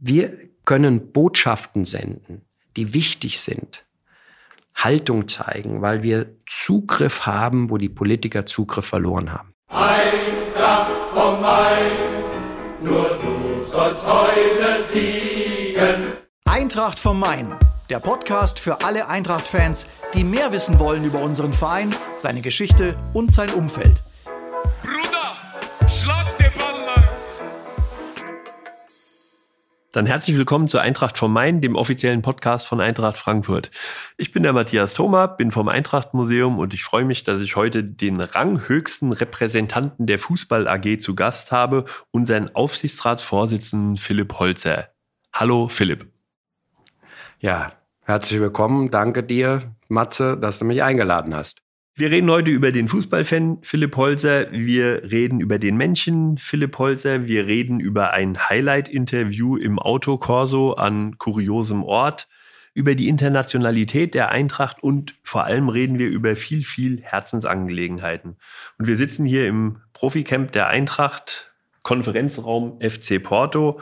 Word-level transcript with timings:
Wir 0.00 0.38
können 0.64 1.10
Botschaften 1.10 1.84
senden, 1.84 2.42
die 2.76 2.94
wichtig 2.94 3.40
sind, 3.40 3.84
Haltung 4.72 5.26
zeigen, 5.26 5.82
weil 5.82 6.04
wir 6.04 6.36
Zugriff 6.46 7.26
haben, 7.26 7.68
wo 7.68 7.78
die 7.78 7.88
Politiker 7.88 8.46
Zugriff 8.46 8.86
verloren 8.86 9.32
haben. 9.32 9.54
Eintracht 9.66 10.92
vom 11.12 11.40
Main, 11.40 11.90
nur 12.80 13.18
du 13.20 13.60
sollst 13.66 14.06
heute 14.06 14.84
siegen. 14.84 16.12
Eintracht 16.44 17.00
vom 17.00 17.18
Main, 17.18 17.56
der 17.90 17.98
Podcast 17.98 18.60
für 18.60 18.84
alle 18.84 19.08
Eintracht-Fans, 19.08 19.88
die 20.14 20.22
mehr 20.22 20.52
wissen 20.52 20.78
wollen 20.78 21.02
über 21.02 21.20
unseren 21.20 21.52
Verein, 21.52 21.92
seine 22.16 22.40
Geschichte 22.40 22.94
und 23.14 23.34
sein 23.34 23.50
Umfeld. 23.50 24.04
Dann 29.98 30.06
herzlich 30.06 30.36
willkommen 30.36 30.68
zur 30.68 30.80
Eintracht 30.80 31.18
vom 31.18 31.32
Main, 31.32 31.60
dem 31.60 31.74
offiziellen 31.74 32.22
Podcast 32.22 32.68
von 32.68 32.80
Eintracht 32.80 33.18
Frankfurt. 33.18 33.72
Ich 34.16 34.30
bin 34.30 34.44
der 34.44 34.52
Matthias 34.52 34.94
Thoma, 34.94 35.26
bin 35.26 35.50
vom 35.50 35.66
Eintracht 35.66 36.14
Museum 36.14 36.60
und 36.60 36.72
ich 36.72 36.84
freue 36.84 37.04
mich, 37.04 37.24
dass 37.24 37.40
ich 37.40 37.56
heute 37.56 37.82
den 37.82 38.20
ranghöchsten 38.20 39.12
Repräsentanten 39.12 40.06
der 40.06 40.20
Fußball 40.20 40.68
AG 40.68 41.00
zu 41.00 41.16
Gast 41.16 41.50
habe, 41.50 41.84
unseren 42.12 42.48
Aufsichtsratsvorsitzenden 42.54 43.96
Philipp 43.96 44.38
Holzer. 44.38 44.90
Hallo 45.32 45.66
Philipp. 45.66 46.06
Ja, 47.40 47.72
herzlich 48.04 48.38
willkommen. 48.38 48.92
Danke 48.92 49.24
dir, 49.24 49.74
Matze, 49.88 50.36
dass 50.36 50.60
du 50.60 50.64
mich 50.64 50.80
eingeladen 50.80 51.34
hast. 51.34 51.60
Wir 51.98 52.12
reden 52.12 52.30
heute 52.30 52.52
über 52.52 52.70
den 52.70 52.86
Fußballfan 52.86 53.58
Philipp 53.62 53.96
Holzer. 53.96 54.52
Wir 54.52 55.10
reden 55.10 55.40
über 55.40 55.58
den 55.58 55.76
Menschen 55.76 56.38
Philipp 56.38 56.78
Holzer. 56.78 57.26
Wir 57.26 57.48
reden 57.48 57.80
über 57.80 58.12
ein 58.12 58.38
Highlight-Interview 58.38 59.56
im 59.56 59.80
Autokorso 59.80 60.74
an 60.74 61.18
kuriosem 61.18 61.82
Ort, 61.82 62.28
über 62.72 62.94
die 62.94 63.08
Internationalität 63.08 64.14
der 64.14 64.28
Eintracht 64.28 64.80
und 64.80 65.16
vor 65.24 65.42
allem 65.42 65.68
reden 65.68 65.98
wir 65.98 66.08
über 66.08 66.36
viel, 66.36 66.62
viel 66.62 67.02
Herzensangelegenheiten. 67.02 68.36
Und 68.78 68.86
wir 68.86 68.96
sitzen 68.96 69.26
hier 69.26 69.48
im 69.48 69.78
Proficamp 69.92 70.52
der 70.52 70.68
Eintracht, 70.68 71.52
Konferenzraum 71.82 72.78
FC 72.80 73.20
Porto. 73.20 73.80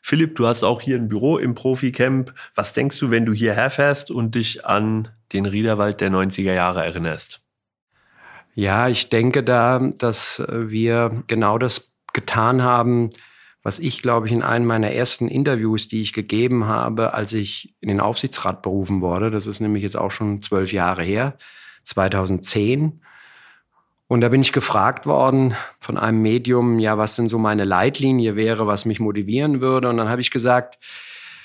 Philipp, 0.00 0.34
du 0.36 0.46
hast 0.46 0.62
auch 0.62 0.80
hier 0.80 0.96
ein 0.96 1.10
Büro 1.10 1.36
im 1.36 1.54
Proficamp. 1.54 2.32
Was 2.54 2.72
denkst 2.72 2.98
du, 3.00 3.10
wenn 3.10 3.26
du 3.26 3.34
hierher 3.34 3.68
fährst 3.68 4.10
und 4.10 4.34
dich 4.34 4.64
an 4.64 5.08
den 5.34 5.44
Riederwald 5.44 6.00
der 6.00 6.10
90er 6.10 6.54
Jahre 6.54 6.82
erinnerst? 6.82 7.42
Ja, 8.54 8.88
ich 8.88 9.08
denke 9.08 9.42
da, 9.42 9.78
dass 9.78 10.42
wir 10.48 11.22
genau 11.26 11.58
das 11.58 11.92
getan 12.12 12.62
haben, 12.62 13.10
was 13.62 13.78
ich, 13.78 14.00
glaube 14.00 14.26
ich, 14.26 14.32
in 14.32 14.42
einem 14.42 14.66
meiner 14.66 14.90
ersten 14.90 15.28
Interviews, 15.28 15.86
die 15.88 16.00
ich 16.00 16.12
gegeben 16.12 16.64
habe, 16.64 17.14
als 17.14 17.32
ich 17.32 17.74
in 17.80 17.88
den 17.88 18.00
Aufsichtsrat 18.00 18.62
berufen 18.62 19.02
wurde, 19.02 19.30
das 19.30 19.46
ist 19.46 19.60
nämlich 19.60 19.82
jetzt 19.82 19.98
auch 19.98 20.10
schon 20.10 20.42
zwölf 20.42 20.72
Jahre 20.72 21.02
her, 21.02 21.36
2010. 21.84 23.02
Und 24.08 24.22
da 24.22 24.28
bin 24.28 24.40
ich 24.40 24.52
gefragt 24.52 25.06
worden 25.06 25.54
von 25.78 25.96
einem 25.96 26.20
Medium, 26.20 26.78
ja, 26.78 26.98
was 26.98 27.16
denn 27.16 27.28
so 27.28 27.38
meine 27.38 27.64
Leitlinie 27.64 28.34
wäre, 28.34 28.66
was 28.66 28.84
mich 28.84 28.98
motivieren 28.98 29.60
würde. 29.60 29.88
Und 29.88 29.98
dann 29.98 30.08
habe 30.08 30.20
ich 30.20 30.30
gesagt, 30.32 30.78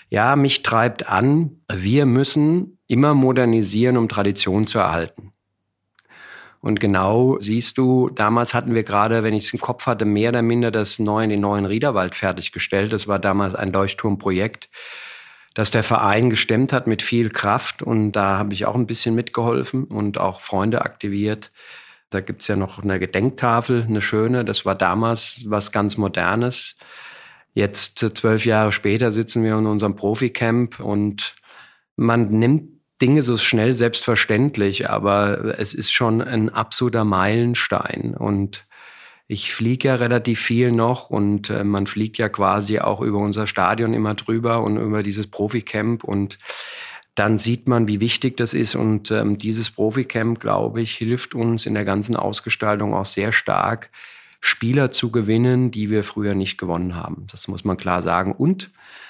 ja, 0.10 0.36
mich 0.36 0.64
treibt 0.64 1.08
an, 1.08 1.62
wir 1.72 2.06
müssen 2.06 2.80
immer 2.88 3.14
modernisieren, 3.14 3.98
um 3.98 4.10
Tradition 4.10 4.66
zu 4.66 4.80
erhalten. 4.80 5.35
Und 6.66 6.80
genau 6.80 7.38
siehst 7.38 7.78
du, 7.78 8.10
damals 8.10 8.56
hatten 8.56 8.74
wir 8.74 8.82
gerade, 8.82 9.22
wenn 9.22 9.36
ich 9.36 9.46
es 9.46 9.54
im 9.54 9.60
Kopf 9.60 9.86
hatte, 9.86 10.04
mehr 10.04 10.30
oder 10.30 10.42
minder 10.42 10.72
das 10.72 10.98
neuen, 10.98 11.30
den 11.30 11.42
neuen 11.42 11.66
Riederwald 11.68 12.16
fertiggestellt. 12.16 12.92
Das 12.92 13.08
war 13.08 13.20
damals 13.20 13.54
ein 13.54 13.72
Leuchtturmprojekt, 13.72 14.72
das 15.54 15.70
der 15.70 15.84
Verein 15.84 16.32
gestemmt 16.32 16.74
hat 16.74 16.88
mit 16.88 17.04
viel 17.04 17.30
Kraft. 17.30 17.84
Und 17.84 18.14
da 18.14 18.40
habe 18.40 18.56
ich 18.56 18.66
auch 18.66 18.74
ein 18.74 18.88
bisschen 18.88 19.14
mitgeholfen 19.14 19.84
und 19.84 20.18
auch 20.18 20.40
Freunde 20.40 20.82
aktiviert. 20.82 21.52
Da 22.10 22.20
gibt's 22.22 22.48
ja 22.48 22.56
noch 22.56 22.82
eine 22.82 22.98
Gedenktafel, 22.98 23.84
eine 23.88 24.02
schöne. 24.02 24.44
Das 24.44 24.66
war 24.66 24.74
damals 24.74 25.42
was 25.46 25.72
ganz 25.72 25.98
Modernes. 25.98 26.78
Jetzt 27.54 28.00
zwölf 28.00 28.44
Jahre 28.44 28.72
später 28.72 29.12
sitzen 29.12 29.44
wir 29.44 29.56
in 29.56 29.68
unserem 29.68 29.94
Proficamp 29.94 30.80
und 30.80 31.36
man 31.96 32.32
nimmt 32.32 32.75
Dinge 33.02 33.24
so 33.24 33.38
schnell 33.38 33.76
selbstverständlich, 33.76 34.90
aber 34.90 35.60
es 35.60 35.74
ist 35.74 35.92
schon 35.92 36.22
ein 36.22 36.50
absoluter 36.50 37.04
Meilenstein. 37.04 38.16
Und 38.16 38.66
ich 39.28 39.54
fliege 39.54 39.90
ja 39.90 39.96
relativ 39.96 40.40
viel 40.40 40.72
noch 40.72 41.10
und 41.10 41.50
äh, 41.50 41.64
man 41.64 41.88
fliegt 41.88 42.18
ja 42.18 42.30
quasi 42.30 42.80
auch 42.80 43.02
über 43.02 43.18
unser 43.18 43.48
Stadion 43.48 43.94
immer 43.94 44.14
drüber 44.14 44.64
und 44.64 44.78
über 44.78 45.04
dieses 45.04 45.28
Proficamp 45.28 46.04
und 46.04 46.38
dann 47.16 47.38
sieht 47.38 47.68
man, 47.68 47.88
wie 47.88 48.02
wichtig 48.02 48.38
das 48.38 48.54
ist. 48.54 48.76
Und 48.76 49.10
ähm, 49.10 49.38
dieses 49.38 49.72
Proficamp, 49.72 50.40
glaube 50.40 50.82
ich, 50.82 50.92
hilft 50.92 51.34
uns 51.34 51.66
in 51.66 51.74
der 51.74 51.86
ganzen 51.86 52.16
Ausgestaltung 52.16 52.94
auch 52.94 53.06
sehr 53.06 53.32
stark, 53.32 53.90
Spieler 54.42 54.92
zu 54.92 55.12
gewinnen, 55.12 55.72
die 55.72 55.90
wir 55.90 56.04
früher 56.04 56.36
nicht 56.36 56.58
gewonnen 56.58 56.96
haben. 56.96 57.26
Das 57.32 57.48
muss 57.48 57.64
man 57.64 57.78
klar 57.78 58.02
sagen. 58.02 58.34
Und 58.34 58.70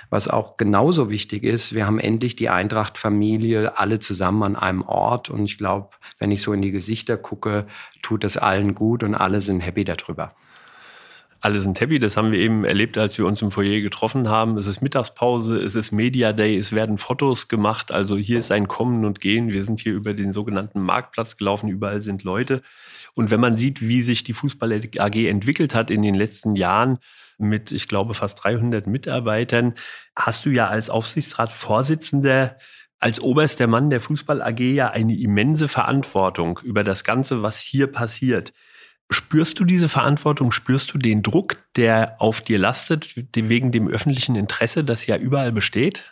was 0.09 0.27
auch 0.27 0.57
genauso 0.57 1.09
wichtig 1.09 1.43
ist, 1.43 1.73
wir 1.73 1.85
haben 1.85 1.99
endlich 1.99 2.35
die 2.35 2.49
Eintracht-Familie 2.49 3.77
alle 3.77 3.99
zusammen 3.99 4.43
an 4.43 4.55
einem 4.55 4.81
Ort. 4.83 5.29
Und 5.29 5.45
ich 5.45 5.57
glaube, 5.57 5.89
wenn 6.19 6.31
ich 6.31 6.41
so 6.41 6.53
in 6.53 6.61
die 6.61 6.71
Gesichter 6.71 7.17
gucke, 7.17 7.67
tut 8.01 8.23
das 8.23 8.37
allen 8.37 8.75
gut 8.75 9.03
und 9.03 9.15
alle 9.15 9.41
sind 9.41 9.61
happy 9.61 9.83
darüber. 9.83 10.33
Alle 11.41 11.59
sind 11.59 11.79
happy, 11.79 11.99
das 11.99 12.17
haben 12.17 12.31
wir 12.31 12.39
eben 12.39 12.65
erlebt, 12.65 12.97
als 12.97 13.19
wir 13.19 13.25
uns 13.27 13.41
im 13.41 13.51
Foyer 13.51 13.81
getroffen 13.81 14.29
haben. 14.29 14.57
Es 14.57 14.65
ist 14.65 14.81
Mittagspause, 14.81 15.59
es 15.59 15.75
ist 15.75 15.91
Media 15.91 16.33
Day, 16.33 16.57
es 16.57 16.71
werden 16.71 16.97
Fotos 16.97 17.47
gemacht. 17.47 17.91
Also 17.91 18.17
hier 18.17 18.39
ist 18.39 18.51
ein 18.51 18.67
Kommen 18.67 19.05
und 19.05 19.21
Gehen. 19.21 19.49
Wir 19.49 19.63
sind 19.63 19.79
hier 19.79 19.93
über 19.93 20.15
den 20.15 20.33
sogenannten 20.33 20.81
Marktplatz 20.81 21.37
gelaufen, 21.37 21.69
überall 21.69 22.01
sind 22.01 22.23
Leute. 22.23 22.63
Und 23.13 23.29
wenn 23.29 23.39
man 23.39 23.57
sieht, 23.57 23.81
wie 23.81 24.01
sich 24.01 24.23
die 24.23 24.33
Fußball 24.33 24.73
AG 24.97 25.27
entwickelt 25.27 25.75
hat 25.75 25.91
in 25.91 26.01
den 26.01 26.15
letzten 26.15 26.55
Jahren, 26.55 26.97
mit, 27.37 27.71
ich 27.71 27.87
glaube, 27.87 28.13
fast 28.13 28.43
300 28.43 28.87
Mitarbeitern, 28.87 29.73
hast 30.15 30.45
du 30.45 30.49
ja 30.49 30.67
als 30.67 30.89
Aufsichtsratsvorsitzender 30.89 32.57
als 32.99 33.21
oberster 33.21 33.67
Mann 33.67 33.89
der 33.89 34.01
Fußball 34.01 34.41
AG 34.41 34.59
ja 34.59 34.89
eine 34.89 35.15
immense 35.15 35.67
Verantwortung 35.67 36.59
über 36.63 36.83
das 36.83 37.03
Ganze, 37.03 37.43
was 37.43 37.59
hier 37.59 37.87
passiert. 37.87 38.53
Spürst 39.11 39.59
du 39.59 39.65
diese 39.65 39.89
Verantwortung? 39.89 40.51
Spürst 40.51 40.93
du 40.93 40.97
den 40.97 41.21
Druck, 41.21 41.57
der 41.75 42.15
auf 42.19 42.41
dir 42.41 42.57
lastet, 42.57 43.15
wegen 43.35 43.71
dem 43.71 43.87
öffentlichen 43.87 44.35
Interesse, 44.35 44.83
das 44.83 45.05
ja 45.05 45.17
überall 45.17 45.51
besteht? 45.51 46.11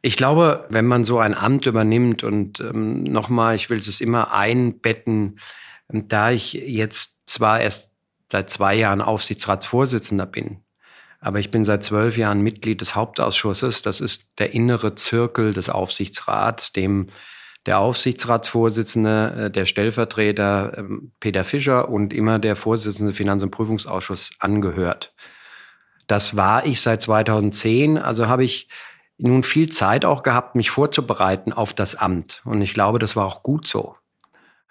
Ich 0.00 0.16
glaube, 0.16 0.66
wenn 0.68 0.86
man 0.86 1.04
so 1.04 1.20
ein 1.20 1.34
Amt 1.34 1.66
übernimmt 1.66 2.24
und 2.24 2.58
ähm, 2.58 3.04
nochmal, 3.04 3.54
ich 3.54 3.70
will 3.70 3.78
es 3.78 4.00
immer 4.00 4.32
einbetten, 4.32 5.38
da 5.88 6.32
ich 6.32 6.54
jetzt 6.54 7.20
zwar 7.26 7.60
erst 7.60 7.91
seit 8.32 8.48
zwei 8.48 8.74
Jahren 8.74 9.02
Aufsichtsratsvorsitzender 9.02 10.24
bin. 10.24 10.64
Aber 11.20 11.38
ich 11.38 11.50
bin 11.50 11.64
seit 11.64 11.84
zwölf 11.84 12.16
Jahren 12.16 12.40
Mitglied 12.40 12.80
des 12.80 12.96
Hauptausschusses. 12.96 13.82
Das 13.82 14.00
ist 14.00 14.24
der 14.38 14.54
innere 14.54 14.94
Zirkel 14.94 15.52
des 15.52 15.68
Aufsichtsrats, 15.68 16.72
dem 16.72 17.10
der 17.66 17.78
Aufsichtsratsvorsitzende, 17.78 19.34
äh, 19.36 19.50
der 19.50 19.66
Stellvertreter 19.66 20.78
ähm, 20.78 21.12
Peter 21.20 21.44
Fischer 21.44 21.90
und 21.90 22.12
immer 22.12 22.38
der 22.38 22.56
Vorsitzende 22.56 23.12
Finanz- 23.12 23.42
und 23.42 23.50
Prüfungsausschuss 23.50 24.30
angehört. 24.40 25.14
Das 26.06 26.34
war 26.34 26.66
ich 26.66 26.80
seit 26.80 27.02
2010. 27.02 27.98
Also 27.98 28.26
habe 28.28 28.44
ich 28.44 28.68
nun 29.18 29.44
viel 29.44 29.68
Zeit 29.68 30.06
auch 30.06 30.22
gehabt, 30.22 30.56
mich 30.56 30.70
vorzubereiten 30.70 31.52
auf 31.52 31.74
das 31.74 31.94
Amt. 31.94 32.40
Und 32.46 32.62
ich 32.62 32.72
glaube, 32.72 32.98
das 32.98 33.14
war 33.14 33.26
auch 33.26 33.42
gut 33.42 33.68
so. 33.68 33.94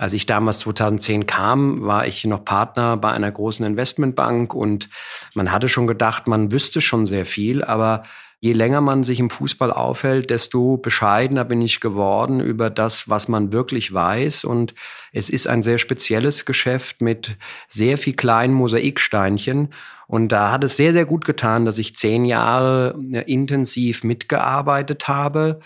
Als 0.01 0.13
ich 0.13 0.25
damals 0.25 0.57
2010 0.61 1.27
kam, 1.27 1.83
war 1.83 2.07
ich 2.07 2.25
noch 2.25 2.43
Partner 2.43 2.97
bei 2.97 3.11
einer 3.11 3.31
großen 3.31 3.63
Investmentbank 3.63 4.51
und 4.51 4.89
man 5.35 5.51
hatte 5.51 5.69
schon 5.69 5.85
gedacht, 5.85 6.25
man 6.25 6.51
wüsste 6.51 6.81
schon 6.81 7.05
sehr 7.05 7.23
viel, 7.23 7.63
aber 7.63 8.01
je 8.39 8.53
länger 8.53 8.81
man 8.81 9.03
sich 9.03 9.19
im 9.19 9.29
Fußball 9.29 9.71
aufhält, 9.71 10.31
desto 10.31 10.77
bescheidener 10.77 11.45
bin 11.45 11.61
ich 11.61 11.81
geworden 11.81 12.39
über 12.39 12.71
das, 12.71 13.09
was 13.09 13.27
man 13.27 13.53
wirklich 13.53 13.93
weiß. 13.93 14.43
Und 14.43 14.73
es 15.13 15.29
ist 15.29 15.45
ein 15.45 15.61
sehr 15.61 15.77
spezielles 15.77 16.45
Geschäft 16.45 17.03
mit 17.03 17.37
sehr 17.69 17.99
viel 17.99 18.15
kleinen 18.15 18.55
Mosaiksteinchen. 18.55 19.69
Und 20.07 20.29
da 20.29 20.51
hat 20.51 20.63
es 20.63 20.77
sehr, 20.77 20.93
sehr 20.93 21.05
gut 21.05 21.25
getan, 21.25 21.63
dass 21.63 21.77
ich 21.77 21.95
zehn 21.95 22.25
Jahre 22.25 22.95
intensiv 23.27 24.03
mitgearbeitet 24.03 25.07
habe 25.07 25.59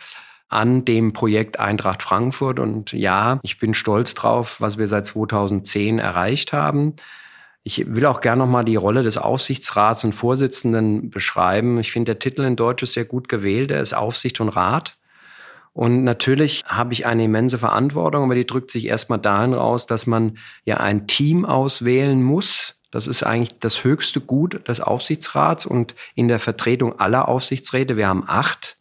an 0.47 0.85
dem 0.85 1.13
Projekt 1.13 1.59
Eintracht 1.59 2.03
Frankfurt. 2.03 2.59
Und 2.59 2.91
ja, 2.91 3.39
ich 3.43 3.59
bin 3.59 3.73
stolz 3.73 4.13
drauf, 4.13 4.61
was 4.61 4.77
wir 4.77 4.87
seit 4.87 5.07
2010 5.07 5.99
erreicht 5.99 6.53
haben. 6.53 6.95
Ich 7.63 7.95
will 7.95 8.05
auch 8.05 8.21
gerne 8.21 8.43
nochmal 8.43 8.63
die 8.63 8.75
Rolle 8.75 9.01
des 9.01 9.17
Aufsichtsrats 9.17 10.03
und 10.05 10.13
Vorsitzenden 10.13 11.09
beschreiben. 11.09 11.79
Ich 11.79 11.91
finde, 11.91 12.13
der 12.13 12.19
Titel 12.19 12.43
in 12.43 12.55
Deutsch 12.55 12.83
ist 12.83 12.93
sehr 12.93 13.05
gut 13.05 13.27
gewählt. 13.27 13.71
Er 13.71 13.81
ist 13.81 13.93
Aufsicht 13.93 14.39
und 14.39 14.49
Rat. 14.49 14.97
Und 15.75 16.05
natürlich 16.05 16.63
habe 16.65 16.93
ich 16.93 17.05
eine 17.05 17.25
immense 17.25 17.57
Verantwortung, 17.57 18.23
aber 18.23 18.35
die 18.35 18.47
drückt 18.47 18.71
sich 18.71 18.85
erstmal 18.85 19.19
dahin 19.19 19.53
raus, 19.53 19.87
dass 19.87 20.07
man 20.07 20.37
ja 20.63 20.77
ein 20.77 21.05
Team 21.05 21.43
auswählen 21.43 22.23
muss, 22.23 22.75
Das 22.91 23.07
ist 23.07 23.23
eigentlich 23.23 23.59
das 23.59 23.83
höchste 23.83 24.21
Gut 24.21 24.65
des 24.69 24.79
Aufsichtsrats 24.79 25.65
und 25.65 25.95
in 26.15 26.29
der 26.29 26.39
Vertretung 26.39 26.97
aller 26.97 27.27
Aufsichtsräte, 27.27 27.97
wir 27.97 28.07
haben 28.07 28.23
acht, 28.25 28.77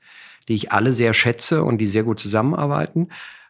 die 0.49 0.55
ich 0.55 0.73
alle 0.73 0.93
sehr 0.93 1.15
schätze 1.15 1.65
und 1.65 1.79
die 1.79 1.87
sehr 1.87 2.03
gut 2.03 2.19
zusammenarbeiten, 2.19 3.09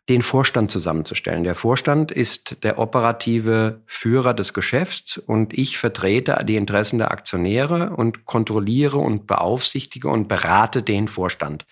den 0.08 0.22
Vorstand 0.22 0.70
zusammenzustellen. 0.70 1.44
Der 1.44 1.54
Vorstand 1.54 2.10
ist 2.12 2.62
der 2.62 2.78
operative 2.78 3.80
Führer 3.86 4.34
des 4.34 4.52
Geschäfts 4.52 5.16
und 5.16 5.56
ich 5.56 5.78
vertrete 5.78 6.44
die 6.46 6.56
Interessen 6.56 6.98
der 6.98 7.10
Aktionäre 7.10 7.90
und 7.90 8.26
kontrolliere 8.26 8.98
und 8.98 9.26
beaufsichtige 9.26 10.08
und 10.08 10.28
berate 10.28 10.82
den 10.82 11.08
Vorstand. 11.08 11.64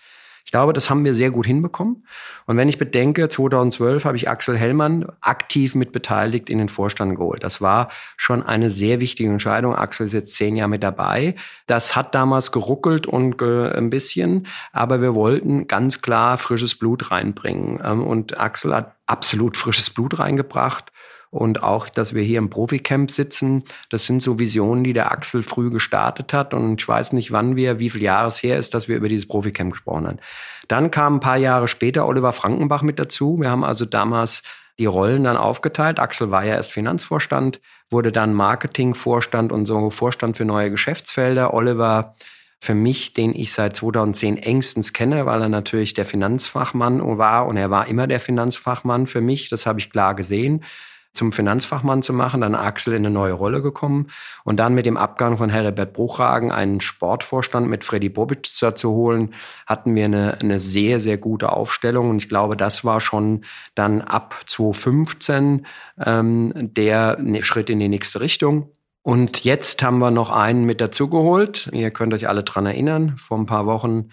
Ich 0.45 0.51
glaube, 0.51 0.73
das 0.73 0.89
haben 0.89 1.05
wir 1.05 1.15
sehr 1.15 1.31
gut 1.31 1.45
hinbekommen. 1.45 2.05
Und 2.45 2.57
wenn 2.57 2.67
ich 2.67 2.77
bedenke, 2.77 3.29
2012 3.29 4.05
habe 4.05 4.17
ich 4.17 4.29
Axel 4.29 4.57
Hellmann 4.57 5.05
aktiv 5.21 5.73
mit 5.73 5.91
beteiligt 5.91 6.49
in 6.49 6.57
den 6.57 6.69
Vorstand 6.69 7.15
geholt. 7.15 7.43
Das 7.43 7.61
war 7.61 7.89
schon 8.17 8.43
eine 8.43 8.69
sehr 8.69 8.99
wichtige 8.99 9.29
Entscheidung. 9.29 9.75
Axel 9.75 10.05
ist 10.05 10.13
jetzt 10.13 10.35
zehn 10.35 10.55
Jahre 10.55 10.69
mit 10.69 10.83
dabei. 10.83 11.35
Das 11.65 11.95
hat 11.95 12.13
damals 12.13 12.51
geruckelt 12.51 13.07
und 13.07 13.37
ge 13.37 13.71
ein 13.73 13.89
bisschen, 13.89 14.47
aber 14.73 15.01
wir 15.01 15.15
wollten 15.15 15.67
ganz 15.67 16.01
klar 16.01 16.37
frisches 16.37 16.75
Blut 16.75 17.11
reinbringen. 17.11 17.81
Ähm, 17.83 18.03
und 18.03 18.39
Axel 18.39 18.75
hat 18.75 18.95
absolut 19.05 19.57
frisches 19.57 19.89
Blut 19.89 20.19
reingebracht 20.19 20.91
und 21.33 21.63
auch, 21.63 21.89
dass 21.89 22.13
wir 22.13 22.21
hier 22.21 22.37
im 22.37 22.51
Proficamp 22.51 23.09
sitzen, 23.09 23.63
das 23.89 24.05
sind 24.05 24.21
so 24.21 24.37
Visionen, 24.37 24.83
die 24.83 24.93
der 24.93 25.11
Axel 25.11 25.41
früh 25.41 25.71
gestartet 25.71 26.31
hat. 26.31 26.53
Und 26.53 26.79
ich 26.79 26.87
weiß 26.87 27.11
nicht, 27.13 27.31
wann 27.31 27.55
wir, 27.55 27.79
wie 27.79 27.89
viel 27.89 28.03
Jahres 28.03 28.43
her 28.43 28.59
ist, 28.59 28.75
dass 28.75 28.87
wir 28.87 28.97
über 28.97 29.09
dieses 29.09 29.27
Proficamp 29.27 29.71
gesprochen 29.71 30.05
haben. 30.05 30.19
Dann 30.67 30.91
kam 30.91 31.15
ein 31.15 31.19
paar 31.21 31.37
Jahre 31.37 31.67
später 31.67 32.05
Oliver 32.05 32.33
Frankenbach 32.33 32.83
mit 32.83 32.99
dazu. 32.99 33.39
Wir 33.39 33.49
haben 33.49 33.63
also 33.63 33.85
damals 33.85 34.43
die 34.77 34.85
Rollen 34.85 35.23
dann 35.23 35.35
aufgeteilt. 35.35 35.99
Axel 35.99 36.29
war 36.29 36.45
ja 36.45 36.53
erst 36.53 36.71
Finanzvorstand, 36.71 37.61
wurde 37.89 38.11
dann 38.11 38.35
Marketingvorstand 38.35 39.51
und 39.51 39.65
so 39.65 39.89
Vorstand 39.89 40.37
für 40.37 40.45
neue 40.45 40.69
Geschäftsfelder. 40.69 41.55
Oliver 41.55 42.13
für 42.63 42.75
mich, 42.75 43.11
den 43.11 43.35
ich 43.35 43.51
seit 43.51 43.75
2010 43.75 44.37
engstens 44.37 44.93
kenne, 44.93 45.25
weil 45.25 45.41
er 45.41 45.49
natürlich 45.49 45.95
der 45.95 46.05
Finanzfachmann 46.05 47.01
war 47.17 47.45
und 47.45 47.57
er 47.57 47.69
war 47.69 47.89
immer 47.89 48.07
der 48.07 48.21
Finanzfachmann 48.21 49.05
für 49.05 49.19
mich. 49.19 49.49
Das 49.49 49.65
habe 49.65 49.79
ich 49.79 49.89
klar 49.89 50.15
gesehen 50.15 50.63
zum 51.11 51.33
Finanzfachmann 51.33 52.01
zu 52.01 52.13
machen, 52.13 52.39
dann 52.39 52.55
Axel 52.55 52.93
in 52.93 53.05
eine 53.05 53.13
neue 53.13 53.33
Rolle 53.33 53.61
gekommen 53.61 54.07
und 54.45 54.57
dann 54.57 54.73
mit 54.73 54.85
dem 54.85 54.95
Abgang 54.95 55.37
von 55.37 55.49
Heribert 55.49 55.91
Bruchhagen 55.91 56.53
einen 56.53 56.79
Sportvorstand 56.79 57.67
mit 57.67 57.83
Freddy 57.83 58.07
Bobic 58.07 58.45
zu 58.45 58.89
holen, 58.91 59.33
hatten 59.67 59.93
wir 59.93 60.05
eine, 60.05 60.39
eine 60.39 60.59
sehr, 60.61 61.01
sehr 61.01 61.17
gute 61.17 61.51
Aufstellung 61.51 62.09
und 62.09 62.17
ich 62.17 62.29
glaube, 62.29 62.55
das 62.55 62.85
war 62.85 63.01
schon 63.01 63.43
dann 63.75 64.01
ab 64.01 64.41
2015 64.47 65.67
ähm, 66.03 66.53
der 66.55 67.17
ne, 67.19 67.43
Schritt 67.43 67.69
in 67.69 67.79
die 67.79 67.89
nächste 67.89 68.21
Richtung. 68.21 68.72
Und 69.03 69.43
jetzt 69.43 69.83
haben 69.83 69.99
wir 69.99 70.11
noch 70.11 70.31
einen 70.31 70.65
mit 70.65 70.81
dazugeholt. 70.81 71.69
Ihr 71.71 71.91
könnt 71.91 72.13
euch 72.13 72.27
alle 72.27 72.43
dran 72.43 72.65
erinnern. 72.65 73.17
Vor 73.17 73.37
ein 73.37 73.45
paar 73.45 73.65
Wochen 73.65 74.09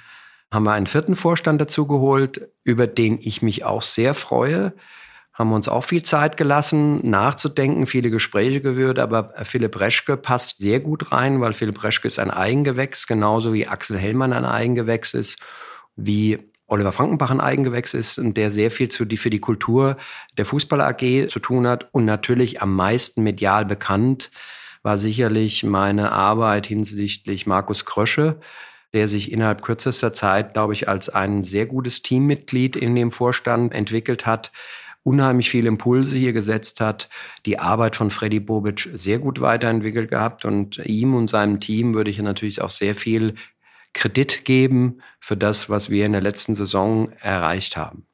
haben 0.52 0.64
wir 0.64 0.72
einen 0.72 0.88
vierten 0.88 1.16
Vorstand 1.16 1.60
dazugeholt, 1.60 2.50
über 2.64 2.86
den 2.86 3.18
ich 3.22 3.40
mich 3.40 3.64
auch 3.64 3.82
sehr 3.82 4.14
freue 4.14 4.74
haben 5.40 5.54
uns 5.54 5.68
auch 5.68 5.84
viel 5.84 6.02
Zeit 6.02 6.36
gelassen, 6.36 7.00
nachzudenken, 7.08 7.86
viele 7.86 8.10
Gespräche 8.10 8.60
geführt, 8.60 8.98
aber 8.98 9.32
Philipp 9.44 9.80
Reschke 9.80 10.18
passt 10.18 10.58
sehr 10.58 10.80
gut 10.80 11.12
rein, 11.12 11.40
weil 11.40 11.54
Philipp 11.54 11.82
Reschke 11.82 12.08
ist 12.08 12.18
ein 12.18 12.30
Eigengewächs, 12.30 13.06
genauso 13.06 13.54
wie 13.54 13.66
Axel 13.66 13.96
Hellmann 13.96 14.34
ein 14.34 14.44
Eigengewächs 14.44 15.14
ist, 15.14 15.38
wie 15.96 16.38
Oliver 16.66 16.92
Frankenbach 16.92 17.30
ein 17.30 17.40
Eigengewächs 17.40 17.94
ist 17.94 18.18
und 18.18 18.36
der 18.36 18.50
sehr 18.50 18.70
viel 18.70 18.88
zu, 18.88 19.06
für 19.16 19.30
die 19.30 19.40
Kultur 19.40 19.96
der 20.36 20.44
Fußball 20.44 20.82
AG 20.82 21.28
zu 21.28 21.38
tun 21.38 21.66
hat 21.66 21.88
und 21.92 22.04
natürlich 22.04 22.60
am 22.60 22.76
meisten 22.76 23.22
medial 23.22 23.64
bekannt 23.64 24.30
war 24.82 24.98
sicherlich 24.98 25.62
meine 25.62 26.12
Arbeit 26.12 26.66
hinsichtlich 26.66 27.46
Markus 27.46 27.84
Krösche, 27.84 28.40
der 28.92 29.08
sich 29.08 29.30
innerhalb 29.30 29.62
kürzester 29.62 30.12
Zeit, 30.12 30.54
glaube 30.54 30.72
ich, 30.72 30.88
als 30.88 31.08
ein 31.08 31.44
sehr 31.44 31.66
gutes 31.66 32.02
Teammitglied 32.02 32.76
in 32.76 32.94
dem 32.94 33.12
Vorstand 33.12 33.74
entwickelt 33.74 34.26
hat, 34.26 34.52
unheimlich 35.02 35.48
viele 35.48 35.68
Impulse 35.68 36.16
hier 36.16 36.32
gesetzt 36.32 36.80
hat, 36.80 37.08
die 37.46 37.58
Arbeit 37.58 37.96
von 37.96 38.10
Freddy 38.10 38.40
Bobic 38.40 38.90
sehr 38.92 39.18
gut 39.18 39.40
weiterentwickelt 39.40 40.10
gehabt 40.10 40.44
und 40.44 40.78
ihm 40.78 41.14
und 41.14 41.28
seinem 41.28 41.60
Team 41.60 41.94
würde 41.94 42.10
ich 42.10 42.20
natürlich 42.20 42.60
auch 42.60 42.70
sehr 42.70 42.94
viel 42.94 43.34
Kredit 43.92 44.44
geben 44.44 45.00
für 45.18 45.36
das, 45.36 45.70
was 45.70 45.90
wir 45.90 46.06
in 46.06 46.12
der 46.12 46.20
letzten 46.20 46.54
Saison 46.54 47.12
erreicht 47.20 47.76
haben 47.76 48.06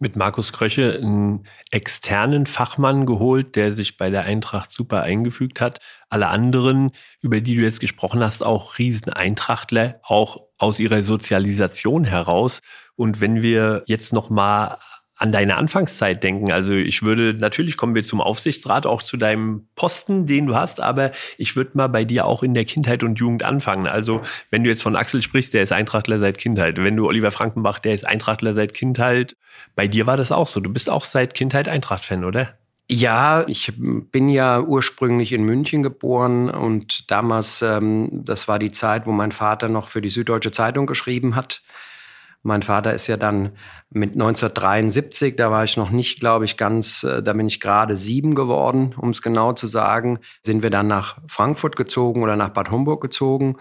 mit 0.00 0.16
Markus 0.16 0.52
Kröche 0.52 0.98
einen 1.00 1.44
externen 1.70 2.46
Fachmann 2.46 3.06
geholt, 3.06 3.56
der 3.56 3.72
sich 3.72 3.96
bei 3.96 4.10
der 4.10 4.22
Eintracht 4.22 4.72
super 4.72 5.02
eingefügt 5.02 5.60
hat. 5.60 5.80
Alle 6.08 6.28
anderen, 6.28 6.90
über 7.20 7.40
die 7.40 7.56
du 7.56 7.62
jetzt 7.62 7.80
gesprochen 7.80 8.20
hast, 8.20 8.42
auch 8.42 8.78
Riesen-Eintrachtler, 8.78 10.00
auch 10.02 10.44
aus 10.58 10.80
ihrer 10.80 11.02
Sozialisation 11.02 12.04
heraus. 12.04 12.60
Und 12.96 13.20
wenn 13.20 13.42
wir 13.42 13.82
jetzt 13.86 14.12
noch 14.12 14.30
mal 14.30 14.78
an 15.18 15.32
deine 15.32 15.56
Anfangszeit 15.56 16.22
denken. 16.22 16.52
Also 16.52 16.72
ich 16.72 17.02
würde, 17.02 17.34
natürlich 17.34 17.76
kommen 17.76 17.94
wir 17.96 18.04
zum 18.04 18.20
Aufsichtsrat, 18.20 18.86
auch 18.86 19.02
zu 19.02 19.16
deinem 19.16 19.68
Posten, 19.74 20.26
den 20.26 20.46
du 20.46 20.54
hast, 20.54 20.80
aber 20.80 21.10
ich 21.36 21.56
würde 21.56 21.72
mal 21.74 21.88
bei 21.88 22.04
dir 22.04 22.24
auch 22.24 22.44
in 22.44 22.54
der 22.54 22.64
Kindheit 22.64 23.02
und 23.02 23.18
Jugend 23.18 23.42
anfangen. 23.42 23.88
Also 23.88 24.22
wenn 24.50 24.62
du 24.62 24.70
jetzt 24.70 24.82
von 24.82 24.94
Axel 24.94 25.20
sprichst, 25.20 25.54
der 25.54 25.64
ist 25.64 25.72
Eintrachtler 25.72 26.20
seit 26.20 26.38
Kindheit. 26.38 26.76
Wenn 26.78 26.96
du 26.96 27.06
Oliver 27.08 27.32
Frankenbach, 27.32 27.80
der 27.80 27.94
ist 27.94 28.06
Eintrachtler 28.06 28.54
seit 28.54 28.74
Kindheit. 28.74 29.36
Bei 29.74 29.88
dir 29.88 30.06
war 30.06 30.16
das 30.16 30.30
auch 30.30 30.46
so. 30.46 30.60
Du 30.60 30.72
bist 30.72 30.88
auch 30.88 31.04
seit 31.04 31.34
Kindheit 31.34 31.68
Eintracht-Fan, 31.68 32.24
oder? 32.24 32.56
Ja, 32.90 33.44
ich 33.48 33.72
bin 33.76 34.28
ja 34.28 34.60
ursprünglich 34.60 35.32
in 35.32 35.42
München 35.42 35.82
geboren 35.82 36.48
und 36.48 37.10
damals, 37.10 37.60
ähm, 37.60 38.08
das 38.24 38.48
war 38.48 38.58
die 38.58 38.72
Zeit, 38.72 39.06
wo 39.06 39.12
mein 39.12 39.32
Vater 39.32 39.68
noch 39.68 39.88
für 39.88 40.00
die 40.00 40.08
Süddeutsche 40.08 40.52
Zeitung 40.52 40.86
geschrieben 40.86 41.36
hat. 41.36 41.60
Mein 42.48 42.62
Vater 42.62 42.94
ist 42.94 43.08
ja 43.08 43.18
dann 43.18 43.50
mit 43.90 44.12
1973, 44.12 45.36
da 45.36 45.50
war 45.50 45.64
ich 45.64 45.76
noch 45.76 45.90
nicht, 45.90 46.18
glaube 46.18 46.46
ich, 46.46 46.56
ganz, 46.56 47.04
äh, 47.04 47.22
da 47.22 47.34
bin 47.34 47.46
ich 47.46 47.60
gerade 47.60 47.94
sieben 47.94 48.34
geworden, 48.34 48.94
um 48.98 49.10
es 49.10 49.20
genau 49.20 49.52
zu 49.52 49.66
sagen, 49.66 50.18
sind 50.42 50.62
wir 50.62 50.70
dann 50.70 50.86
nach 50.86 51.18
Frankfurt 51.26 51.76
gezogen 51.76 52.22
oder 52.22 52.36
nach 52.36 52.48
Bad 52.48 52.70
Homburg 52.70 53.02
gezogen. 53.02 53.58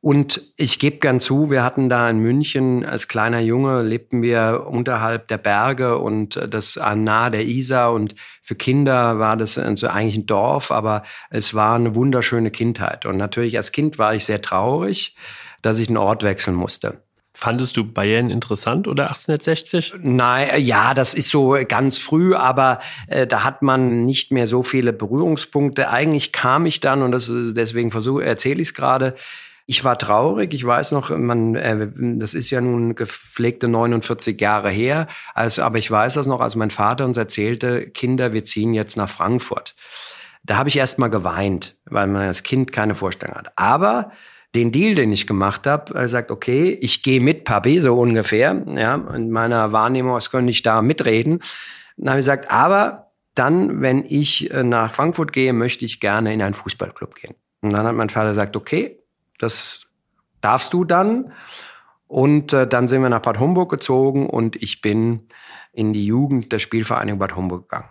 Und 0.00 0.42
ich 0.56 0.80
gebe 0.80 0.98
gern 0.98 1.20
zu, 1.20 1.48
wir 1.48 1.62
hatten 1.62 1.88
da 1.88 2.10
in 2.10 2.18
München 2.18 2.84
als 2.84 3.06
kleiner 3.06 3.38
Junge 3.38 3.82
lebten 3.82 4.20
wir 4.20 4.66
unterhalb 4.68 5.28
der 5.28 5.38
Berge 5.38 5.98
und 5.98 6.34
äh, 6.34 6.48
das 6.48 6.74
nahe 6.74 7.30
der 7.30 7.46
Isar 7.46 7.92
und 7.92 8.16
für 8.42 8.56
Kinder 8.56 9.20
war 9.20 9.36
das 9.36 9.58
also 9.58 9.86
eigentlich 9.86 10.16
ein 10.16 10.26
Dorf, 10.26 10.72
aber 10.72 11.04
es 11.30 11.54
war 11.54 11.76
eine 11.76 11.94
wunderschöne 11.94 12.50
Kindheit. 12.50 13.06
Und 13.06 13.16
natürlich 13.16 13.56
als 13.56 13.70
Kind 13.70 13.96
war 13.96 14.12
ich 14.12 14.24
sehr 14.24 14.42
traurig, 14.42 15.14
dass 15.62 15.78
ich 15.78 15.86
einen 15.86 15.98
Ort 15.98 16.24
wechseln 16.24 16.56
musste. 16.56 17.00
Fandest 17.40 17.76
du 17.76 17.84
Bayern 17.84 18.30
interessant 18.30 18.88
oder 18.88 19.10
1860? 19.10 19.94
Nein, 20.02 20.48
äh, 20.50 20.58
ja, 20.58 20.92
das 20.92 21.14
ist 21.14 21.28
so 21.28 21.56
ganz 21.68 21.98
früh, 21.98 22.34
aber 22.34 22.80
äh, 23.06 23.28
da 23.28 23.44
hat 23.44 23.62
man 23.62 24.04
nicht 24.04 24.32
mehr 24.32 24.48
so 24.48 24.64
viele 24.64 24.92
Berührungspunkte. 24.92 25.88
Eigentlich 25.88 26.32
kam 26.32 26.66
ich 26.66 26.80
dann 26.80 27.00
und 27.00 27.12
das, 27.12 27.30
deswegen 27.32 27.92
versuche 27.92 28.24
erzähle 28.24 28.60
ich 28.60 28.70
es 28.70 28.74
gerade. 28.74 29.14
Ich 29.66 29.84
war 29.84 29.96
traurig. 29.98 30.52
Ich 30.52 30.66
weiß 30.66 30.90
noch, 30.90 31.16
man, 31.16 31.54
äh, 31.54 31.86
das 31.94 32.34
ist 32.34 32.50
ja 32.50 32.60
nun 32.60 32.96
gepflegte 32.96 33.68
49 33.68 34.40
Jahre 34.40 34.70
her. 34.70 35.06
Also, 35.32 35.62
aber 35.62 35.78
ich 35.78 35.88
weiß 35.88 36.14
das 36.14 36.26
noch, 36.26 36.40
als 36.40 36.56
mein 36.56 36.72
Vater 36.72 37.04
uns 37.04 37.18
erzählte, 37.18 37.88
Kinder, 37.88 38.32
wir 38.32 38.42
ziehen 38.42 38.74
jetzt 38.74 38.96
nach 38.96 39.08
Frankfurt. 39.08 39.76
Da 40.42 40.56
habe 40.56 40.70
ich 40.70 40.76
erst 40.76 40.98
mal 40.98 41.06
geweint, 41.06 41.76
weil 41.84 42.08
man 42.08 42.22
als 42.22 42.42
Kind 42.42 42.72
keine 42.72 42.96
Vorstellung 42.96 43.36
hat. 43.36 43.52
Aber 43.54 44.10
den 44.54 44.72
Deal, 44.72 44.94
den 44.94 45.12
ich 45.12 45.26
gemacht 45.26 45.66
habe, 45.66 45.94
er 45.94 46.08
sagt, 46.08 46.30
okay, 46.30 46.70
ich 46.80 47.02
gehe 47.02 47.20
mit 47.20 47.44
Papi, 47.44 47.80
so 47.80 47.98
ungefähr. 47.98 48.64
Ja, 48.76 48.94
in 48.94 49.30
meiner 49.30 49.72
Wahrnehmung, 49.72 50.14
was 50.14 50.30
könnte 50.30 50.50
ich 50.50 50.62
da 50.62 50.80
mitreden? 50.80 51.42
Dann 51.96 52.10
habe 52.10 52.20
ich 52.20 52.24
gesagt, 52.24 52.50
aber 52.50 53.12
dann, 53.34 53.82
wenn 53.82 54.04
ich 54.04 54.50
äh, 54.50 54.62
nach 54.62 54.92
Frankfurt 54.92 55.32
gehe, 55.32 55.52
möchte 55.52 55.84
ich 55.84 56.00
gerne 56.00 56.32
in 56.32 56.42
einen 56.42 56.54
Fußballclub 56.54 57.14
gehen. 57.14 57.34
Und 57.60 57.72
dann 57.72 57.86
hat 57.86 57.94
mein 57.94 58.08
Vater 58.08 58.30
gesagt, 58.30 58.56
okay, 58.56 58.98
das 59.38 59.86
darfst 60.40 60.72
du 60.72 60.84
dann. 60.84 61.32
Und 62.06 62.52
äh, 62.52 62.66
dann 62.66 62.88
sind 62.88 63.02
wir 63.02 63.10
nach 63.10 63.22
Bad 63.22 63.38
Homburg 63.38 63.70
gezogen 63.70 64.28
und 64.28 64.56
ich 64.56 64.80
bin 64.80 65.28
in 65.72 65.92
die 65.92 66.06
Jugend 66.06 66.50
der 66.52 66.58
Spielvereinigung 66.58 67.18
Bad 67.18 67.36
Homburg 67.36 67.68
gegangen. 67.68 67.90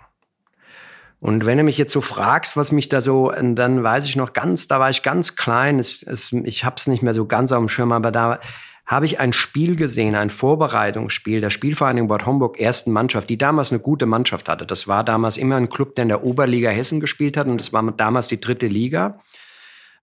Und 1.20 1.46
wenn 1.46 1.58
du 1.58 1.64
mich 1.64 1.78
jetzt 1.78 1.94
so 1.94 2.02
fragst, 2.02 2.58
was 2.58 2.72
mich 2.72 2.90
da 2.90 3.02
so, 3.02 3.32
dann 3.32 3.84
weiß 3.84 4.06
ich 4.06 4.16
noch 4.16 4.34
ganz, 4.34 4.68
da 4.68 4.80
war 4.80 4.90
ich 4.90 5.02
ganz 5.02 5.36
klein, 5.36 5.80
es, 5.80 6.04
es, 6.04 6.32
ich 6.32 6.64
habe 6.64 6.76
es 6.78 6.88
nicht 6.88 7.02
mehr 7.02 7.16
so 7.16 7.26
ganz 7.26 7.52
auf 7.52 7.60
dem 7.60 7.70
Schirm, 7.70 7.92
aber 7.92 8.12
da 8.12 8.40
habe 8.86 9.06
ich 9.06 9.20
ein 9.20 9.34
Spiel 9.34 9.76
gesehen, 9.76 10.16
ein 10.16 10.30
Vorbereitungsspiel 10.30 11.42
der 11.42 11.50
Spielvereinigung 11.50 12.08
Bad 12.08 12.26
Homburg 12.26 12.60
ersten 12.60 12.92
Mannschaft, 12.92 13.30
die 13.30 13.38
damals 13.38 13.72
eine 13.72 13.82
gute 13.82 14.06
Mannschaft 14.06 14.48
hatte. 14.48 14.66
Das 14.66 14.88
war 14.88 15.04
damals 15.04 15.38
immer 15.38 15.58
ein 15.58 15.70
Club, 15.70 15.96
der 15.96 16.04
in 16.04 16.10
der 16.10 16.24
Oberliga 16.24 16.70
Hessen 16.70 17.02
gespielt 17.02 17.36
hat 17.36 17.48
und 17.48 17.60
das 17.60 17.74
war 17.74 17.84
damals 17.92 18.30
die 18.30 18.40
dritte 18.40 18.68
Liga. 18.68 19.20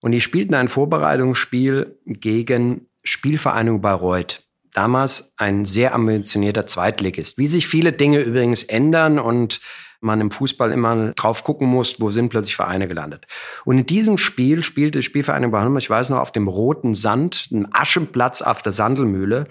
Und 0.01 0.11
die 0.11 0.21
spielten 0.21 0.53
ein 0.53 0.67
Vorbereitungsspiel 0.67 1.97
gegen 2.05 2.87
Spielvereinigung 3.03 3.81
Bayreuth. 3.81 4.43
Damals 4.71 5.33
ein 5.37 5.65
sehr 5.65 5.95
ambitionierter 5.95 6.67
Zweitligist. 6.67 7.37
Wie 7.37 7.47
sich 7.47 7.65
viele 7.65 7.93
Dinge 7.93 8.19
übrigens 8.19 8.61
ändern 8.61 9.17
und 9.17 9.61
man 10.01 10.21
im 10.21 10.31
Fußball 10.31 10.71
immer 10.71 11.11
drauf 11.13 11.43
gucken 11.43 11.67
muss, 11.67 11.99
wo 11.99 12.11
sind 12.11 12.29
plötzlich 12.29 12.55
Vereine 12.55 12.87
gelandet. 12.87 13.25
Und 13.65 13.77
in 13.79 13.85
diesem 13.85 14.17
Spiel 14.17 14.63
spielte 14.63 15.01
Spielvereinigung 15.01 15.51
Bahn, 15.51 15.77
ich 15.77 15.89
weiß 15.89 16.09
noch, 16.09 16.19
auf 16.19 16.31
dem 16.31 16.47
roten 16.47 16.93
Sand, 16.93 17.49
einem 17.51 17.67
Aschenplatz 17.71 18.41
auf 18.41 18.61
der 18.61 18.71
Sandelmühle. 18.71 19.47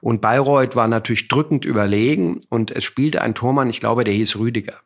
Und 0.00 0.20
Bayreuth 0.20 0.76
war 0.76 0.88
natürlich 0.88 1.28
drückend 1.28 1.64
überlegen 1.64 2.40
und 2.50 2.70
es 2.70 2.84
spielte 2.84 3.22
ein 3.22 3.34
Tormann, 3.34 3.70
ich 3.70 3.80
glaube, 3.80 4.04
der 4.04 4.14
hieß 4.14 4.36
Rüdiger. 4.36 4.80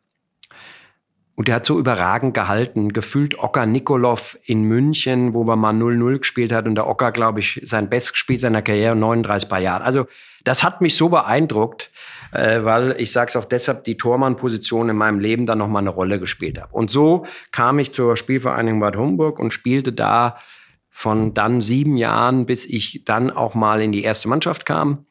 Und 1.35 1.47
der 1.47 1.55
hat 1.55 1.65
so 1.65 1.79
überragend 1.79 2.33
gehalten. 2.33 2.93
Gefühlt 2.93 3.39
Ocker 3.39 3.65
Nikolov 3.65 4.37
in 4.43 4.63
München, 4.63 5.33
wo 5.33 5.47
wir 5.47 5.55
mal 5.55 5.73
0-0 5.73 6.19
gespielt 6.19 6.51
hat 6.51 6.67
und 6.67 6.75
der 6.75 6.87
Ocker, 6.87 7.11
glaube 7.11 7.39
ich, 7.39 7.59
sein 7.63 7.89
Bestspiel 7.89 8.37
seiner 8.37 8.61
Karriere 8.61 8.95
39 8.95 9.49
paar 9.49 9.59
Jahren. 9.59 9.81
Also 9.81 10.05
das 10.43 10.63
hat 10.63 10.81
mich 10.81 10.95
so 10.95 11.09
beeindruckt, 11.09 11.89
äh, 12.31 12.63
weil 12.63 12.95
ich 12.97 13.11
sage 13.11 13.29
es 13.29 13.35
auch 13.35 13.45
deshalb, 13.45 13.83
die 13.83 13.97
Tormann-Position 13.97 14.89
in 14.89 14.95
meinem 14.95 15.19
Leben 15.19 15.45
dann 15.45 15.57
nochmal 15.57 15.81
eine 15.81 15.89
Rolle 15.89 16.19
gespielt 16.19 16.61
hat. 16.61 16.69
Und 16.71 16.89
so 16.89 17.25
kam 17.51 17.79
ich 17.79 17.91
zur 17.91 18.17
Spielvereinigung 18.17 18.79
Bad 18.79 18.97
Homburg 18.97 19.39
und 19.39 19.51
spielte 19.51 19.93
da 19.93 20.37
von 20.89 21.33
dann 21.33 21.61
sieben 21.61 21.97
Jahren, 21.97 22.45
bis 22.45 22.65
ich 22.65 23.03
dann 23.05 23.31
auch 23.31 23.55
mal 23.55 23.81
in 23.81 23.91
die 23.91 24.03
erste 24.03 24.27
Mannschaft 24.27 24.65
kam. 24.65 25.05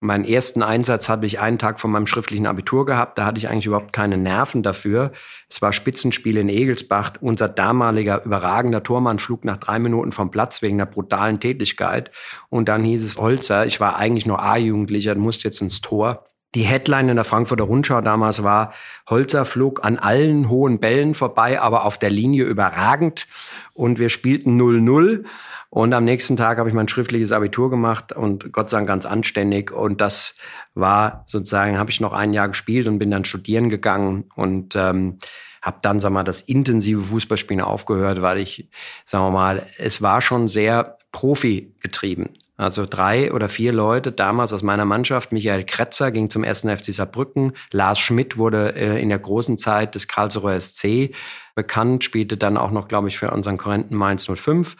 Meinen 0.00 0.26
ersten 0.26 0.62
Einsatz 0.62 1.08
habe 1.08 1.24
ich 1.24 1.40
einen 1.40 1.58
Tag 1.58 1.80
von 1.80 1.90
meinem 1.90 2.06
schriftlichen 2.06 2.46
Abitur 2.46 2.84
gehabt. 2.84 3.16
Da 3.16 3.24
hatte 3.24 3.38
ich 3.38 3.48
eigentlich 3.48 3.66
überhaupt 3.66 3.94
keine 3.94 4.18
Nerven 4.18 4.62
dafür. 4.62 5.12
Es 5.48 5.62
war 5.62 5.72
Spitzenspiel 5.72 6.36
in 6.36 6.50
Egelsbach. 6.50 7.14
Unser 7.20 7.48
damaliger 7.48 8.22
überragender 8.22 8.82
Tormann 8.82 9.18
flog 9.18 9.46
nach 9.46 9.56
drei 9.56 9.78
Minuten 9.78 10.12
vom 10.12 10.30
Platz 10.30 10.60
wegen 10.60 10.76
einer 10.76 10.90
brutalen 10.90 11.40
Tätigkeit. 11.40 12.10
Und 12.50 12.68
dann 12.68 12.84
hieß 12.84 13.02
es 13.02 13.16
Holzer. 13.16 13.64
Ich 13.64 13.80
war 13.80 13.96
eigentlich 13.96 14.26
nur 14.26 14.42
A-Jugendlicher, 14.42 15.14
musste 15.14 15.48
jetzt 15.48 15.62
ins 15.62 15.80
Tor. 15.80 16.25
Die 16.56 16.62
Headline 16.62 17.10
in 17.10 17.16
der 17.16 17.26
Frankfurter 17.26 17.64
Rundschau 17.64 18.00
damals 18.00 18.42
war, 18.42 18.72
Holzer 19.10 19.44
flog 19.44 19.84
an 19.84 19.98
allen 19.98 20.48
hohen 20.48 20.80
Bällen 20.80 21.12
vorbei, 21.12 21.60
aber 21.60 21.84
auf 21.84 21.98
der 21.98 22.08
Linie 22.08 22.44
überragend. 22.44 23.26
Und 23.74 23.98
wir 23.98 24.08
spielten 24.08 24.58
0-0. 24.58 25.26
Und 25.68 25.92
am 25.92 26.04
nächsten 26.04 26.38
Tag 26.38 26.56
habe 26.56 26.70
ich 26.70 26.74
mein 26.74 26.88
schriftliches 26.88 27.32
Abitur 27.32 27.68
gemacht 27.68 28.14
und 28.14 28.54
Gott 28.54 28.70
sei 28.70 28.78
Dank 28.78 28.88
ganz 28.88 29.04
anständig. 29.04 29.70
Und 29.70 30.00
das 30.00 30.34
war 30.72 31.24
sozusagen, 31.26 31.76
habe 31.76 31.90
ich 31.90 32.00
noch 32.00 32.14
ein 32.14 32.32
Jahr 32.32 32.48
gespielt 32.48 32.88
und 32.88 32.98
bin 32.98 33.10
dann 33.10 33.26
studieren 33.26 33.68
gegangen 33.68 34.30
und 34.34 34.76
ähm, 34.76 35.18
habe 35.60 35.80
dann, 35.82 36.00
sag 36.00 36.12
mal, 36.12 36.24
das 36.24 36.40
intensive 36.40 37.02
Fußballspielen 37.02 37.62
aufgehört, 37.62 38.22
weil 38.22 38.38
ich, 38.38 38.70
sagen 39.04 39.26
wir 39.26 39.30
mal, 39.30 39.66
es 39.76 40.00
war 40.00 40.22
schon 40.22 40.48
sehr 40.48 40.96
Profi 41.12 41.74
getrieben. 41.80 42.30
Also 42.56 42.86
drei 42.86 43.32
oder 43.32 43.48
vier 43.48 43.72
Leute 43.72 44.12
damals 44.12 44.52
aus 44.52 44.62
meiner 44.62 44.86
Mannschaft. 44.86 45.30
Michael 45.30 45.64
Kretzer 45.64 46.10
ging 46.10 46.30
zum 46.30 46.42
ersten 46.42 46.74
FC 46.74 46.86
Saarbrücken. 46.86 47.52
Lars 47.70 47.98
Schmidt 47.98 48.38
wurde 48.38 48.74
äh, 48.74 49.00
in 49.00 49.10
der 49.10 49.18
großen 49.18 49.58
Zeit 49.58 49.94
des 49.94 50.08
Karlsruher 50.08 50.58
SC 50.58 51.10
bekannt, 51.54 52.04
spielte 52.04 52.36
dann 52.36 52.56
auch 52.56 52.70
noch, 52.70 52.88
glaube 52.88 53.08
ich, 53.08 53.18
für 53.18 53.30
unseren 53.30 53.58
Korrenten 53.58 53.96
Mainz 53.96 54.26
05. 54.26 54.76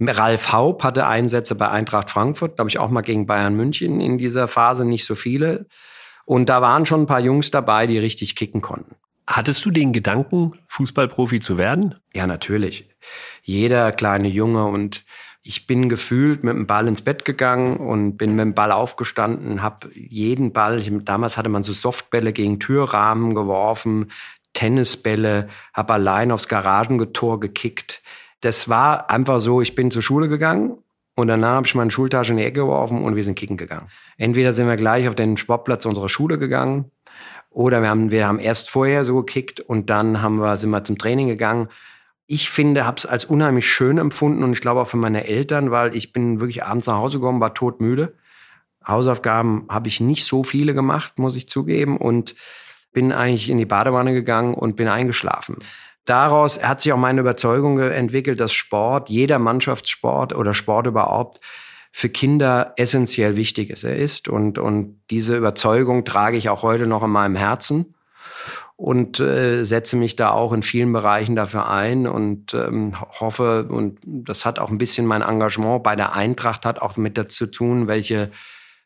Ralf 0.00 0.52
Haup 0.52 0.82
hatte 0.82 1.06
Einsätze 1.06 1.54
bei 1.54 1.68
Eintracht 1.68 2.10
Frankfurt, 2.10 2.56
glaube 2.56 2.70
ich 2.70 2.78
auch 2.78 2.90
mal 2.90 3.02
gegen 3.02 3.26
Bayern 3.26 3.54
München 3.54 4.00
in 4.00 4.18
dieser 4.18 4.48
Phase, 4.48 4.84
nicht 4.84 5.04
so 5.04 5.14
viele. 5.14 5.66
Und 6.24 6.48
da 6.48 6.62
waren 6.62 6.86
schon 6.86 7.02
ein 7.02 7.06
paar 7.06 7.20
Jungs 7.20 7.50
dabei, 7.50 7.86
die 7.86 7.98
richtig 7.98 8.34
kicken 8.34 8.60
konnten. 8.60 8.96
Hattest 9.28 9.64
du 9.64 9.70
den 9.70 9.92
Gedanken, 9.92 10.54
Fußballprofi 10.66 11.38
zu 11.38 11.58
werden? 11.58 11.94
Ja, 12.12 12.26
natürlich. 12.26 12.88
Jeder 13.42 13.92
kleine 13.92 14.28
Junge 14.28 14.64
und 14.64 15.04
ich 15.42 15.66
bin 15.66 15.88
gefühlt 15.88 16.44
mit 16.44 16.54
dem 16.54 16.66
Ball 16.66 16.86
ins 16.86 17.02
Bett 17.02 17.24
gegangen 17.24 17.78
und 17.78 18.16
bin 18.16 18.36
mit 18.36 18.44
dem 18.44 18.54
Ball 18.54 18.72
aufgestanden, 18.72 19.62
habe 19.62 19.88
jeden 19.94 20.52
Ball, 20.52 20.80
damals 20.80 21.36
hatte 21.36 21.48
man 21.48 21.62
so 21.62 21.72
Softbälle 21.72 22.32
gegen 22.32 22.60
Türrahmen 22.60 23.34
geworfen, 23.34 24.10
Tennisbälle, 24.52 25.48
habe 25.72 25.94
allein 25.94 26.32
aufs 26.32 26.48
Garagentor 26.48 27.40
gekickt 27.40 28.02
das 28.40 28.68
war 28.68 29.10
einfach 29.10 29.40
so, 29.40 29.60
ich 29.60 29.74
bin 29.74 29.90
zur 29.90 30.02
Schule 30.02 30.28
gegangen 30.28 30.78
und 31.14 31.28
danach 31.28 31.56
habe 31.56 31.66
ich 31.66 31.74
meine 31.74 31.90
Schultasche 31.90 32.32
in 32.32 32.38
die 32.38 32.44
Ecke 32.44 32.60
geworfen 32.60 33.04
und 33.04 33.16
wir 33.16 33.24
sind 33.24 33.34
kicken 33.34 33.56
gegangen. 33.56 33.88
Entweder 34.16 34.52
sind 34.52 34.66
wir 34.66 34.76
gleich 34.76 35.08
auf 35.08 35.14
den 35.14 35.36
Sportplatz 35.36 35.84
unserer 35.86 36.08
Schule 36.08 36.38
gegangen 36.38 36.90
oder 37.50 37.82
wir 37.82 37.90
haben, 37.90 38.10
wir 38.10 38.26
haben 38.26 38.38
erst 38.38 38.70
vorher 38.70 39.04
so 39.04 39.16
gekickt 39.16 39.60
und 39.60 39.90
dann 39.90 40.22
haben 40.22 40.36
wir, 40.36 40.56
sind 40.56 40.70
wir 40.70 40.84
zum 40.84 40.98
Training 40.98 41.28
gegangen. 41.28 41.68
Ich 42.30 42.48
finde, 42.48 42.86
habe 42.86 42.96
es 42.96 43.06
als 43.06 43.24
unheimlich 43.24 43.68
schön 43.68 43.98
empfunden 43.98 44.44
und 44.44 44.52
ich 44.52 44.60
glaube 44.60 44.80
auch 44.80 44.86
für 44.86 44.96
meine 44.96 45.26
Eltern, 45.26 45.70
weil 45.70 45.96
ich 45.96 46.12
bin 46.12 46.38
wirklich 46.38 46.62
abends 46.62 46.86
nach 46.86 46.98
Hause 46.98 47.18
gekommen, 47.18 47.40
war 47.40 47.54
todmüde. 47.54 48.14
Hausaufgaben 48.86 49.66
habe 49.68 49.88
ich 49.88 50.00
nicht 50.00 50.24
so 50.24 50.44
viele 50.44 50.72
gemacht, 50.72 51.18
muss 51.18 51.34
ich 51.34 51.48
zugeben 51.48 51.96
und 51.96 52.36
bin 52.92 53.12
eigentlich 53.12 53.50
in 53.50 53.58
die 53.58 53.66
Badewanne 53.66 54.12
gegangen 54.12 54.54
und 54.54 54.76
bin 54.76 54.88
eingeschlafen 54.88 55.56
daraus 56.10 56.62
hat 56.62 56.80
sich 56.80 56.92
auch 56.92 56.98
meine 56.98 57.20
Überzeugung 57.20 57.78
entwickelt, 57.78 58.40
dass 58.40 58.52
Sport, 58.52 59.08
jeder 59.08 59.38
Mannschaftssport 59.38 60.34
oder 60.34 60.54
Sport 60.54 60.88
überhaupt, 60.88 61.40
für 61.92 62.08
Kinder 62.08 62.72
essentiell 62.76 63.36
wichtig 63.36 63.70
ist. 63.70 63.84
Er 63.84 63.96
ist 63.96 64.28
und, 64.28 64.58
und 64.58 65.00
diese 65.10 65.36
Überzeugung 65.36 66.04
trage 66.04 66.36
ich 66.36 66.48
auch 66.48 66.62
heute 66.62 66.86
noch 66.86 67.02
in 67.02 67.10
meinem 67.10 67.36
Herzen 67.36 67.94
und 68.76 69.20
äh, 69.20 69.64
setze 69.64 69.96
mich 69.96 70.16
da 70.16 70.30
auch 70.30 70.52
in 70.52 70.62
vielen 70.62 70.92
Bereichen 70.92 71.36
dafür 71.36 71.68
ein 71.68 72.06
und 72.06 72.54
ähm, 72.54 72.94
hoffe, 73.00 73.64
und 73.68 73.98
das 74.04 74.46
hat 74.46 74.58
auch 74.58 74.70
ein 74.70 74.78
bisschen 74.78 75.06
mein 75.06 75.22
Engagement 75.22 75.82
bei 75.82 75.96
der 75.96 76.14
Eintracht, 76.14 76.64
hat 76.64 76.80
auch 76.80 76.96
mit 76.96 77.18
dazu 77.18 77.46
tun, 77.46 77.88
welche 77.88 78.30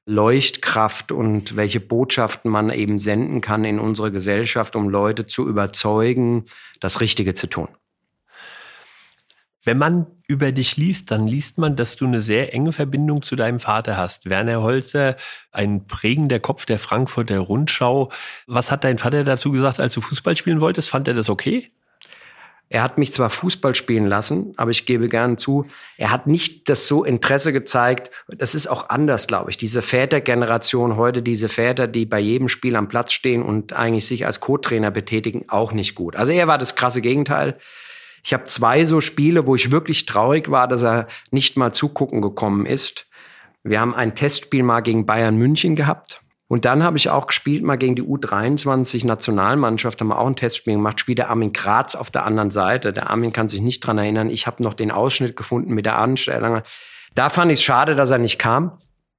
Leuchtkraft 0.06 1.12
und 1.12 1.56
welche 1.56 1.80
Botschaften 1.80 2.50
man 2.50 2.70
eben 2.70 2.98
senden 2.98 3.40
kann 3.40 3.64
in 3.64 3.78
unsere 3.78 4.12
Gesellschaft, 4.12 4.76
um 4.76 4.88
Leute 4.88 5.26
zu 5.26 5.48
überzeugen, 5.48 6.44
das 6.80 7.00
Richtige 7.00 7.34
zu 7.34 7.46
tun. 7.46 7.68
Wenn 9.62 9.78
man 9.78 10.06
über 10.26 10.52
dich 10.52 10.76
liest, 10.76 11.10
dann 11.10 11.26
liest 11.26 11.58
man, 11.58 11.76
dass 11.76 11.96
du 11.96 12.06
eine 12.06 12.22
sehr 12.22 12.54
enge 12.54 12.72
Verbindung 12.72 13.22
zu 13.22 13.36
deinem 13.36 13.60
Vater 13.60 13.96
hast. 13.96 14.30
Werner 14.30 14.62
Holzer, 14.62 15.16
ein 15.52 15.86
prägender 15.86 16.40
Kopf 16.40 16.64
der 16.64 16.78
Frankfurter 16.78 17.38
Rundschau. 17.38 18.10
Was 18.46 18.70
hat 18.70 18.84
dein 18.84 18.98
Vater 18.98 19.24
dazu 19.24 19.52
gesagt, 19.52 19.80
als 19.80 19.94
du 19.94 20.00
Fußball 20.00 20.36
spielen 20.36 20.60
wolltest? 20.60 20.88
Fand 20.88 21.08
er 21.08 21.14
das 21.14 21.28
okay? 21.28 21.70
Er 22.70 22.82
hat 22.82 22.96
mich 22.96 23.12
zwar 23.12 23.28
Fußball 23.28 23.74
spielen 23.74 24.06
lassen, 24.06 24.54
aber 24.56 24.70
ich 24.70 24.86
gebe 24.86 25.08
gern 25.08 25.36
zu, 25.36 25.66
er 25.98 26.10
hat 26.10 26.26
nicht 26.26 26.68
das 26.70 26.88
so 26.88 27.04
Interesse 27.04 27.52
gezeigt. 27.52 28.10
Das 28.28 28.54
ist 28.54 28.66
auch 28.66 28.88
anders, 28.88 29.26
glaube 29.26 29.50
ich. 29.50 29.58
Diese 29.58 29.82
Vätergeneration 29.82 30.96
heute, 30.96 31.22
diese 31.22 31.50
Väter, 31.50 31.86
die 31.86 32.06
bei 32.06 32.18
jedem 32.18 32.48
Spiel 32.48 32.74
am 32.76 32.88
Platz 32.88 33.12
stehen 33.12 33.42
und 33.42 33.74
eigentlich 33.74 34.06
sich 34.06 34.24
als 34.24 34.40
Co-Trainer 34.40 34.90
betätigen, 34.90 35.44
auch 35.48 35.72
nicht 35.72 35.94
gut. 35.94 36.16
Also 36.16 36.32
er 36.32 36.48
war 36.48 36.56
das 36.56 36.74
krasse 36.74 37.02
Gegenteil. 37.02 37.58
Ich 38.24 38.32
habe 38.32 38.44
zwei 38.44 38.84
so 38.84 39.00
Spiele, 39.00 39.46
wo 39.46 39.54
ich 39.54 39.70
wirklich 39.70 40.06
traurig 40.06 40.50
war, 40.50 40.66
dass 40.66 40.82
er 40.82 41.06
nicht 41.30 41.56
mal 41.56 41.72
zugucken 41.72 42.22
gekommen 42.22 42.64
ist. 42.64 43.06
Wir 43.62 43.80
haben 43.80 43.94
ein 43.94 44.14
Testspiel 44.14 44.62
mal 44.62 44.80
gegen 44.80 45.04
Bayern 45.04 45.36
München 45.36 45.76
gehabt. 45.76 46.22
Und 46.48 46.64
dann 46.64 46.82
habe 46.82 46.96
ich 46.96 47.10
auch 47.10 47.26
gespielt 47.26 47.62
mal 47.62 47.76
gegen 47.76 47.96
die 47.96 48.02
U23-Nationalmannschaft, 48.02 50.00
haben 50.00 50.08
wir 50.08 50.18
auch 50.18 50.26
ein 50.26 50.36
Testspiel 50.36 50.74
gemacht, 50.74 51.00
spielt 51.00 51.18
der 51.18 51.30
Armin 51.30 51.52
Graz 51.52 51.94
auf 51.94 52.10
der 52.10 52.24
anderen 52.24 52.50
Seite. 52.50 52.92
Der 52.92 53.10
Armin 53.10 53.32
kann 53.32 53.48
sich 53.48 53.60
nicht 53.60 53.80
dran 53.80 53.98
erinnern. 53.98 54.30
Ich 54.30 54.46
habe 54.46 54.62
noch 54.62 54.74
den 54.74 54.90
Ausschnitt 54.90 55.36
gefunden 55.36 55.74
mit 55.74 55.86
der 55.86 55.98
Anstellung. 55.98 56.62
Da 57.14 57.30
fand 57.30 57.50
ich 57.52 57.58
es 57.58 57.64
schade, 57.64 57.94
dass 57.94 58.10
er 58.10 58.18
nicht 58.18 58.38
kam. 58.38 58.78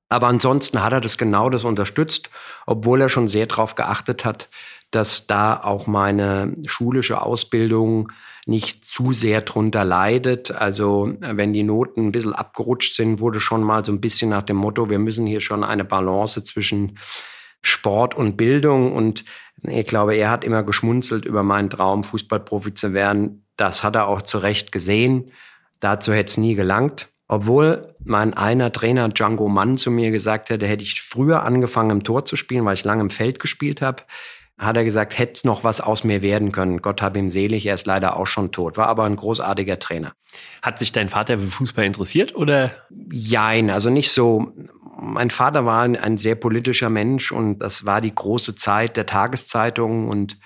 Aber 0.09 0.27
ansonsten 0.27 0.83
hat 0.83 0.93
er 0.93 1.01
das 1.01 1.17
genau 1.17 1.49
das 1.49 1.63
unterstützt, 1.63 2.29
obwohl 2.65 3.01
er 3.01 3.09
schon 3.09 3.27
sehr 3.27 3.47
darauf 3.47 3.75
geachtet 3.75 4.23
hat, 4.23 4.49
dass 4.91 5.25
da 5.27 5.59
auch 5.59 5.87
meine 5.87 6.55
schulische 6.67 7.21
Ausbildung 7.21 8.11
nicht 8.45 8.85
zu 8.85 9.11
sehr 9.11 9.41
drunter 9.41 9.83
leidet. 9.83 10.51
Also 10.51 11.11
wenn 11.19 11.53
die 11.53 11.63
Noten 11.63 12.07
ein 12.07 12.11
bisschen 12.11 12.33
abgerutscht 12.33 12.93
sind, 12.93 13.19
wurde 13.19 13.39
schon 13.39 13.63
mal 13.63 13.83
so 13.83 13.91
ein 13.91 14.01
bisschen 14.01 14.29
nach 14.29 14.43
dem 14.43 14.57
Motto, 14.57 14.89
wir 14.89 14.99
müssen 14.99 15.25
hier 15.25 15.41
schon 15.41 15.63
eine 15.63 15.83
Balance 15.83 16.43
zwischen 16.43 16.97
Sport 17.61 18.15
und 18.15 18.37
Bildung. 18.37 18.93
Und 18.93 19.25
ich 19.63 19.87
glaube, 19.87 20.15
er 20.15 20.29
hat 20.29 20.43
immer 20.43 20.61
geschmunzelt 20.61 21.25
über 21.25 21.41
meinen 21.41 21.71
Traum, 21.71 22.03
Fußballprofi 22.03 22.75
zu 22.75 22.93
werden. 22.93 23.47
Das 23.57 23.83
hat 23.83 23.95
er 23.95 24.07
auch 24.07 24.21
zu 24.21 24.37
Recht 24.37 24.71
gesehen. 24.71 25.31
Dazu 25.79 26.13
hätte 26.13 26.29
es 26.29 26.37
nie 26.37 26.53
gelangt. 26.53 27.09
Obwohl 27.27 27.95
mein 28.03 28.35
einer 28.35 28.71
Trainer 28.71 29.09
Django 29.09 29.49
Mann 29.49 29.79
zu 29.79 29.89
mir 29.89 30.11
gesagt 30.11 30.51
hätte, 30.51 30.67
hätte 30.67 30.83
ich 30.83 31.01
früher 31.01 31.41
angefangen 31.41 31.89
im 31.89 32.03
Tor 32.03 32.25
zu 32.25 32.35
spielen, 32.35 32.65
weil 32.65 32.75
ich 32.75 32.83
lange 32.83 33.01
im 33.01 33.09
Feld 33.09 33.39
gespielt 33.39 33.81
habe, 33.81 34.03
hat 34.57 34.77
er 34.77 34.85
gesagt, 34.85 35.17
hätte 35.17 35.33
es 35.33 35.43
noch 35.43 35.63
was 35.63 35.81
aus 35.81 36.03
mir 36.03 36.21
werden 36.21 36.51
können. 36.51 36.81
Gott 36.81 37.01
hab 37.01 37.17
ihm 37.17 37.29
selig, 37.29 37.65
er 37.65 37.75
ist 37.75 37.87
leider 37.87 38.15
auch 38.17 38.27
schon 38.27 38.51
tot, 38.51 38.77
war 38.77 38.87
aber 38.87 39.03
ein 39.03 39.17
großartiger 39.17 39.79
Trainer. 39.79 40.13
Hat 40.61 40.79
sich 40.79 40.91
dein 40.91 41.09
Vater 41.09 41.39
für 41.39 41.47
Fußball 41.47 41.85
interessiert 41.85 42.35
oder? 42.35 42.71
Jein, 43.11 43.69
also 43.69 43.89
nicht 43.89 44.11
so. 44.11 44.53
Mein 44.97 45.29
Vater 45.29 45.65
war 45.65 45.83
ein, 45.83 45.97
ein 45.97 46.17
sehr 46.17 46.35
politischer 46.35 46.89
Mensch 46.89 47.33
und 47.33 47.59
das 47.59 47.85
war 47.85 47.99
die 47.99 48.15
große 48.15 48.55
Zeit 48.55 48.95
der 48.95 49.05
Tageszeitungen 49.05 50.07
und 50.07 50.37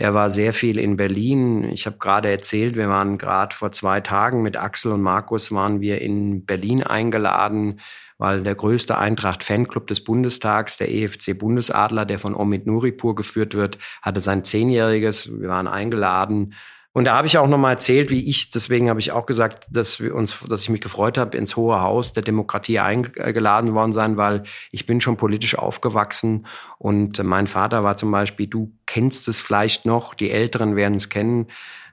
Er 0.00 0.14
war 0.14 0.30
sehr 0.30 0.52
viel 0.52 0.78
in 0.78 0.96
Berlin. 0.96 1.64
Ich 1.72 1.84
habe 1.86 1.98
gerade 1.98 2.30
erzählt, 2.30 2.76
wir 2.76 2.88
waren 2.88 3.18
gerade 3.18 3.52
vor 3.52 3.72
zwei 3.72 4.00
Tagen 4.00 4.42
mit 4.42 4.56
Axel 4.56 4.92
und 4.92 5.02
Markus 5.02 5.50
waren 5.50 5.80
wir 5.80 6.00
in 6.00 6.46
Berlin 6.46 6.84
eingeladen, 6.84 7.80
weil 8.18 8.42
der 8.42 8.54
größte 8.54 8.98
Eintracht-Fanclub 8.98 9.86
des 9.86 10.04
Bundestags, 10.04 10.76
der 10.76 10.92
EFC 10.92 11.38
Bundesadler, 11.38 12.04
der 12.04 12.18
von 12.18 12.34
Omid 12.34 12.66
Nuripur 12.66 13.14
geführt 13.14 13.54
wird, 13.54 13.78
hatte 14.02 14.20
sein 14.20 14.44
Zehnjähriges. 14.44 15.40
Wir 15.40 15.48
waren 15.48 15.68
eingeladen 15.68 16.54
und 16.98 17.04
da 17.04 17.14
habe 17.14 17.28
ich 17.28 17.38
auch 17.38 17.46
nochmal 17.46 17.74
erzählt, 17.74 18.10
wie 18.10 18.28
ich, 18.28 18.50
deswegen 18.50 18.88
habe 18.88 18.98
ich 18.98 19.12
auch 19.12 19.24
gesagt, 19.24 19.68
dass 19.70 20.00
wir 20.00 20.16
uns, 20.16 20.40
dass 20.48 20.62
ich 20.62 20.68
mich 20.68 20.80
gefreut 20.80 21.16
habe, 21.16 21.36
ins 21.36 21.54
Hohe 21.54 21.80
Haus 21.80 22.12
der 22.12 22.24
Demokratie 22.24 22.80
eingeladen 22.80 23.72
worden 23.74 23.92
sein, 23.92 24.16
weil 24.16 24.42
ich 24.72 24.84
bin 24.84 25.00
schon 25.00 25.16
politisch 25.16 25.56
aufgewachsen 25.56 26.46
und 26.78 27.22
mein 27.22 27.46
Vater 27.46 27.84
war 27.84 27.96
zum 27.96 28.10
Beispiel, 28.10 28.48
du 28.48 28.72
kennst 28.86 29.28
es 29.28 29.40
vielleicht 29.40 29.86
noch, 29.86 30.12
die 30.14 30.32
Älteren 30.32 30.74
werden 30.74 30.96
es 30.96 31.08
kennen, 31.08 31.46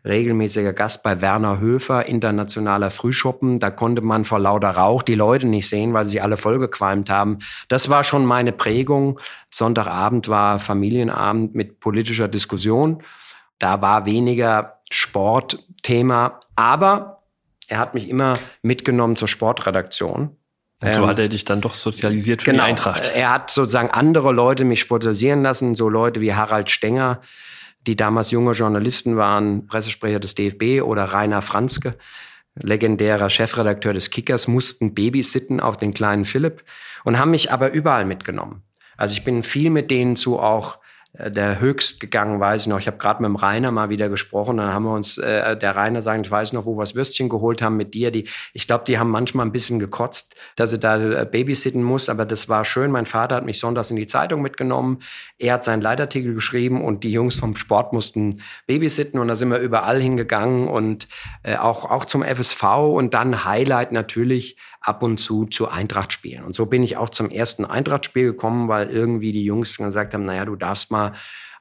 regelmäßiger 0.06 0.74
Gast 0.74 1.04
bei 1.04 1.22
Werner 1.22 1.60
Höfer, 1.60 2.06
internationaler 2.06 2.92
Frühschoppen. 2.92 3.60
Da 3.60 3.72
konnte 3.72 4.02
man 4.02 4.24
vor 4.24 4.40
lauter 4.40 4.70
Rauch 4.70 5.02
die 5.02 5.16
Leute 5.16 5.48
nicht 5.48 5.68
sehen, 5.68 5.94
weil 5.94 6.06
sie 6.06 6.22
alle 6.22 6.38
vollgequalmt 6.38 7.10
haben. 7.10 7.40
Das 7.68 7.90
war 7.90 8.04
schon 8.04 8.26
meine 8.26 8.52
Prägung. 8.52 9.20
Sonntagabend 9.52 10.30
war 10.30 10.60
Familienabend 10.60 11.56
mit 11.56 11.80
politischer 11.80 12.28
Diskussion. 12.28 13.02
Da 13.58 13.82
war 13.82 14.06
weniger 14.06 14.80
Sportthema, 14.92 16.40
aber 16.56 17.24
er 17.68 17.80
hat 17.80 17.94
mich 17.94 18.10
immer 18.10 18.38
mitgenommen 18.62 19.16
zur 19.16 19.28
Sportredaktion. 19.28 20.38
Und 20.82 20.94
so 20.94 21.02
ähm, 21.02 21.08
hat 21.08 21.20
er 21.20 21.30
dich 21.30 21.46
dann 21.46 21.62
doch 21.62 21.74
sozialisiert 21.74 22.44
für 22.44 22.52
genau, 22.52 22.64
die 22.64 22.70
Eintracht. 22.70 23.12
Er 23.16 23.32
hat 23.32 23.50
sozusagen 23.50 23.90
andere 23.90 24.32
Leute 24.32 24.66
mich 24.66 24.82
sportalisieren 24.82 25.42
lassen, 25.42 25.74
so 25.74 25.90
Leute 25.90 26.22
wie 26.22 26.34
Harald 26.34 26.70
Stenger, 26.70 27.22
die 27.88 27.96
damals 27.96 28.32
junge 28.32 28.54
Journalisten 28.54 29.18
waren, 29.18 29.68
Pressesprecher 29.68 30.20
des 30.20 30.36
DFB 30.36 30.82
oder 30.84 31.06
Rainer 31.06 31.42
Franzke, 31.42 31.98
legendärer 32.56 33.30
Chefredakteur 33.30 33.94
des 33.94 34.10
Kickers, 34.10 34.48
mussten 34.48 34.94
babysitten 34.94 35.60
auf 35.60 35.78
den 35.78 35.94
kleinen 35.94 36.26
Philipp 36.26 36.64
und 37.04 37.20
haben 37.20 37.32
mich 37.32 37.52
aber 37.52 37.72
überall 37.72 38.06
mitgenommen. 38.06 38.64
Also 38.98 39.14
ich 39.14 39.24
bin 39.24 39.44
viel 39.44 39.70
mit 39.70 39.92
denen 39.92 40.16
zu 40.16 40.40
auch 40.40 40.80
der 41.18 41.60
höchst 41.60 42.00
gegangen, 42.00 42.40
weiß 42.40 42.64
ich 42.64 42.68
noch. 42.68 42.80
Ich 42.80 42.88
habe 42.88 42.98
gerade 42.98 43.22
mit 43.22 43.30
dem 43.30 43.36
Rainer 43.36 43.72
mal 43.72 43.90
wieder 43.90 44.10
gesprochen. 44.10 44.58
Dann 44.58 44.74
haben 44.74 44.84
wir 44.84 44.94
uns, 44.94 45.18
äh, 45.18 45.56
der 45.58 45.76
Rainer 45.76 46.02
sagt, 46.02 46.26
ich 46.26 46.32
weiß 46.32 46.54
noch, 46.54 46.66
wo 46.66 46.76
wir 46.76 46.82
das 46.82 46.96
Würstchen 46.96 47.30
geholt 47.30 47.62
haben 47.62 47.78
mit 47.78 47.94
dir. 47.94 48.12
Die, 48.12 48.28
ich 48.54 48.68
glaube, 48.68 48.84
die 48.86 49.00
haben 49.00 49.10
manchmal 49.10 49.46
ein 49.46 49.52
bisschen 49.52 49.80
gekotzt, 49.80 50.36
dass 50.56 50.72
er 50.72 50.80
da 50.80 50.98
äh, 50.98 51.26
babysitten 51.26 51.84
muss. 51.84 52.10
Aber 52.10 52.26
das 52.26 52.50
war 52.50 52.66
schön. 52.66 52.92
Mein 52.92 53.06
Vater 53.06 53.36
hat 53.36 53.46
mich 53.46 53.60
sonntags 53.60 53.92
in 53.92 53.98
die 53.98 54.08
Zeitung 54.08 54.42
mitgenommen. 54.42 55.00
Er 55.38 55.54
hat 55.54 55.64
seinen 55.64 55.82
Leitartikel 55.82 56.34
geschrieben 56.34 56.84
und 56.84 57.04
die 57.04 57.12
Jungs 57.12 57.38
vom 57.38 57.56
Sport 57.56 57.94
mussten 57.94 58.42
babysitten. 58.68 59.20
Und 59.20 59.28
da 59.28 59.36
sind 59.36 59.50
wir 59.50 59.60
überall 59.60 60.02
hingegangen 60.02 60.68
und 60.68 61.08
äh, 61.44 61.56
auch, 61.56 61.90
auch 61.90 62.06
zum 62.06 62.24
FSV. 62.24 62.64
Und 62.64 63.14
dann 63.14 63.46
Highlight 63.46 63.92
natürlich 63.92 64.58
ab 64.86 65.02
und 65.02 65.18
zu 65.18 65.46
zu 65.46 65.68
Eintracht 65.68 66.14
spielen. 66.14 66.44
Und 66.44 66.54
so 66.54 66.68
bin 66.68 66.84
ich 66.84 66.96
auch 66.96 67.10
zum 67.10 67.32
ersten 67.32 67.66
Eintracht-Spiel 67.66 68.26
gekommen, 68.26 68.68
weil 68.68 68.90
irgendwie 68.90 69.32
die 69.32 69.44
Jungs 69.44 69.78
gesagt 69.78 70.14
haben, 70.14 70.26
naja, 70.26 70.46
du 70.46 70.56
darfst 70.56 70.92
mal 70.92 71.14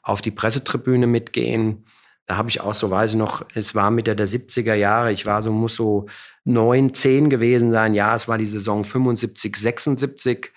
auf 0.02 0.20
die 0.20 0.30
Pressetribüne 0.30 1.06
mitgehen. 1.06 1.86
Da 2.26 2.36
habe 2.36 2.50
ich 2.50 2.60
auch 2.60 2.74
so, 2.74 2.90
weiß 2.90 3.12
ich 3.12 3.16
noch, 3.16 3.44
es 3.54 3.74
war 3.74 3.90
Mitte 3.90 4.14
der 4.14 4.28
70er 4.28 4.74
Jahre, 4.74 5.10
ich 5.10 5.24
war 5.24 5.40
so, 5.40 5.52
muss 5.52 5.74
so 5.74 6.06
neun, 6.44 6.92
zehn 6.92 7.30
gewesen 7.30 7.72
sein. 7.72 7.94
Ja, 7.94 8.14
es 8.14 8.28
war 8.28 8.36
die 8.36 8.46
Saison 8.46 8.84
75, 8.84 9.56
76. 9.56 10.52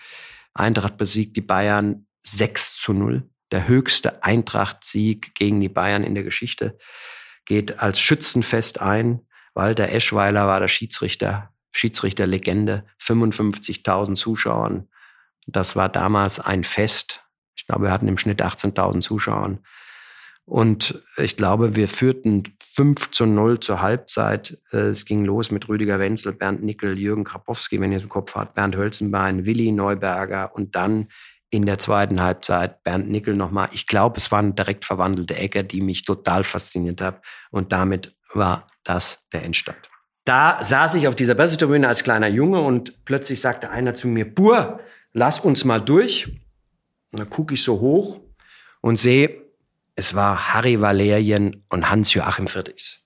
Eintracht 0.53 0.97
besiegt 0.97 1.38
die 1.38 1.41
Bayern 1.41 2.05
6 2.25 2.81
zu 2.81 2.91
0. 2.91 3.29
Der 3.51 3.69
höchste 3.69 4.24
Eintracht-Sieg 4.24 5.36
gegen 5.36 5.62
die 5.62 5.69
Bayern 5.69 6.03
in 6.03 6.15
der 6.15 6.25
Geschichte. 6.25 6.77
Geht 7.45 7.79
als 7.79 8.01
Schützenfest 8.01 8.81
ein. 8.81 9.21
Walter 9.53 9.88
Eschweiler 9.89 10.47
war 10.47 10.59
der 10.59 10.67
Schiedsrichter. 10.67 11.53
Schiedsrichterlegende, 11.77 12.86
55.000 13.00 14.15
Zuschauern. 14.15 14.88
Das 15.46 15.75
war 15.75 15.89
damals 15.89 16.39
ein 16.39 16.63
Fest. 16.63 17.24
Ich 17.55 17.67
glaube, 17.67 17.86
wir 17.86 17.91
hatten 17.91 18.07
im 18.07 18.17
Schnitt 18.17 18.41
18.000 18.41 19.01
Zuschauern. 19.01 19.60
Und 20.43 21.03
ich 21.17 21.36
glaube, 21.36 21.75
wir 21.75 21.88
führten 21.88 22.55
5 22.74 23.12
zu 23.12 23.25
0 23.25 23.60
zur 23.60 23.81
Halbzeit. 23.81 24.57
Äh, 24.72 24.88
es 24.88 25.05
ging 25.05 25.25
los 25.25 25.51
mit 25.51 25.67
Rüdiger 25.67 26.00
Wenzel, 26.00 26.34
Bernd 26.34 26.63
Nickel, 26.63 26.98
Jürgen 26.98 27.25
Krapowski, 27.25 27.79
wenn 27.79 27.91
ihr 27.91 27.98
es 27.98 28.03
im 28.03 28.10
Kopf 28.10 28.34
habt, 28.34 28.55
Bernd 28.55 28.75
Hölzenbein, 28.75 29.46
Willi 29.46 29.72
Neuberger 29.72 30.55
und 30.55 30.75
dann 30.75 31.10
in 31.50 31.65
der 31.65 31.77
zweiten 31.77 32.22
Halbzeit 32.22 32.84
Bernd 32.84 33.10
Nickel 33.10 33.36
nochmal. 33.36 33.69
Ich 33.71 33.88
glaube, 33.88 34.17
es 34.17 34.32
waren 34.32 34.56
direkt 34.56 34.86
verwandelte 34.86 35.36
Ecke, 35.36 35.63
die 35.63 35.82
mich 35.82 36.06
total 36.06 36.43
fasziniert 36.43 37.02
haben. 37.02 37.17
Und 37.52 37.71
damit 37.71 38.15
war 38.34 38.67
das 38.84 39.28
der 39.32 39.43
Endstand. 39.43 39.87
Da 40.28 40.58
saß 40.62 40.96
ich 40.96 41.08
auf 41.08 41.16
dieser 41.16 41.36
Pressetribüne 41.36 41.88
als 41.88 42.04
kleiner 42.04 42.28
Junge 42.28 42.60
und 42.60 43.06
plötzlich 43.06 43.40
sagte 43.40 43.70
einer 43.70 43.94
zu 43.94 44.10
mir, 44.10 44.26
Bur, 44.26 44.82
lass 45.13 45.40
uns 45.40 45.63
mal 45.63 45.80
durch. 45.80 46.28
Und 47.13 47.20
dann 47.22 47.30
gucke 47.30 47.54
ich 47.54 47.63
so 47.63 47.80
hoch 47.80 48.20
und 48.82 49.00
sehe, 49.00 49.42
es 49.96 50.16
war 50.16 50.54
Harry 50.54 50.82
Valerien 50.82 51.63
und 51.70 51.90
Hans-Joachim 51.90 52.50
Friedrichs. 52.50 53.06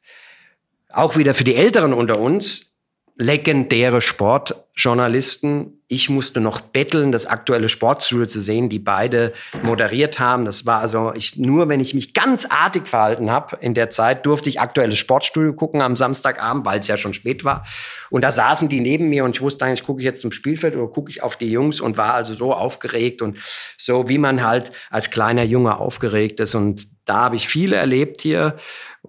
Auch 0.90 1.16
wieder 1.16 1.36
für 1.36 1.44
die 1.44 1.54
Älteren 1.54 1.94
unter 1.94 2.18
uns, 2.18 2.71
legendäre 3.16 4.02
Sportjournalisten, 4.02 5.82
ich 5.88 6.10
musste 6.10 6.40
noch 6.40 6.62
betteln, 6.62 7.12
das 7.12 7.26
aktuelle 7.26 7.68
Sportstudio 7.68 8.26
zu 8.26 8.40
sehen, 8.40 8.70
die 8.70 8.80
beide 8.80 9.34
moderiert 9.62 10.20
haben. 10.20 10.46
Das 10.46 10.66
war 10.66 10.80
also 10.80 11.12
ich 11.14 11.36
nur, 11.36 11.68
wenn 11.68 11.82
ich 11.82 11.94
mich 11.94 12.14
ganz 12.14 12.46
artig 12.46 12.88
verhalten 12.88 13.30
habe 13.30 13.58
in 13.60 13.74
der 13.74 13.90
Zeit, 13.90 14.26
durfte 14.26 14.50
ich 14.50 14.62
aktuelles 14.62 14.98
Sportstudio 14.98 15.54
gucken 15.54 15.82
am 15.82 15.98
Samstagabend, 15.98 16.66
weil 16.66 16.80
es 16.80 16.88
ja 16.88 16.96
schon 16.96 17.14
spät 17.14 17.44
war. 17.44 17.66
Und 18.10 18.22
da 18.22 18.32
saßen 18.32 18.70
die 18.70 18.80
neben 18.80 19.10
mir 19.10 19.26
und 19.26 19.36
ich 19.36 19.42
wusste 19.42 19.66
eigentlich, 19.66 19.84
gucke 19.84 20.00
ich 20.00 20.06
jetzt 20.06 20.22
zum 20.22 20.32
Spielfeld 20.32 20.78
oder 20.78 20.88
gucke 20.88 21.12
ich 21.12 21.22
auf 21.24 21.36
die 21.36 21.52
Jungs 21.52 21.82
und 21.82 21.98
war 21.98 22.14
also 22.14 22.34
so 22.34 22.54
aufgeregt 22.54 23.22
und 23.22 23.38
so, 23.78 24.08
wie 24.08 24.18
man 24.18 24.46
halt 24.48 24.72
als 24.90 25.12
kleiner 25.12 25.44
Junge 25.44 25.78
aufgeregt 25.78 26.40
ist. 26.40 26.56
Und 26.56 26.88
da 27.04 27.16
habe 27.16 27.36
ich 27.36 27.50
viele 27.50 27.76
erlebt 27.76 28.22
hier. 28.22 28.56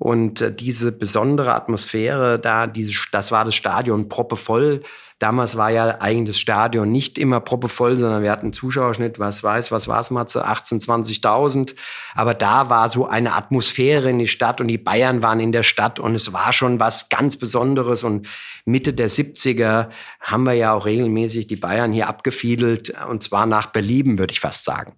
Und 0.02 0.40
äh, 0.40 0.52
diese 0.52 0.90
besondere 0.90 1.54
Atmosphäre 1.54 2.40
da, 2.40 2.66
diese, 2.66 2.92
das 3.12 3.30
war 3.30 3.44
das 3.44 3.54
Stadion 3.54 4.08
proppevoll. 4.08 4.80
Damals 5.20 5.56
war 5.56 5.70
ja 5.70 6.00
eigentlich 6.00 6.30
das 6.30 6.40
Stadion 6.40 6.90
nicht 6.90 7.18
immer 7.18 7.38
proppevoll, 7.38 7.96
sondern 7.96 8.24
wir 8.24 8.32
hatten 8.32 8.52
Zuschauerschnitt, 8.52 9.20
was 9.20 9.44
weiß, 9.44 9.70
was 9.70 9.86
war 9.86 10.00
es, 10.00 10.10
Matze, 10.10 10.44
18, 10.44 10.80
20.000. 10.80 11.76
Aber 12.16 12.34
da 12.34 12.68
war 12.68 12.88
so 12.88 13.06
eine 13.06 13.34
Atmosphäre 13.34 14.10
in 14.10 14.18
die 14.18 14.26
Stadt 14.26 14.60
und 14.60 14.66
die 14.66 14.76
Bayern 14.76 15.22
waren 15.22 15.38
in 15.38 15.52
der 15.52 15.62
Stadt 15.62 16.00
und 16.00 16.16
es 16.16 16.32
war 16.32 16.52
schon 16.52 16.80
was 16.80 17.08
ganz 17.08 17.36
Besonderes. 17.36 18.02
Und 18.02 18.26
Mitte 18.64 18.94
der 18.94 19.08
70er 19.08 19.90
haben 20.20 20.42
wir 20.42 20.54
ja 20.54 20.72
auch 20.72 20.84
regelmäßig 20.84 21.46
die 21.46 21.54
Bayern 21.54 21.92
hier 21.92 22.08
abgefiedelt 22.08 22.92
und 23.08 23.22
zwar 23.22 23.46
nach 23.46 23.66
Belieben, 23.66 24.18
würde 24.18 24.32
ich 24.32 24.40
fast 24.40 24.64
sagen. 24.64 24.96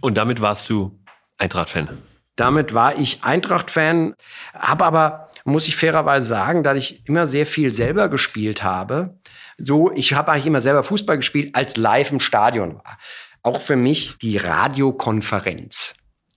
Und 0.00 0.16
damit 0.16 0.40
warst 0.40 0.68
du 0.68 0.98
Eintracht-Fan? 1.38 2.11
Damit 2.36 2.74
war 2.74 2.98
ich 2.98 3.24
Eintracht-Fan, 3.24 4.14
habe 4.54 4.84
aber 4.84 5.28
muss 5.44 5.68
ich 5.68 5.76
fairerweise 5.76 6.26
sagen, 6.26 6.62
da 6.62 6.74
ich 6.74 7.06
immer 7.08 7.26
sehr 7.26 7.46
viel 7.46 7.72
selber 7.72 8.08
gespielt 8.08 8.62
habe. 8.62 9.18
So, 9.58 9.92
ich 9.92 10.14
habe 10.14 10.32
eigentlich 10.32 10.46
immer 10.46 10.60
selber 10.60 10.82
Fußball 10.82 11.16
gespielt, 11.16 11.54
als 11.54 11.76
live 11.76 12.12
im 12.12 12.20
Stadion 12.20 12.76
war. 12.76 12.98
Auch 13.42 13.60
für 13.60 13.76
mich 13.76 14.18
die 14.18 14.36
Radiokonferenz. 14.36 15.94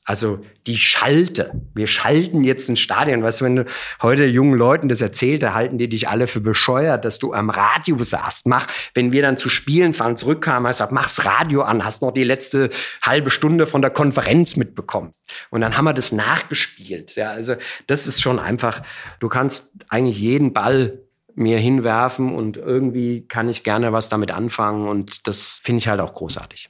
Also 0.08 0.40
die 0.68 0.78
Schalte. 0.78 1.52
Wir 1.74 1.88
schalten 1.88 2.44
jetzt 2.44 2.70
ein 2.70 2.78
Stadion. 2.78 3.24
Weißt 3.24 3.42
du, 3.42 3.46
wenn 3.46 3.56
du 3.56 3.66
heute 4.04 4.26
jungen 4.26 4.54
Leuten 4.54 4.88
das 4.88 5.02
erzählt, 5.02 5.42
da 5.42 5.56
halten 5.56 5.80
die 5.80 5.90
dich 5.90 6.08
alle 6.08 6.28
für 6.28 6.42
bescheuert, 6.42 7.04
dass 7.04 7.18
du 7.18 7.34
am 7.34 7.50
Radio 7.50 7.98
saßt. 7.98 8.46
Mach, 8.46 8.68
wenn 8.94 9.12
wir 9.12 9.24
dann 9.24 9.36
zu 9.36 9.50
Spielen 9.50 9.96
fahren, 9.96 10.16
zurückkamen, 10.16 10.68
hast 10.68 10.78
gesagt, 10.78 10.92
mach's 10.92 11.26
Radio 11.26 11.64
an, 11.64 11.84
hast 11.84 12.04
noch 12.04 12.12
die 12.12 12.24
letzte 12.24 12.70
halbe 13.02 13.32
Stunde 13.32 13.66
von 13.66 13.82
der 13.82 13.90
Konferenz 13.90 14.56
mitbekommen. 14.56 15.12
Und 15.50 15.62
dann 15.62 15.76
haben 15.76 15.86
wir 15.86 15.94
das 15.94 16.12
nachgespielt. 16.12 17.16
Ja, 17.16 17.32
also 17.32 17.56
das 17.88 18.06
ist 18.06 18.22
schon 18.22 18.38
einfach, 18.38 18.84
du 19.20 19.28
kannst 19.28 19.74
eigentlich 19.90 20.20
jeden 20.20 20.54
Ball 20.54 21.00
mir 21.34 21.58
hinwerfen 21.58 22.34
und 22.34 22.58
irgendwie 22.58 23.28
kann 23.28 23.50
ich 23.50 23.64
gerne 23.64 23.92
was 23.92 24.08
damit 24.08 24.32
anfangen 24.32 24.88
und 24.88 25.28
das 25.28 25.48
finde 25.48 25.80
ich 25.80 25.88
halt 25.88 26.00
auch 26.00 26.14
großartig. 26.14 26.70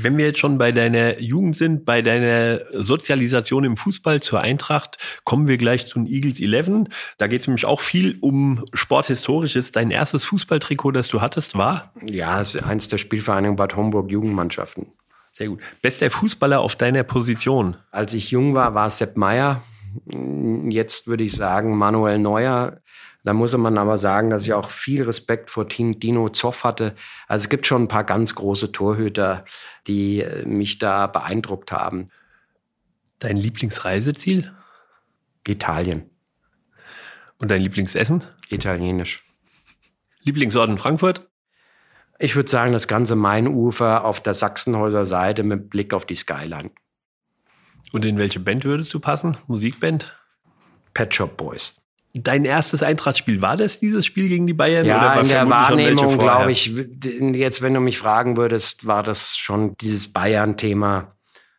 Wenn 0.00 0.16
wir 0.16 0.26
jetzt 0.26 0.38
schon 0.38 0.58
bei 0.58 0.70
deiner 0.70 1.20
Jugend 1.20 1.56
sind, 1.56 1.84
bei 1.84 2.02
deiner 2.02 2.60
Sozialisation 2.70 3.64
im 3.64 3.76
Fußball 3.76 4.20
zur 4.20 4.40
Eintracht, 4.40 4.96
kommen 5.24 5.48
wir 5.48 5.58
gleich 5.58 5.86
zu 5.86 5.98
den 5.98 6.06
Eagles 6.06 6.40
11. 6.40 6.88
Da 7.18 7.26
geht 7.26 7.40
es 7.40 7.48
nämlich 7.48 7.66
auch 7.66 7.80
viel 7.80 8.16
um 8.20 8.64
Sporthistorisches. 8.72 9.72
Dein 9.72 9.90
erstes 9.90 10.22
Fußballtrikot, 10.22 10.92
das 10.92 11.08
du 11.08 11.20
hattest, 11.20 11.58
war? 11.58 11.92
Ja, 12.06 12.40
es 12.40 12.54
ist 12.54 12.62
eins 12.62 12.86
der 12.88 12.98
Spielvereinigung 12.98 13.56
Bad 13.56 13.74
Homburg 13.74 14.08
Jugendmannschaften. 14.10 14.86
Sehr 15.32 15.48
gut. 15.48 15.60
Bester 15.82 16.10
Fußballer 16.10 16.60
auf 16.60 16.76
deiner 16.76 17.02
Position? 17.02 17.76
Als 17.90 18.14
ich 18.14 18.30
jung 18.30 18.54
war, 18.54 18.74
war 18.74 18.90
Sepp 18.90 19.16
Meier. 19.16 19.62
Jetzt 20.68 21.08
würde 21.08 21.24
ich 21.24 21.34
sagen 21.34 21.76
Manuel 21.76 22.20
Neuer. 22.20 22.80
Da 23.28 23.34
muss 23.34 23.54
man 23.54 23.76
aber 23.76 23.98
sagen, 23.98 24.30
dass 24.30 24.44
ich 24.44 24.54
auch 24.54 24.70
viel 24.70 25.02
Respekt 25.02 25.50
vor 25.50 25.66
Dino 25.66 26.30
Zoff 26.30 26.64
hatte. 26.64 26.96
Also 27.26 27.44
es 27.44 27.50
gibt 27.50 27.66
schon 27.66 27.82
ein 27.82 27.88
paar 27.88 28.04
ganz 28.04 28.34
große 28.34 28.72
Torhüter, 28.72 29.44
die 29.86 30.22
äh, 30.22 30.46
mich 30.46 30.78
da 30.78 31.06
beeindruckt 31.08 31.70
haben. 31.70 32.08
Dein 33.18 33.36
Lieblingsreiseziel? 33.36 34.50
Italien. 35.46 36.08
Und 37.36 37.50
dein 37.50 37.60
Lieblingsessen? 37.60 38.24
Italienisch. 38.48 39.22
Lieblingsort 40.22 40.70
in 40.70 40.78
Frankfurt? 40.78 41.28
Ich 42.18 42.34
würde 42.34 42.48
sagen, 42.48 42.72
das 42.72 42.88
ganze 42.88 43.14
Mainufer 43.14 44.06
auf 44.06 44.22
der 44.22 44.32
Sachsenhäuser 44.32 45.04
Seite 45.04 45.42
mit 45.42 45.68
Blick 45.68 45.92
auf 45.92 46.06
die 46.06 46.14
Skyline. 46.14 46.70
Und 47.92 48.06
in 48.06 48.16
welche 48.16 48.40
Band 48.40 48.64
würdest 48.64 48.94
du 48.94 49.00
passen? 49.00 49.36
Musikband? 49.48 50.18
Pet 50.94 51.14
Shop 51.14 51.36
Boys. 51.36 51.78
Dein 52.22 52.44
erstes 52.44 52.82
Eintrachtspiel, 52.82 53.42
war 53.42 53.56
das 53.56 53.80
dieses 53.80 54.06
Spiel 54.06 54.28
gegen 54.28 54.46
die 54.46 54.54
Bayern? 54.54 54.86
Ja, 54.86 55.20
in 55.20 55.28
der 55.28 55.48
Wahrnehmung, 55.48 56.18
glaube 56.18 56.52
ich, 56.52 56.72
jetzt, 57.32 57.62
wenn 57.62 57.74
du 57.74 57.80
mich 57.80 57.98
fragen 57.98 58.36
würdest, 58.36 58.86
war 58.86 59.02
das 59.02 59.36
schon 59.36 59.76
dieses 59.78 60.12
Bayern-Thema. 60.12 61.14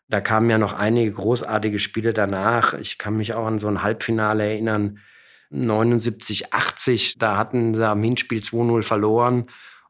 Da 0.10 0.22
kamen 0.22 0.50
ja 0.50 0.58
noch 0.58 0.74
einige 0.74 1.12
großartige 1.12 1.80
Spiele 1.80 2.14
danach. 2.14 2.74
Ich 2.74 2.98
kann 2.98 3.16
mich 3.16 3.36
auch 3.36 3.46
an 3.46 3.60
so 3.60 3.68
ein 3.68 3.84
Halbfinale 3.84 4.44
erinnern. 4.44 5.00
79, 5.52 6.54
80, 6.54 7.18
da 7.18 7.38
hatten 7.38 7.76
sie 7.76 7.88
am 7.88 8.04
Hinspiel 8.04 8.40
2-0 8.40 8.84
verloren. 8.84 9.46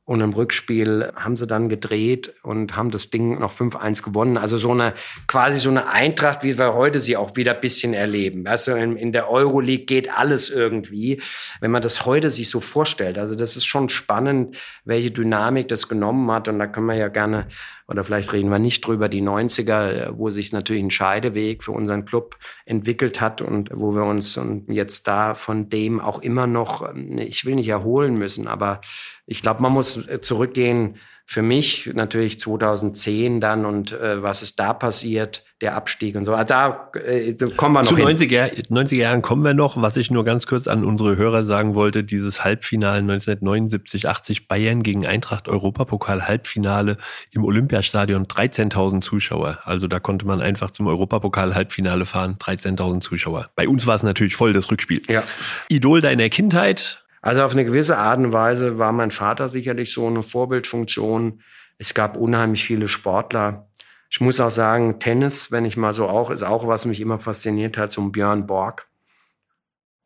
Und 0.09 0.21
im 0.21 0.33
Rückspiel 0.33 1.11
haben 1.15 1.35
sie 1.35 1.45
dann 1.45 1.69
gedreht 1.69 2.33
und 2.41 2.75
haben 2.75 2.89
das 2.89 3.11
Ding 3.11 3.37
noch 3.37 3.53
5-1 3.53 4.01
gewonnen. 4.01 4.37
Also 4.37 4.57
so 4.57 4.71
eine, 4.71 4.95
quasi 5.27 5.59
so 5.59 5.69
eine 5.69 5.87
Eintracht, 5.87 6.41
wie 6.41 6.57
wir 6.57 6.73
heute 6.73 6.99
sie 6.99 7.15
auch 7.15 7.35
wieder 7.35 7.53
ein 7.53 7.61
bisschen 7.61 7.93
erleben. 7.93 8.43
Weißt 8.43 8.69
du, 8.69 8.71
in, 8.71 8.97
in 8.97 9.11
der 9.11 9.29
Euroleague 9.29 9.85
geht 9.85 10.11
alles 10.11 10.49
irgendwie. 10.49 11.21
Wenn 11.61 11.69
man 11.69 11.83
das 11.83 12.07
heute 12.07 12.31
sich 12.31 12.49
so 12.49 12.59
vorstellt, 12.59 13.19
also 13.19 13.35
das 13.35 13.55
ist 13.55 13.67
schon 13.67 13.87
spannend, 13.89 14.57
welche 14.83 15.11
Dynamik 15.11 15.67
das 15.67 15.87
genommen 15.87 16.31
hat. 16.31 16.47
Und 16.47 16.57
da 16.57 16.65
können 16.65 16.87
wir 16.87 16.95
ja 16.95 17.09
gerne, 17.09 17.47
oder 17.87 18.03
vielleicht 18.03 18.33
reden 18.33 18.49
wir 18.49 18.57
nicht 18.57 18.87
drüber, 18.87 19.09
die 19.09 19.21
90er, 19.21 19.89
äh, 19.91 20.17
wo 20.17 20.31
sich 20.31 20.51
natürlich 20.51 20.81
ein 20.81 20.89
Scheideweg 20.89 21.63
für 21.63 21.71
unseren 21.71 22.05
Club 22.05 22.35
entwickelt 22.65 23.21
hat 23.21 23.43
und 23.43 23.69
wo 23.73 23.93
wir 23.93 24.05
uns 24.05 24.39
jetzt 24.67 25.07
da 25.07 25.35
von 25.35 25.69
dem 25.69 25.99
auch 25.99 26.17
immer 26.19 26.47
noch, 26.47 26.89
ähm, 26.89 27.19
ich 27.19 27.45
will 27.45 27.53
nicht 27.53 27.69
erholen 27.69 28.15
müssen, 28.15 28.47
aber 28.47 28.81
ich 29.29 29.43
glaube, 29.43 29.61
man 29.61 29.71
muss 29.71 30.07
äh, 30.07 30.19
zurückgehen. 30.19 30.95
Für 31.25 31.43
mich 31.43 31.91
natürlich 31.93 32.39
2010 32.39 33.39
dann 33.39 33.63
und 33.63 33.91
äh, 33.91 34.23
was 34.23 34.41
ist 34.41 34.59
da 34.59 34.73
passiert, 34.73 35.43
der 35.61 35.75
Abstieg 35.75 36.15
und 36.15 36.25
so. 36.25 36.33
Also 36.33 36.47
da 36.47 36.91
äh, 36.95 37.33
kommen 37.55 37.75
wir 37.75 37.83
noch 37.83 37.87
Zu 37.87 37.97
hin. 37.97 38.07
90er, 38.07 38.67
90er 38.71 38.95
Jahren 38.95 39.21
kommen 39.21 39.43
wir 39.43 39.53
noch. 39.53 39.79
Was 39.79 39.95
ich 39.97 40.09
nur 40.09 40.25
ganz 40.25 40.47
kurz 40.47 40.67
an 40.67 40.83
unsere 40.83 41.17
Hörer 41.17 41.43
sagen 41.43 41.75
wollte, 41.75 42.03
dieses 42.03 42.43
Halbfinale 42.43 43.01
1979, 43.01 44.07
80 44.07 44.47
Bayern 44.47 44.81
gegen 44.81 45.05
Eintracht 45.05 45.47
Europapokal 45.47 46.27
Halbfinale 46.27 46.97
im 47.31 47.45
Olympiastadion, 47.45 48.25
13.000 48.25 49.01
Zuschauer. 49.01 49.59
Also 49.65 49.87
da 49.87 49.99
konnte 49.99 50.25
man 50.25 50.41
einfach 50.41 50.71
zum 50.71 50.87
Europapokal 50.87 51.53
Halbfinale 51.53 52.07
fahren, 52.07 52.37
13.000 52.39 53.01
Zuschauer. 53.01 53.51
Bei 53.55 53.67
uns 53.67 53.85
war 53.85 53.95
es 53.95 54.01
natürlich 54.01 54.35
voll 54.35 54.53
das 54.53 54.71
Rückspiel. 54.71 55.03
Ja. 55.07 55.21
Idol 55.67 56.01
deiner 56.01 56.29
Kindheit? 56.29 57.03
Also 57.21 57.43
auf 57.43 57.51
eine 57.51 57.65
gewisse 57.65 57.97
Art 57.97 58.19
und 58.19 58.33
Weise 58.33 58.77
war 58.77 58.91
mein 58.91 59.11
Vater 59.11 59.49
sicherlich 59.49 59.93
so 59.93 60.07
eine 60.07 60.23
Vorbildfunktion. 60.23 61.41
Es 61.77 61.93
gab 61.93 62.17
unheimlich 62.17 62.63
viele 62.63 62.87
Sportler. 62.87 63.67
Ich 64.09 64.21
muss 64.21 64.39
auch 64.39 64.51
sagen, 64.51 64.99
Tennis, 64.99 65.51
wenn 65.51 65.65
ich 65.65 65.77
mal 65.77 65.93
so 65.93 66.07
auch, 66.07 66.31
ist 66.31 66.43
auch 66.43 66.67
was 66.67 66.85
mich 66.85 67.01
immer 67.01 67.19
fasziniert 67.19 67.77
hat, 67.77 67.91
so 67.91 68.01
ein 68.01 68.11
Björn 68.11 68.47
Borg. 68.47 68.87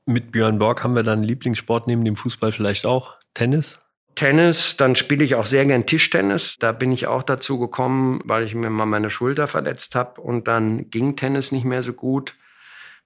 Mit 0.05 0.31
Björn 0.31 0.59
Borg 0.59 0.83
haben 0.83 0.95
wir 0.95 1.03
dann 1.03 1.19
einen 1.19 1.27
Lieblingssport 1.27 1.87
neben 1.87 2.03
dem 2.03 2.17
Fußball 2.17 2.51
vielleicht 2.51 2.85
auch? 2.85 3.15
Tennis? 3.33 3.79
Tennis, 4.15 4.77
dann 4.77 4.95
spiele 4.95 5.23
ich 5.23 5.35
auch 5.35 5.45
sehr 5.45 5.65
gern 5.65 5.85
Tischtennis. 5.85 6.57
Da 6.59 6.71
bin 6.71 6.91
ich 6.91 7.07
auch 7.07 7.23
dazu 7.23 7.57
gekommen, 7.57 8.21
weil 8.25 8.43
ich 8.43 8.53
mir 8.53 8.69
mal 8.69 8.85
meine 8.85 9.09
Schulter 9.09 9.47
verletzt 9.47 9.95
habe 9.95 10.21
und 10.21 10.47
dann 10.47 10.89
ging 10.89 11.15
Tennis 11.15 11.51
nicht 11.51 11.63
mehr 11.63 11.81
so 11.81 11.93
gut, 11.93 12.35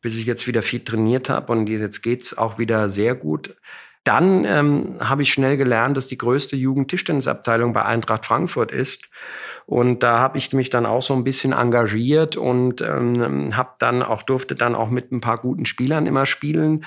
bis 0.02 0.16
ich 0.16 0.26
jetzt 0.26 0.48
wieder 0.48 0.62
viel 0.62 0.84
trainiert 0.84 1.30
habe 1.30 1.54
und 1.54 1.68
jetzt 1.68 2.02
geht's 2.02 2.38
auch 2.38 2.58
wieder 2.58 2.90
sehr 2.90 3.16
gut. 3.16 3.56
Dann 4.08 4.46
ähm, 4.46 4.96
habe 5.02 5.24
ich 5.24 5.34
schnell 5.34 5.58
gelernt, 5.58 5.98
dass 5.98 6.08
die 6.08 6.18
größte 6.18 6.56
Jugendtischtennisabteilung 6.56 7.74
bei 7.74 7.84
Eintracht 7.84 8.26
Frankfurt 8.26 8.72
ist. 8.72 9.10
Und 9.66 10.02
da 10.02 10.20
habe 10.20 10.38
ich 10.38 10.54
mich 10.54 10.70
dann 10.70 10.86
auch 10.86 11.02
so 11.02 11.14
ein 11.14 11.26
bisschen 11.26 11.52
engagiert 11.52 12.38
und 12.38 12.80
ähm, 12.80 13.58
habe 13.58 13.72
dann 13.80 14.02
auch 14.02 14.24
durfte 14.24 14.56
dann 14.56 14.76
auch 14.76 14.90
mit 14.90 15.12
ein 15.12 15.20
paar 15.20 15.38
guten 15.38 15.66
Spielern 15.66 16.06
immer 16.06 16.26
spielen. 16.26 16.86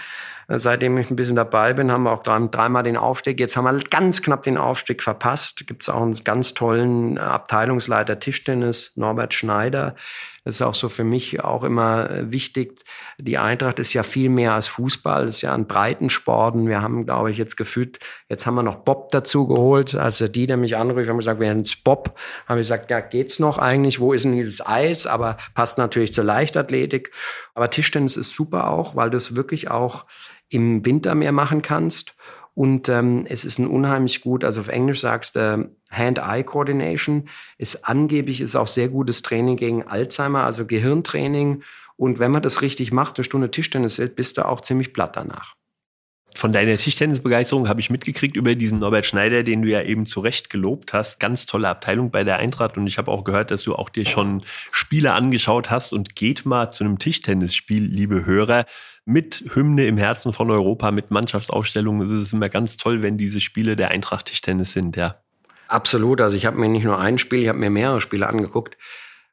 Äh, 0.49 0.59
Seitdem 0.59 0.97
ich 0.97 1.11
ein 1.11 1.17
bisschen 1.17 1.37
dabei 1.37 1.75
bin, 1.75 1.93
haben 1.93 2.05
wir 2.05 2.13
auch 2.13 2.23
drei- 2.23 2.49
dreimal 2.51 2.85
den 2.85 2.97
Aufstieg. 2.97 3.39
Jetzt 3.39 3.55
haben 3.55 3.65
wir 3.65 3.79
ganz 3.91 4.23
knapp 4.23 4.43
den 4.43 4.57
Aufstieg 4.57 5.03
verpasst. 5.03 5.67
Gibt 5.67 5.83
es 5.83 5.91
auch 5.91 6.01
einen 6.01 6.25
ganz 6.25 6.55
tollen 6.55 7.19
äh, 7.19 7.21
Abteilungsleiter 7.21 8.19
Tischtennis, 8.19 8.93
Norbert 8.97 9.35
Schneider. 9.35 9.95
Das 10.45 10.57
ist 10.57 10.63
auch 10.63 10.75
so 10.75 10.89
für 10.89 11.05
mich 11.05 11.45
auch 11.45 11.65
immer 11.65 12.11
äh, 12.11 12.31
wichtig. 12.31 12.81
Die 13.19 13.37
Eintracht 13.37 13.79
ist 13.79 13.93
ja 13.93 14.03
viel 14.03 14.31
mehr 14.31 14.55
als 14.55 14.69
Fußball, 14.69 15.27
das 15.27 15.37
ist 15.37 15.43
ja 15.43 15.55
ein 15.55 15.67
Breitensport. 15.67 16.55
Und 16.55 16.67
wir 16.67 16.81
haben, 16.81 17.05
glaube 17.05 17.31
ich, 17.31 17.37
jetzt 17.37 17.57
gefühlt, 17.57 17.99
jetzt 18.29 18.47
haben 18.47 18.55
wir 18.55 18.63
noch 18.63 18.77
Bob 18.77 19.11
dazu 19.11 19.47
geholt. 19.47 19.95
Also 19.95 20.29
die, 20.29 20.47
der 20.47 20.57
mich 20.57 20.77
anrief, 20.77 21.09
haben 21.09 21.19
gesagt, 21.19 21.41
wir 21.41 21.51
haben 21.51 21.59
jetzt 21.59 21.85
Bob. 21.85 22.19
Haben 22.47 22.57
wir 22.57 22.63
gesagt, 22.63 22.91
ja, 22.91 23.01
geht's 23.01 23.39
noch 23.39 23.59
eigentlich? 23.59 24.01
Wo 24.01 24.13
ist 24.13 24.25
denn 24.25 24.43
das 24.43 24.67
Eis? 24.67 25.07
Aber 25.07 25.37
passt 25.55 25.77
natürlich 25.77 26.13
zur 26.13 26.25
Leichtathletik. 26.25 27.11
Aber 27.55 27.69
Tischtennis 27.69 28.17
ist 28.17 28.35
super 28.35 28.71
auch, 28.71 28.97
weil 28.97 29.11
du 29.11 29.19
es 29.19 29.37
wirklich 29.37 29.71
auch 29.71 30.07
im 30.49 30.85
Winter 30.85 31.15
mehr 31.15 31.33
machen 31.33 31.63
kannst. 31.63 32.15
Und 32.61 32.91
ähm, 32.91 33.25
es 33.27 33.47
ist 33.47 33.59
ein 33.59 33.67
unheimlich 33.67 34.21
gut, 34.21 34.45
also 34.45 34.61
auf 34.61 34.69
Englisch 34.69 35.01
sagst 35.01 35.35
du 35.35 35.71
Hand-Eye-Coordination, 35.91 37.27
ist 37.57 37.89
angeblich 37.89 38.43
ist 38.43 38.55
auch 38.55 38.67
sehr 38.67 38.89
gutes 38.89 39.23
Training 39.23 39.57
gegen 39.57 39.85
Alzheimer, 39.85 40.45
also 40.45 40.67
Gehirntraining. 40.67 41.63
Und 41.97 42.19
wenn 42.19 42.31
man 42.31 42.43
das 42.43 42.61
richtig 42.61 42.93
macht, 42.93 43.17
eine 43.17 43.25
Stunde 43.25 43.51
Tischtennis 43.51 43.97
hält, 43.97 44.15
bist 44.15 44.37
du 44.37 44.47
auch 44.47 44.61
ziemlich 44.61 44.93
platt 44.93 45.17
danach. 45.17 45.55
Von 46.35 46.53
deiner 46.53 46.77
Tischtennisbegeisterung 46.77 47.67
habe 47.67 47.81
ich 47.81 47.89
mitgekriegt 47.89 48.37
über 48.37 48.55
diesen 48.55 48.79
Norbert 48.79 49.07
Schneider, 49.07 49.43
den 49.43 49.63
du 49.63 49.69
ja 49.69 49.81
eben 49.81 50.05
zu 50.05 50.21
Recht 50.21 50.51
gelobt 50.51 50.93
hast. 50.93 51.19
Ganz 51.19 51.47
tolle 51.47 51.69
Abteilung 51.69 52.11
bei 52.11 52.25
der 52.25 52.41
Eintracht. 52.41 52.77
Und 52.77 52.87
ich 52.87 52.99
habe 52.99 53.11
auch 53.11 53.25
gehört, 53.25 53.51
dass 53.51 53.63
du 53.63 53.75
auch 53.75 53.89
dir 53.89 54.05
schon 54.05 54.43
Spiele 54.71 55.15
angeschaut 55.15 55.71
hast. 55.71 55.95
Und 55.95 56.15
geht 56.15 56.45
mal 56.45 56.73
zu 56.73 56.85
einem 56.85 56.99
Tischtennisspiel, 56.99 57.85
liebe 57.85 58.27
Hörer, 58.27 58.67
mit 59.05 59.45
Hymne 59.55 59.87
im 59.87 59.97
Herzen 59.97 60.33
von 60.33 60.51
Europa, 60.51 60.91
mit 60.91 61.11
Mannschaftsaufstellungen. 61.11 62.07
Es 62.07 62.11
ist 62.11 62.33
immer 62.33 62.49
ganz 62.49 62.77
toll, 62.77 63.03
wenn 63.03 63.19
diese 63.19 63.41
Spiele 63.41 63.77
der 63.77 63.91
Eintracht 63.91 64.27
Tischtennis 64.27 64.73
sind, 64.73 64.97
ja. 64.97 65.17
Absolut. 65.69 66.21
Also 66.21 66.37
ich 66.37 66.47
habe 66.47 66.59
mir 66.59 66.69
nicht 66.69 66.85
nur 66.85 66.99
ein 66.99 67.19
Spiel, 67.19 67.43
ich 67.43 67.49
habe 67.49 67.59
mir 67.59 67.71
mehrere 67.71 68.01
Spiele 68.01 68.29
angeguckt. 68.29 68.77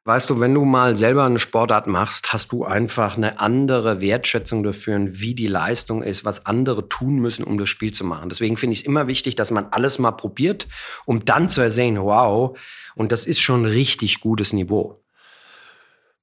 Weißt 0.04 0.30
du, 0.30 0.40
wenn 0.40 0.54
du 0.54 0.64
mal 0.64 0.96
selber 0.96 1.24
eine 1.24 1.38
Sportart 1.38 1.86
machst, 1.86 2.32
hast 2.32 2.52
du 2.52 2.64
einfach 2.64 3.18
eine 3.18 3.40
andere 3.40 4.00
Wertschätzung 4.00 4.62
dafür, 4.62 4.98
wie 5.10 5.34
die 5.34 5.48
Leistung 5.48 6.02
ist, 6.02 6.24
was 6.24 6.46
andere 6.46 6.88
tun 6.88 7.16
müssen, 7.16 7.44
um 7.44 7.58
das 7.58 7.68
Spiel 7.68 7.92
zu 7.92 8.04
machen. 8.04 8.30
Deswegen 8.30 8.56
finde 8.56 8.72
ich 8.72 8.80
es 8.80 8.86
immer 8.86 9.06
wichtig, 9.06 9.36
dass 9.36 9.50
man 9.50 9.66
alles 9.70 9.98
mal 9.98 10.12
probiert, 10.12 10.66
um 11.04 11.26
dann 11.26 11.50
zu 11.50 11.70
sehen, 11.70 12.00
wow, 12.00 12.56
und 12.94 13.12
das 13.12 13.26
ist 13.26 13.40
schon 13.40 13.62
ein 13.62 13.70
richtig 13.70 14.20
gutes 14.20 14.54
Niveau. 14.54 15.02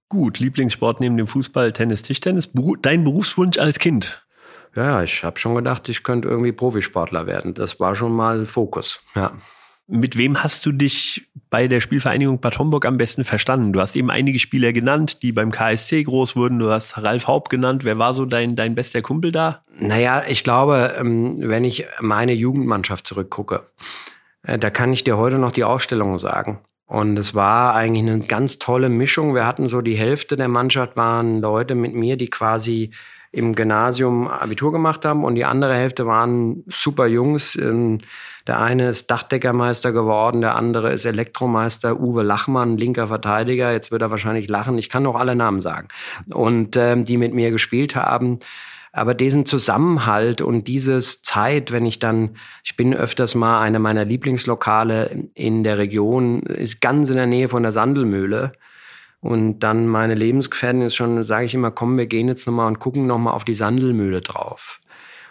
Gut, 0.10 0.40
Lieblingssport 0.40 1.00
neben 1.00 1.18
dem 1.18 1.28
Fußball, 1.28 1.74
Tennis, 1.74 2.04
Tischtennis. 2.04 2.50
Dein 2.82 3.04
Berufswunsch 3.04 3.58
als 3.58 3.80
Kind? 3.80 4.26
Ja, 4.76 5.02
ich 5.04 5.24
habe 5.24 5.40
schon 5.40 5.56
gedacht, 5.56 5.88
ich 5.90 6.04
könnte 6.04 6.28
irgendwie 6.28 6.52
Profisportler 6.52 7.26
werden. 7.28 7.54
Das 7.54 7.80
war 7.80 7.96
schon 7.96 8.14
mal 8.14 8.46
Fokus. 8.46 9.02
Ja. 9.16 9.34
Mit 9.88 10.18
wem 10.18 10.44
hast 10.44 10.66
du 10.66 10.72
dich 10.72 11.30
bei 11.52 11.68
der 11.68 11.80
Spielvereinigung 11.80 12.40
Bad 12.42 12.58
Homburg 12.58 12.86
am 12.86 12.98
besten 12.98 13.24
verstanden? 13.24 13.72
Du 13.72 13.80
hast 13.80 13.96
eben 13.96 14.10
einige 14.10 14.40
Spieler 14.40 14.74
genannt, 14.74 15.22
die 15.22 15.32
beim 15.32 15.52
KSC 15.52 16.04
groß 16.04 16.36
wurden. 16.36 16.58
Du 16.58 16.72
hast 16.72 16.98
Ralf 16.98 17.28
Haupt 17.28 17.50
genannt. 17.50 17.84
Wer 17.84 18.00
war 18.00 18.14
so 18.14 18.26
dein, 18.26 18.56
dein 18.56 18.74
bester 18.74 19.04
Kumpel 19.04 19.32
da? 19.32 19.64
Naja, 19.78 20.24
ich 20.28 20.44
glaube, 20.44 20.96
ähm, 21.00 21.36
wenn 21.40 21.64
ich 21.64 21.86
meine 22.00 22.34
Jugendmannschaft 22.34 23.06
zurückgucke, 23.06 23.68
äh, 24.42 24.58
da 24.58 24.72
kann 24.72 24.92
ich 24.92 25.04
dir 25.04 25.18
heute 25.18 25.38
noch 25.38 25.52
die 25.52 25.64
Aufstellung 25.64 26.18
sagen. 26.18 26.60
Und 26.88 27.18
es 27.18 27.34
war 27.34 27.74
eigentlich 27.74 28.08
eine 28.08 28.20
ganz 28.20 28.60
tolle 28.60 28.90
Mischung. 28.90 29.34
Wir 29.34 29.48
hatten 29.48 29.68
so 29.68 29.82
die 29.82 29.96
Hälfte 29.96 30.36
der 30.36 30.48
Mannschaft 30.48 30.96
waren 30.96 31.42
Leute 31.42 31.74
mit 31.76 31.96
mir, 31.96 32.16
die 32.16 32.30
quasi 32.30 32.92
im 33.32 33.54
Gymnasium 33.54 34.28
Abitur 34.28 34.72
gemacht 34.72 35.04
haben 35.04 35.26
und 35.26 35.36
die 35.36 35.44
andere 35.44 35.76
Hälfte 35.76 36.06
waren 36.06 36.64
super 36.68 37.06
Jungs. 37.08 37.56
Ähm, 37.56 38.00
Der 38.48 38.62
eine 38.62 38.90
ist 38.90 39.10
Dachdeckermeister 39.10 39.92
geworden, 39.92 40.42
der 40.42 40.56
andere 40.56 40.94
ist 40.94 41.04
Elektromeister, 41.06 42.00
Uwe 42.00 42.22
Lachmann, 42.22 42.78
linker 42.78 43.08
Verteidiger. 43.08 43.72
Jetzt 43.72 43.92
wird 43.92 44.04
er 44.04 44.12
wahrscheinlich 44.12 44.48
lachen. 44.48 44.78
Ich 44.78 44.90
kann 44.90 45.04
noch 45.04 45.16
alle 45.16 45.36
Namen 45.36 45.62
sagen. 45.62 45.88
Und 46.34 46.78
ähm, 46.78 47.04
die 47.04 47.18
mit 47.18 47.34
mir 47.34 47.50
gespielt 47.50 47.96
haben. 47.96 48.38
Aber 48.96 49.14
diesen 49.14 49.46
Zusammenhalt 49.46 50.40
und 50.40 50.70
dieses 50.70 51.22
Zeit, 51.22 51.74
wenn 51.74 51.86
ich 51.86 52.00
dann, 52.00 52.38
ich 52.64 52.78
bin 52.78 52.94
öfters 52.94 53.36
mal 53.36 53.60
einer 53.60 53.78
meiner 53.78 54.06
Lieblingslokale 54.06 55.28
in 55.34 55.66
der 55.66 55.78
Region, 55.78 56.44
ist 56.44 56.80
ganz 56.80 57.10
in 57.10 57.18
der 57.18 57.26
Nähe 57.26 57.50
von 57.50 57.62
der 57.62 57.74
Sandelmühle. 57.74 58.54
Und 59.20 59.60
dann 59.60 59.86
meine 59.86 60.16
Lebensgefährtin 60.16 60.82
ist 60.82 60.96
schon, 60.96 61.22
sage 61.26 61.46
ich 61.46 61.54
immer, 61.54 61.72
komm, 61.72 61.98
wir 61.98 62.06
gehen 62.06 62.30
jetzt 62.30 62.48
nochmal 62.48 62.68
und 62.68 62.80
gucken 62.80 63.06
nochmal 63.06 63.34
auf 63.34 63.44
die 63.44 63.54
Sandelmühle 63.54 64.22
drauf. 64.22 64.80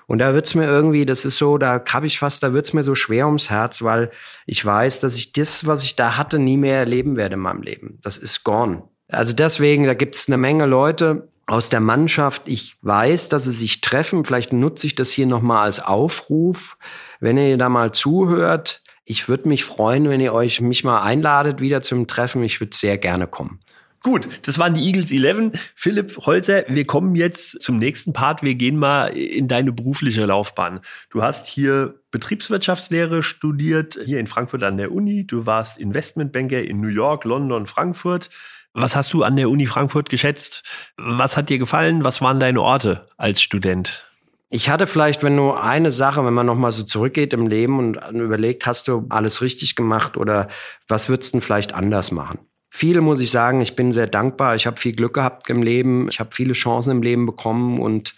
Und 0.07 0.19
da 0.19 0.35
wird's 0.35 0.55
mir 0.55 0.67
irgendwie, 0.67 1.07
das 1.07 1.25
ist 1.25 1.39
so, 1.39 1.57
da 1.57 1.83
hab 1.91 2.05
ich 2.05 2.19
fast, 2.19 2.43
da 2.43 2.53
wird's 2.53 2.75
mir 2.75 2.83
so 2.83 2.95
schwer 2.95 3.25
ums 3.25 3.49
Herz, 3.49 3.83
weil 3.83 4.11
ich 4.45 4.63
weiß, 4.63 5.01
dass 5.01 5.17
ich 5.17 5.33
das, 5.33 5.67
was 5.67 5.83
ich 5.85 5.97
da 5.97 6.19
hatte, 6.19 6.39
nie 6.39 6.59
mehr 6.59 6.81
erleben 6.81 7.17
werde 7.17 7.37
in 7.37 7.41
meinem 7.41 7.63
Leben. 7.63 7.99
Das 8.03 8.19
ist 8.19 8.45
gone. 8.45 8.83
Also 9.09 9.33
deswegen, 9.35 9.85
da 9.85 9.95
gibt 9.95 10.17
es 10.17 10.29
eine 10.29 10.37
Menge 10.37 10.67
Leute 10.67 11.29
aus 11.47 11.69
der 11.69 11.81
Mannschaft. 11.81 12.43
Ich 12.47 12.77
weiß, 12.83 13.29
dass 13.29 13.45
sie 13.45 13.53
sich 13.53 13.81
treffen. 13.81 14.25
Vielleicht 14.25 14.53
nutze 14.53 14.87
ich 14.87 14.95
das 14.95 15.11
hier 15.11 15.27
nochmal 15.27 15.65
als 15.65 15.81
Aufruf. 15.81 16.77
Wenn 17.21 17.39
ihr 17.39 17.59
da 17.59 17.69
mal 17.69 17.93
zuhört, 17.93 18.83
ich 19.05 19.29
würde 19.29 19.49
mich 19.49 19.65
freuen, 19.65 20.09
wenn 20.09 20.21
ihr 20.21 20.33
euch 20.33 20.61
mich 20.61 20.85
mal 20.85 21.03
einladet 21.03 21.61
wieder 21.61 21.83
zum 21.83 22.07
Treffen. 22.07 22.43
Ich 22.43 22.61
würde 22.61 22.77
sehr 22.77 22.97
gerne 22.99 23.27
kommen. 23.27 23.61
Gut, 24.05 24.29
das 24.43 24.59
waren 24.59 24.75
die 24.75 24.85
Eagles 24.85 25.11
11. 25.11 25.53
Philipp 25.75 26.19
Holzer, 26.27 26.65
wir 26.69 26.85
kommen 26.85 27.15
jetzt 27.15 27.63
zum 27.63 27.79
nächsten 27.79 28.13
Part. 28.13 28.43
Wir 28.43 28.55
gehen 28.55 28.77
mal 28.77 29.07
in 29.07 29.49
deine 29.49 29.73
berufliche 29.73 30.27
Laufbahn. 30.27 30.81
Du 31.09 31.23
hast 31.23 31.47
hier 31.47 31.95
Betriebswirtschaftslehre 32.11 33.23
studiert, 33.23 33.99
hier 34.05 34.21
in 34.21 34.27
Frankfurt 34.27 34.63
an 34.63 34.77
der 34.77 34.93
Uni. 34.93 35.27
Du 35.27 35.47
warst 35.47 35.79
Investmentbanker 35.79 36.63
in 36.63 36.83
New 36.83 36.89
York, 36.89 37.25
London, 37.25 37.65
Frankfurt. 37.65 38.29
Was 38.77 38.97
hast 38.97 39.13
du 39.13 39.23
an 39.23 39.37
der 39.37 39.51
Uni 39.51 39.67
Frankfurt 39.67 40.11
geschätzt? 40.11 40.65
Was 40.97 41.37
hat 41.37 41.49
dir 41.49 41.59
gefallen? 41.59 42.03
Was 42.03 42.21
waren 42.21 42.41
deine 42.41 42.61
Orte 42.61 43.07
als 43.17 43.41
Student? 43.41 44.05
Ich 44.51 44.69
hatte 44.69 44.89
vielleicht, 44.89 45.23
wenn 45.23 45.37
nur 45.37 45.63
eine 45.63 45.93
Sache, 45.93 46.25
wenn 46.25 46.35
man 46.35 46.47
nochmal 46.47 46.73
so 46.73 46.83
zurückgeht 46.83 47.33
im 47.33 47.47
Leben 47.47 47.79
und 47.79 47.97
überlegt, 48.13 48.67
hast 48.67 48.89
du 48.89 49.07
alles 49.11 49.43
richtig 49.43 49.77
gemacht 49.77 50.17
oder 50.17 50.49
was 50.89 51.09
würdest 51.09 51.33
du 51.33 51.39
denn 51.39 51.43
vielleicht 51.43 51.73
anders 51.73 52.11
machen? 52.11 52.41
Viele 52.69 53.01
muss 53.01 53.21
ich 53.21 53.31
sagen, 53.31 53.61
ich 53.61 53.77
bin 53.77 53.93
sehr 53.93 54.09
dankbar. 54.09 54.57
Ich 54.57 54.67
habe 54.67 54.77
viel 54.77 54.97
Glück 54.97 55.15
gehabt 55.15 55.49
im 55.51 55.63
Leben. 55.63 56.09
Ich 56.09 56.19
habe 56.19 56.31
viele 56.33 56.55
Chancen 56.55 56.91
im 56.91 57.03
Leben 57.03 57.27
bekommen 57.27 57.79
und 57.79 58.17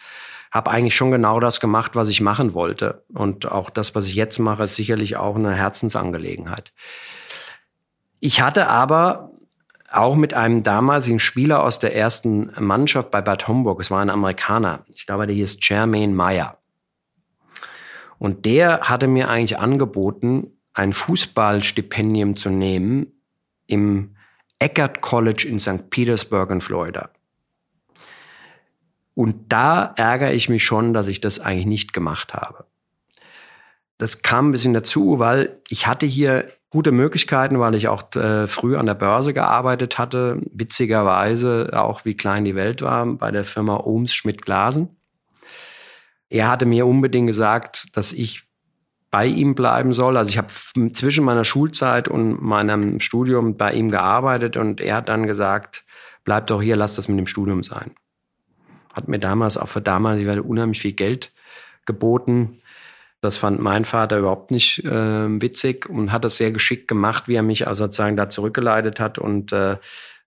habe 0.50 0.70
eigentlich 0.70 0.96
schon 0.96 1.10
genau 1.10 1.38
das 1.38 1.60
gemacht, 1.60 1.92
was 1.96 2.08
ich 2.08 2.22
machen 2.22 2.54
wollte. 2.54 3.04
Und 3.12 3.44
auch 3.44 3.68
das, 3.68 3.94
was 3.94 4.06
ich 4.06 4.14
jetzt 4.14 4.38
mache, 4.38 4.64
ist 4.64 4.76
sicherlich 4.76 5.18
auch 5.18 5.36
eine 5.36 5.54
Herzensangelegenheit. 5.54 6.72
Ich 8.20 8.40
hatte 8.40 8.68
aber 8.68 9.35
auch 9.96 10.16
mit 10.16 10.34
einem 10.34 10.62
damaligen 10.62 11.18
Spieler 11.18 11.62
aus 11.62 11.78
der 11.78 11.94
ersten 11.94 12.52
Mannschaft 12.58 13.10
bei 13.10 13.20
Bad 13.20 13.48
Homburg, 13.48 13.80
es 13.80 13.90
war 13.90 14.00
ein 14.00 14.10
Amerikaner, 14.10 14.84
ich 14.88 15.06
glaube, 15.06 15.26
der 15.26 15.36
hieß 15.36 15.58
Jermaine 15.62 16.14
Meyer. 16.14 16.58
Und 18.18 18.44
der 18.44 18.80
hatte 18.80 19.08
mir 19.08 19.28
eigentlich 19.28 19.58
angeboten, 19.58 20.52
ein 20.72 20.92
Fußballstipendium 20.92 22.36
zu 22.36 22.50
nehmen 22.50 23.12
im 23.66 24.16
Eckert 24.58 25.00
College 25.00 25.46
in 25.48 25.58
St. 25.58 25.90
Petersburg 25.90 26.50
in 26.50 26.60
Florida. 26.60 27.10
Und 29.14 29.50
da 29.52 29.94
ärgere 29.96 30.32
ich 30.32 30.48
mich 30.48 30.64
schon, 30.64 30.92
dass 30.92 31.08
ich 31.08 31.20
das 31.20 31.40
eigentlich 31.40 31.66
nicht 31.66 31.92
gemacht 31.92 32.34
habe. 32.34 32.66
Das 33.98 34.22
kam 34.22 34.48
ein 34.48 34.52
bisschen 34.52 34.74
dazu, 34.74 35.18
weil 35.18 35.60
ich 35.68 35.86
hatte 35.86 36.04
hier 36.04 36.52
gute 36.76 36.92
Möglichkeiten, 36.92 37.58
weil 37.58 37.74
ich 37.74 37.88
auch 37.88 38.14
äh, 38.16 38.46
früh 38.46 38.76
an 38.76 38.84
der 38.84 38.92
Börse 38.92 39.32
gearbeitet 39.32 39.96
hatte. 39.96 40.42
Witzigerweise 40.52 41.70
auch, 41.72 42.04
wie 42.04 42.12
klein 42.14 42.44
die 42.44 42.54
Welt 42.54 42.82
war, 42.82 43.06
bei 43.06 43.30
der 43.30 43.44
Firma 43.44 43.78
Ohms 43.78 44.12
Schmidt 44.12 44.42
Glasen. 44.42 44.90
Er 46.28 46.50
hatte 46.50 46.66
mir 46.66 46.86
unbedingt 46.86 47.28
gesagt, 47.28 47.96
dass 47.96 48.12
ich 48.12 48.42
bei 49.10 49.24
ihm 49.24 49.54
bleiben 49.54 49.94
soll. 49.94 50.18
Also 50.18 50.28
ich 50.28 50.36
habe 50.36 50.52
zwischen 50.92 51.24
meiner 51.24 51.44
Schulzeit 51.44 52.08
und 52.08 52.42
meinem 52.42 53.00
Studium 53.00 53.56
bei 53.56 53.72
ihm 53.72 53.90
gearbeitet 53.90 54.58
und 54.58 54.82
er 54.82 54.96
hat 54.96 55.08
dann 55.08 55.26
gesagt, 55.26 55.82
bleib 56.24 56.46
doch 56.48 56.60
hier, 56.60 56.76
lass 56.76 56.94
das 56.94 57.08
mit 57.08 57.18
dem 57.18 57.26
Studium 57.26 57.64
sein. 57.64 57.92
Hat 58.92 59.08
mir 59.08 59.18
damals 59.18 59.56
auch 59.56 59.68
für 59.68 59.80
damals, 59.80 60.20
ich 60.20 60.26
werde 60.26 60.42
unheimlich 60.42 60.80
viel 60.80 60.92
Geld 60.92 61.32
geboten. 61.86 62.60
Das 63.26 63.38
fand 63.38 63.60
mein 63.60 63.84
Vater 63.84 64.18
überhaupt 64.18 64.50
nicht 64.50 64.84
äh, 64.84 65.40
witzig 65.40 65.88
und 65.88 66.12
hat 66.12 66.24
das 66.24 66.36
sehr 66.36 66.52
geschickt 66.52 66.86
gemacht, 66.86 67.24
wie 67.26 67.34
er 67.34 67.42
mich 67.42 67.66
also 67.66 67.84
sozusagen 67.84 68.16
da 68.16 68.28
zurückgeleitet 68.28 69.00
hat 69.00 69.18
und 69.18 69.52
äh, 69.52 69.76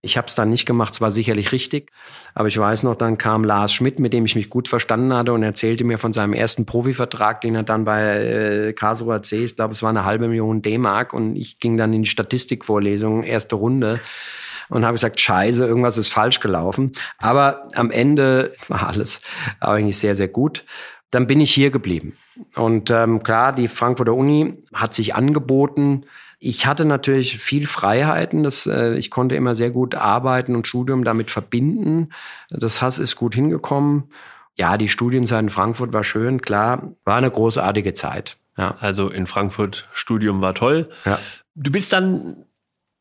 ich 0.01 0.17
habe 0.17 0.27
es 0.27 0.35
dann 0.35 0.49
nicht 0.49 0.65
gemacht, 0.65 0.93
es 0.93 1.01
war 1.01 1.11
sicherlich 1.11 1.51
richtig, 1.51 1.91
aber 2.33 2.47
ich 2.47 2.57
weiß 2.57 2.83
noch, 2.83 2.95
dann 2.95 3.17
kam 3.17 3.43
Lars 3.43 3.73
Schmidt, 3.73 3.99
mit 3.99 4.13
dem 4.13 4.25
ich 4.25 4.35
mich 4.35 4.49
gut 4.49 4.69
verstanden 4.69 5.13
hatte 5.13 5.33
und 5.33 5.43
erzählte 5.43 5.83
mir 5.83 5.97
von 5.97 6.13
seinem 6.13 6.33
ersten 6.33 6.65
Profivertrag, 6.65 7.41
den 7.41 7.55
er 7.55 7.63
dann 7.63 7.83
bei 7.83 8.03
äh, 8.03 8.73
Karlsruher 8.73 9.21
C, 9.21 9.43
ich 9.43 9.55
glaube, 9.55 9.73
es 9.73 9.83
war 9.83 9.89
eine 9.89 10.05
halbe 10.05 10.27
Million 10.27 10.61
D-Mark 10.61 11.13
und 11.13 11.35
ich 11.35 11.59
ging 11.59 11.75
dann 11.75 11.93
in 11.93 12.03
die 12.03 12.09
Statistikvorlesung, 12.09 13.23
erste 13.23 13.55
Runde 13.55 13.99
und 14.69 14.85
habe 14.85 14.93
gesagt, 14.93 15.19
scheiße, 15.19 15.65
irgendwas 15.65 15.97
ist 15.97 16.13
falsch 16.13 16.39
gelaufen. 16.39 16.93
Aber 17.17 17.63
am 17.75 17.91
Ende 17.91 18.53
war 18.67 18.87
alles 18.87 19.21
eigentlich 19.59 19.97
sehr, 19.97 20.15
sehr 20.15 20.27
gut. 20.27 20.63
Dann 21.11 21.27
bin 21.27 21.41
ich 21.41 21.51
hier 21.51 21.71
geblieben. 21.71 22.13
Und 22.55 22.91
ähm, 22.91 23.23
klar, 23.23 23.53
die 23.53 23.67
Frankfurter 23.67 24.13
Uni 24.13 24.63
hat 24.73 24.93
sich 24.93 25.15
angeboten, 25.15 26.05
ich 26.41 26.65
hatte 26.65 26.85
natürlich 26.85 27.37
viel 27.37 27.67
Freiheiten. 27.67 28.43
Das, 28.43 28.65
äh, 28.65 28.93
ich 28.95 29.11
konnte 29.11 29.35
immer 29.35 29.55
sehr 29.55 29.71
gut 29.71 29.93
arbeiten 29.93 30.55
und 30.55 30.67
Studium 30.67 31.03
damit 31.03 31.29
verbinden. 31.29 32.09
Das 32.49 32.81
Hass 32.81 32.97
ist 32.97 33.17
gut 33.17 33.35
hingekommen. 33.35 34.05
Ja, 34.55 34.77
die 34.77 34.89
Studienzeit 34.89 35.41
in 35.41 35.49
Frankfurt 35.49 35.93
war 35.93 36.03
schön, 36.03 36.41
klar, 36.41 36.93
war 37.03 37.17
eine 37.17 37.29
großartige 37.29 37.93
Zeit. 37.93 38.37
Ja. 38.57 38.75
Also 38.79 39.09
in 39.09 39.27
Frankfurt 39.27 39.87
Studium 39.93 40.41
war 40.41 40.53
toll. 40.53 40.89
Ja. 41.05 41.19
Du 41.55 41.71
bist 41.71 41.93
dann 41.93 42.45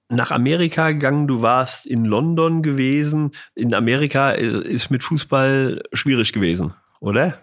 nach 0.09 0.31
Amerika 0.31 0.91
gegangen, 0.91 1.27
du 1.27 1.43
warst 1.43 1.87
in 1.87 2.05
London 2.05 2.63
gewesen. 2.63 3.33
In 3.55 3.75
Amerika 3.75 4.33
äh, 4.33 4.47
ist 4.47 4.91
mit 4.91 5.05
Fußball 5.05 5.83
schwierig 5.93 6.33
gewesen, 6.33 6.75
oder? 7.01 7.39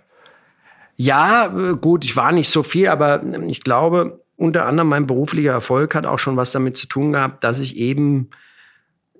Ja, 0.97 1.47
äh, 1.47 1.75
gut, 1.75 2.05
ich 2.05 2.15
war 2.15 2.31
nicht 2.31 2.49
so 2.49 2.63
viel, 2.63 2.87
aber 2.87 3.21
ich 3.47 3.61
glaube, 3.61 4.21
unter 4.37 4.65
anderem 4.65 4.89
mein 4.89 5.07
beruflicher 5.07 5.51
Erfolg 5.51 5.95
hat 5.95 6.05
auch 6.05 6.19
schon 6.19 6.37
was 6.37 6.51
damit 6.51 6.77
zu 6.77 6.87
tun 6.87 7.13
gehabt, 7.13 7.43
dass 7.43 7.59
ich 7.59 7.77
eben 7.77 8.29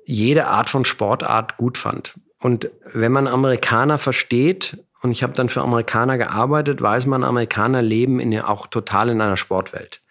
jede 0.05 0.47
Art 0.47 0.69
von 0.69 0.85
Sportart 0.85 1.57
gut 1.57 1.77
fand. 1.77 2.19
Und 2.39 2.69
wenn 2.93 3.11
man 3.11 3.27
Amerikaner 3.27 3.97
versteht, 3.97 4.77
und 5.01 5.11
ich 5.11 5.23
habe 5.23 5.33
dann 5.33 5.49
für 5.49 5.61
Amerikaner 5.61 6.17
gearbeitet, 6.17 6.81
weiß 6.81 7.05
man, 7.05 7.23
Amerikaner 7.23 7.81
leben 7.81 8.19
in, 8.19 8.39
auch 8.41 8.67
total 8.67 9.09
in 9.09 9.21
einer 9.21 9.37
Sportwelt. 9.37 10.01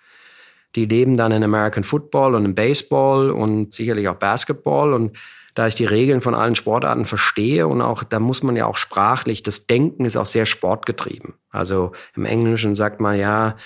Die 0.77 0.87
leben 0.87 1.17
dann 1.17 1.33
in 1.33 1.45
American 1.45 1.85
Football 1.85 2.35
und 2.35 2.45
in 2.45 2.55
Baseball 2.55 3.31
und 3.31 3.75
sicherlich 3.75 4.09
auch 4.09 4.17
Basketball. 4.17 4.93
Und 4.93 5.17
da 5.55 5.69
ich 5.69 5.77
die 5.77 5.85
Regeln 5.85 6.21
von 6.21 6.35
allen 6.35 6.57
Sportarten 6.57 7.07
verstehe 7.07 7.67
und 7.69 7.81
auch, 7.81 8.03
da 8.03 8.19
muss 8.19 8.43
man 8.43 8.57
ja 8.57 8.67
auch 8.67 8.77
sprachlich, 8.77 9.43
das 9.43 9.67
Denken 9.67 10.05
ist 10.05 10.17
auch 10.17 10.27
sehr 10.27 10.47
sportgetrieben. 10.47 11.35
Also 11.51 11.93
im 12.17 12.25
Englischen 12.25 12.75
sagt 12.75 13.01
man 13.01 13.19
ja, 13.19 13.57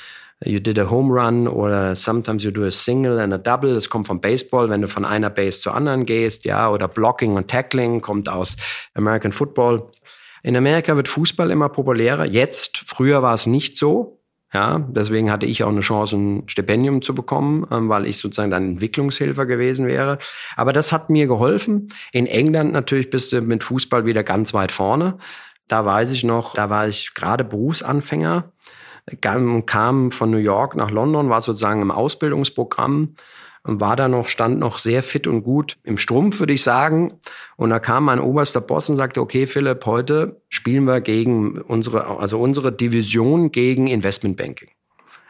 you 0.44 0.60
did 0.60 0.78
a 0.78 0.88
home 0.88 1.12
run 1.12 1.48
oder 1.48 1.96
sometimes 1.96 2.44
you 2.44 2.50
do 2.50 2.64
a 2.64 2.70
single 2.70 3.18
and 3.18 3.32
a 3.32 3.38
double. 3.38 3.74
Das 3.74 3.88
kommt 3.88 4.06
vom 4.06 4.20
Baseball, 4.20 4.68
wenn 4.68 4.82
du 4.82 4.88
von 4.88 5.04
einer 5.04 5.30
Base 5.30 5.60
zur 5.60 5.74
anderen 5.74 6.06
gehst, 6.06 6.44
ja, 6.44 6.70
oder 6.70 6.88
Blocking 6.88 7.32
und 7.32 7.48
Tackling 7.48 8.00
kommt 8.00 8.28
aus 8.28 8.56
American 8.94 9.32
Football. 9.32 9.90
In 10.42 10.56
Amerika 10.56 10.94
wird 10.96 11.08
Fußball 11.08 11.50
immer 11.50 11.68
populärer. 11.68 12.24
Jetzt, 12.24 12.84
früher 12.86 13.22
war 13.22 13.34
es 13.34 13.46
nicht 13.46 13.76
so. 13.76 14.17
Ja, 14.52 14.78
deswegen 14.78 15.30
hatte 15.30 15.44
ich 15.44 15.62
auch 15.62 15.68
eine 15.68 15.80
Chance, 15.80 16.16
ein 16.16 16.48
Stipendium 16.48 17.02
zu 17.02 17.14
bekommen, 17.14 17.66
ähm, 17.70 17.90
weil 17.90 18.06
ich 18.06 18.18
sozusagen 18.18 18.50
dann 18.50 18.70
Entwicklungshilfer 18.70 19.44
gewesen 19.44 19.86
wäre. 19.86 20.18
Aber 20.56 20.72
das 20.72 20.90
hat 20.90 21.10
mir 21.10 21.26
geholfen. 21.26 21.92
In 22.12 22.26
England 22.26 22.72
natürlich 22.72 23.10
bist 23.10 23.32
du 23.32 23.42
mit 23.42 23.62
Fußball 23.62 24.06
wieder 24.06 24.24
ganz 24.24 24.54
weit 24.54 24.72
vorne. 24.72 25.18
Da 25.66 25.84
weiß 25.84 26.12
ich 26.12 26.24
noch, 26.24 26.54
da 26.54 26.70
war 26.70 26.88
ich 26.88 27.12
gerade 27.14 27.44
Berufsanfänger 27.44 28.50
kam 29.20 30.10
von 30.10 30.30
New 30.30 30.38
York 30.38 30.76
nach 30.76 30.90
London, 30.90 31.30
war 31.30 31.42
sozusagen 31.42 31.82
im 31.82 31.90
Ausbildungsprogramm 31.90 33.14
war 33.68 33.96
da 33.96 34.08
noch, 34.08 34.28
stand 34.28 34.58
noch 34.58 34.78
sehr 34.78 35.02
fit 35.02 35.26
und 35.26 35.42
gut 35.42 35.76
im 35.84 35.98
Strumpf, 35.98 36.40
würde 36.40 36.52
ich 36.52 36.62
sagen. 36.62 37.14
Und 37.56 37.70
da 37.70 37.78
kam 37.78 38.04
mein 38.04 38.20
oberster 38.20 38.60
Boss 38.60 38.88
und 38.88 38.96
sagte, 38.96 39.20
okay, 39.20 39.46
Philipp, 39.46 39.84
heute 39.86 40.40
spielen 40.48 40.84
wir 40.84 41.00
gegen 41.00 41.60
unsere, 41.60 42.18
also 42.18 42.40
unsere 42.40 42.72
Division 42.72 43.52
gegen 43.52 43.86
Investmentbanking. 43.86 44.70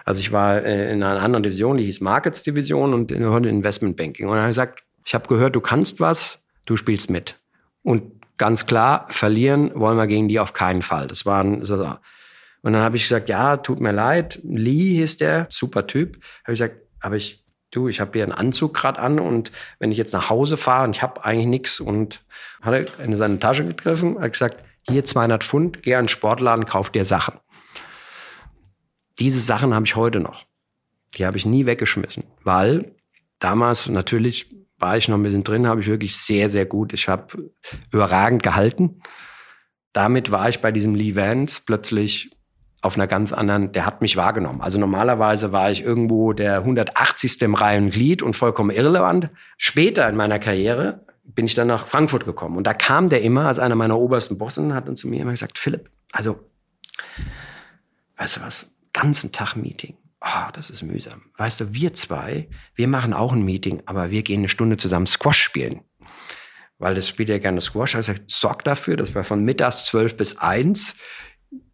Also 0.04 0.20
ich 0.20 0.32
war 0.32 0.62
äh, 0.64 0.92
in 0.92 1.02
einer 1.02 1.20
anderen 1.20 1.42
Division, 1.42 1.76
die 1.76 1.84
hieß 1.84 2.00
Markets 2.00 2.42
Division 2.42 2.94
und 2.94 3.12
heute 3.12 3.48
Investmentbanking. 3.48 4.28
Und 4.28 4.36
er 4.36 4.42
hat 4.42 4.50
gesagt, 4.50 4.84
ich 5.04 5.14
habe 5.14 5.28
gehört, 5.28 5.56
du 5.56 5.60
kannst 5.60 6.00
was, 6.00 6.44
du 6.64 6.76
spielst 6.76 7.10
mit. 7.10 7.38
Und 7.82 8.12
ganz 8.38 8.66
klar, 8.66 9.06
verlieren 9.10 9.72
wollen 9.74 9.96
wir 9.96 10.06
gegen 10.06 10.28
die 10.28 10.40
auf 10.40 10.52
keinen 10.52 10.82
Fall. 10.82 11.08
Das 11.08 11.26
waren 11.26 11.62
so, 11.62 11.76
und 12.62 12.72
dann 12.72 12.82
habe 12.82 12.96
ich 12.96 13.02
gesagt, 13.02 13.28
ja, 13.28 13.56
tut 13.56 13.80
mir 13.80 13.92
leid. 13.92 14.40
Lee 14.44 14.94
hieß 14.94 15.18
der, 15.18 15.46
super 15.50 15.86
Typ. 15.86 16.16
Habe 16.44 16.52
ich 16.52 16.58
gesagt, 16.58 16.76
aber 17.00 17.16
ich, 17.16 17.44
du, 17.70 17.88
ich 17.88 18.00
habe 18.00 18.12
hier 18.14 18.22
einen 18.22 18.32
Anzug 18.32 18.74
gerade 18.74 18.98
an 18.98 19.18
und 19.18 19.52
wenn 19.78 19.92
ich 19.92 19.98
jetzt 19.98 20.12
nach 20.12 20.30
Hause 20.30 20.56
fahre 20.56 20.84
und 20.84 20.96
ich 20.96 21.02
habe 21.02 21.24
eigentlich 21.24 21.46
nichts 21.46 21.80
und 21.80 22.22
hat 22.62 22.74
er 22.74 23.04
in 23.04 23.16
seine 23.16 23.38
Tasche 23.38 23.64
gegriffen, 23.64 24.18
hat 24.20 24.32
gesagt, 24.32 24.64
hier 24.88 25.04
200 25.04 25.44
Pfund, 25.44 25.82
geh 25.82 25.94
an 25.94 26.04
den 26.04 26.08
Sportladen, 26.08 26.66
kauf 26.66 26.90
dir 26.90 27.04
Sachen. 27.04 27.34
Diese 29.18 29.40
Sachen 29.40 29.74
habe 29.74 29.84
ich 29.84 29.96
heute 29.96 30.20
noch. 30.20 30.44
Die 31.14 31.26
habe 31.26 31.36
ich 31.36 31.46
nie 31.46 31.66
weggeschmissen, 31.66 32.24
weil 32.44 32.94
damals 33.38 33.88
natürlich 33.88 34.54
war 34.78 34.96
ich 34.96 35.08
noch 35.08 35.16
ein 35.16 35.22
bisschen 35.22 35.44
drin, 35.44 35.66
habe 35.66 35.80
ich 35.80 35.88
wirklich 35.88 36.16
sehr, 36.16 36.50
sehr 36.50 36.66
gut. 36.66 36.92
Ich 36.92 37.08
habe 37.08 37.50
überragend 37.90 38.42
gehalten. 38.42 39.02
Damit 39.92 40.30
war 40.30 40.48
ich 40.48 40.60
bei 40.60 40.70
diesem 40.70 40.94
Lee 40.94 41.16
Vance 41.16 41.62
plötzlich 41.64 42.30
auf 42.80 42.94
einer 42.96 43.06
ganz 43.06 43.32
anderen, 43.32 43.72
der 43.72 43.86
hat 43.86 44.02
mich 44.02 44.16
wahrgenommen. 44.16 44.60
Also 44.60 44.78
normalerweise 44.78 45.52
war 45.52 45.70
ich 45.70 45.82
irgendwo 45.82 46.32
der 46.32 46.58
180. 46.58 47.42
im 47.42 47.54
Reihen 47.54 47.90
Glied 47.90 48.22
und 48.22 48.34
vollkommen 48.34 48.70
irrelevant. 48.70 49.30
Später 49.56 50.08
in 50.08 50.16
meiner 50.16 50.38
Karriere 50.38 51.04
bin 51.24 51.46
ich 51.46 51.54
dann 51.54 51.68
nach 51.68 51.86
Frankfurt 51.86 52.24
gekommen. 52.24 52.56
Und 52.56 52.66
da 52.66 52.74
kam 52.74 53.08
der 53.08 53.22
immer 53.22 53.46
als 53.46 53.58
einer 53.58 53.74
meiner 53.74 53.98
obersten 53.98 54.38
Bossen, 54.38 54.74
hat 54.74 54.88
dann 54.88 54.96
zu 54.96 55.08
mir 55.08 55.20
immer 55.20 55.32
gesagt, 55.32 55.58
Philipp, 55.58 55.90
also, 56.12 56.38
weißt 58.16 58.36
du 58.36 58.40
was, 58.42 58.72
ganzen 58.92 59.32
Tag 59.32 59.56
Meeting. 59.56 59.96
Oh, 60.20 60.50
das 60.52 60.70
ist 60.70 60.82
mühsam. 60.82 61.22
Weißt 61.36 61.60
du, 61.60 61.74
wir 61.74 61.94
zwei, 61.94 62.48
wir 62.74 62.88
machen 62.88 63.12
auch 63.12 63.32
ein 63.32 63.44
Meeting, 63.44 63.82
aber 63.86 64.10
wir 64.10 64.22
gehen 64.22 64.40
eine 64.40 64.48
Stunde 64.48 64.76
zusammen 64.76 65.06
Squash 65.06 65.40
spielen. 65.40 65.82
Weil 66.78 66.94
das 66.94 67.08
spielt 67.08 67.28
ja 67.28 67.38
gerne 67.38 67.60
Squash. 67.60 67.94
Er 67.94 67.98
hat 67.98 68.06
gesagt, 68.06 68.30
sorg 68.30 68.64
dafür, 68.64 68.96
dass 68.96 69.14
wir 69.14 69.24
von 69.24 69.44
mittags 69.44 69.84
zwölf 69.84 70.16
bis 70.16 70.38
eins 70.38 70.96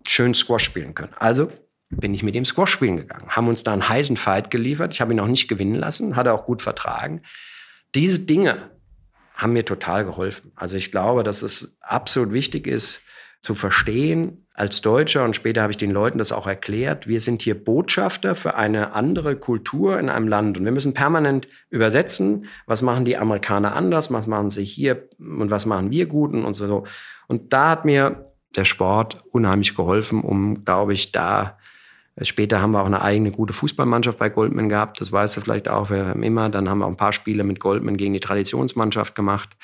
schön 0.07 0.35
Squash 0.35 0.65
spielen 0.65 0.95
können. 0.95 1.13
Also 1.19 1.51
bin 1.91 2.15
ich 2.15 2.23
mit 2.23 2.35
dem 2.35 2.45
Squash 2.45 2.71
spielen 2.71 2.97
gegangen. 2.97 3.29
Haben 3.29 3.49
uns 3.49 3.63
da 3.63 3.73
einen 3.73 3.89
heißen 3.89 4.17
Fight 4.17 4.51
geliefert. 4.51 4.93
Ich 4.93 5.01
habe 5.01 5.13
ihn 5.13 5.21
auch 5.21 5.29
nicht 5.29 5.49
gewinnen 5.49 5.75
lassen, 5.75 6.17
hat 6.17 6.27
er 6.27 6.35
auch 6.35 6.45
gut 6.45 6.63
vertragen. 6.63 7.23
Diese 7.95 8.21
Dinge 8.21 8.71
haben 9.35 9.53
mir 9.53 9.65
total 9.65 10.05
geholfen. 10.05 10.53
Also 10.55 10.77
ich 10.77 10.91
glaube, 10.91 11.23
dass 11.23 11.43
es 11.43 11.77
absolut 11.81 12.33
wichtig 12.33 12.67
ist, 12.67 13.01
zu 13.43 13.55
verstehen 13.55 14.47
als 14.55 14.81
Deutscher 14.81 15.25
und 15.25 15.37
später 15.37 15.61
habe 15.61 15.73
ich 15.73 15.77
den 15.77 15.91
Leuten 15.91 16.17
das 16.17 16.33
auch 16.33 16.47
erklärt, 16.47 17.09
wir 17.09 17.21
sind 17.21 17.43
hier 17.43 17.63
Botschafter 17.63 18.35
für 18.37 18.55
eine 18.55 18.93
andere 18.93 19.37
Kultur 19.37 19.99
in 19.99 20.09
einem 20.09 20.29
Land 20.29 20.57
und 20.57 20.65
wir 20.65 20.73
müssen 20.73 20.95
permanent 20.95 21.49
übersetzen, 21.69 22.47
was 22.65 22.81
machen 22.81 23.05
die 23.05 23.19
Amerikaner 23.19 23.75
anders, 23.75 24.11
was 24.13 24.27
machen 24.27 24.49
sie 24.49 24.65
hier 24.65 25.09
und 25.19 25.51
was 25.51 25.67
machen 25.67 25.91
wir 25.91 26.07
gut 26.07 26.33
und 26.33 26.55
so. 26.55 26.85
Und 27.27 27.53
da 27.53 27.71
hat 27.71 27.85
mir 27.85 28.33
der 28.57 28.65
Sport 28.65 29.19
unheimlich 29.33 29.75
geholfen, 29.75 30.21
um, 30.23 30.65
glaube 30.65 30.93
ich, 30.93 31.13
da 31.13 31.59
Später 32.23 32.61
haben 32.61 32.71
wir 32.71 32.81
auch 32.81 32.87
eine 32.87 33.03
eigene 33.03 33.33
gute 33.33 33.53
Fußballmannschaft 33.53 34.19
bei 34.21 34.29
Goldman 34.29 34.69
gehabt. 34.69 35.01
Das 35.01 35.11
weißt 35.11 35.37
du 35.37 35.41
vielleicht 35.41 35.69
auch, 35.69 35.91
wir 35.91 36.07
haben 36.07 36.23
immer. 36.23 36.49
Dann 36.49 36.69
haben 36.69 36.79
wir 36.79 36.87
auch 36.87 36.91
ein 36.91 36.97
paar 36.97 37.13
Spiele 37.13 37.43
mit 37.43 37.59
Goldman 37.59 37.97
gegen 37.97 38.13
die 38.13 38.21
Traditionsmannschaft 38.21 39.17
gemacht. 39.17 39.57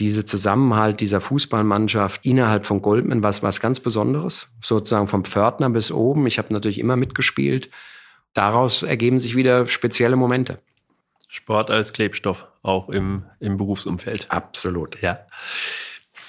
Diese 0.00 0.24
Zusammenhalt 0.24 1.00
dieser 1.00 1.20
Fußballmannschaft 1.20 2.26
innerhalb 2.26 2.66
von 2.66 2.82
Goldman 2.82 3.22
war 3.22 3.32
was 3.42 3.60
ganz 3.60 3.78
Besonderes. 3.78 4.48
Sozusagen 4.60 5.06
vom 5.06 5.24
Pförtner 5.24 5.70
bis 5.70 5.92
oben. 5.92 6.26
Ich 6.26 6.38
habe 6.38 6.52
natürlich 6.52 6.80
immer 6.80 6.96
mitgespielt. 6.96 7.70
Daraus 8.34 8.82
ergeben 8.82 9.20
sich 9.20 9.36
wieder 9.36 9.66
spezielle 9.66 10.16
Momente. 10.16 10.58
Sport 11.28 11.70
als 11.70 11.92
Klebstoff, 11.92 12.46
auch 12.62 12.88
im, 12.88 13.24
im 13.38 13.56
Berufsumfeld. 13.56 14.30
Absolut. 14.30 15.00
Ja. 15.00 15.20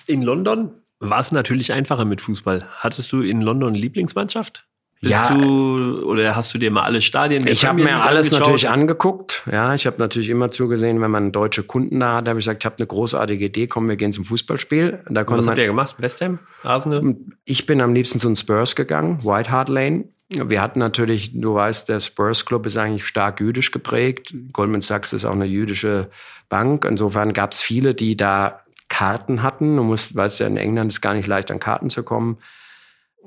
In 0.06 0.21
London 0.21 0.73
war 1.00 1.20
es 1.20 1.32
natürlich 1.32 1.74
einfacher 1.74 2.06
mit 2.06 2.22
Fußball. 2.22 2.68
Hattest 2.78 3.12
du 3.12 3.22
in 3.22 3.42
London 3.42 3.74
Lieblingsmannschaft? 3.74 4.66
Bist 5.02 5.14
ja, 5.14 5.34
du 5.34 6.04
oder 6.04 6.36
hast 6.36 6.54
du 6.54 6.58
dir 6.58 6.72
mal 6.72 6.84
alle 6.84 7.02
Stadien 7.02 7.48
Ich 7.48 7.66
habe 7.66 7.82
mir 7.82 8.04
alles 8.04 8.28
angeschaut? 8.28 8.40
natürlich 8.48 8.70
angeguckt. 8.70 9.44
Ja, 9.50 9.74
ich 9.74 9.88
habe 9.88 9.96
natürlich 9.98 10.28
immer 10.28 10.52
zugesehen, 10.52 11.00
wenn 11.00 11.10
man 11.10 11.32
deutsche 11.32 11.64
Kunden 11.64 12.02
da 12.02 12.18
hat, 12.18 12.28
habe 12.28 12.40
ich 12.40 12.46
gesagt, 12.46 12.64
ich 12.64 12.66
habe 12.66 12.76
eine 12.80 12.88
großartige 12.88 13.46
Idee, 13.46 13.68
komm, 13.68 13.88
wir 13.88 13.96
gehen 13.96 14.12
zum 14.12 14.26
Fußballspiel. 14.26 15.00
Da 15.10 15.26
Was 15.26 15.48
habt 15.48 15.58
ihr 15.58 15.68
gemacht? 15.68 15.96
West 16.00 16.20
Ham? 16.20 16.40
Arsenal? 16.64 17.16
Ich 17.46 17.66
bin 17.66 17.80
am 17.80 17.94
liebsten 17.94 18.20
zu 18.20 18.28
den 18.28 18.36
Spurs 18.36 18.76
gegangen, 18.76 19.24
White 19.24 19.50
Hart 19.50 19.70
Lane. 19.70 20.10
Wir 20.32 20.62
hatten 20.62 20.80
natürlich, 20.80 21.32
du 21.34 21.56
weißt, 21.56 21.88
der 21.88 22.02
Spurs 22.02 22.46
Club 22.46 22.66
ist 22.66 22.78
eigentlich 22.78 23.06
stark 23.06 23.40
jüdisch 23.40 23.72
geprägt. 23.72 24.36
Goldman 24.52 24.82
Sachs 24.82 25.14
ist 25.14 25.24
auch 25.24 25.32
eine 25.32 25.46
jüdische 25.46 26.10
Bank. 26.50 26.86
Insofern 26.86 27.32
gab 27.34 27.54
es 27.54 27.62
viele, 27.62 27.96
die 27.96 28.18
da 28.18 28.64
Karten 28.89 29.41
hatten. 29.43 29.78
Du 29.78 29.84
musst, 29.84 30.15
weißt 30.15 30.41
ja, 30.41 30.47
in 30.47 30.58
England 30.58 30.91
ist 30.91 31.02
gar 31.02 31.13
nicht 31.13 31.28
leicht, 31.28 31.52
an 31.52 31.60
Karten 31.60 31.89
zu 31.89 32.04
kommen 32.04 32.39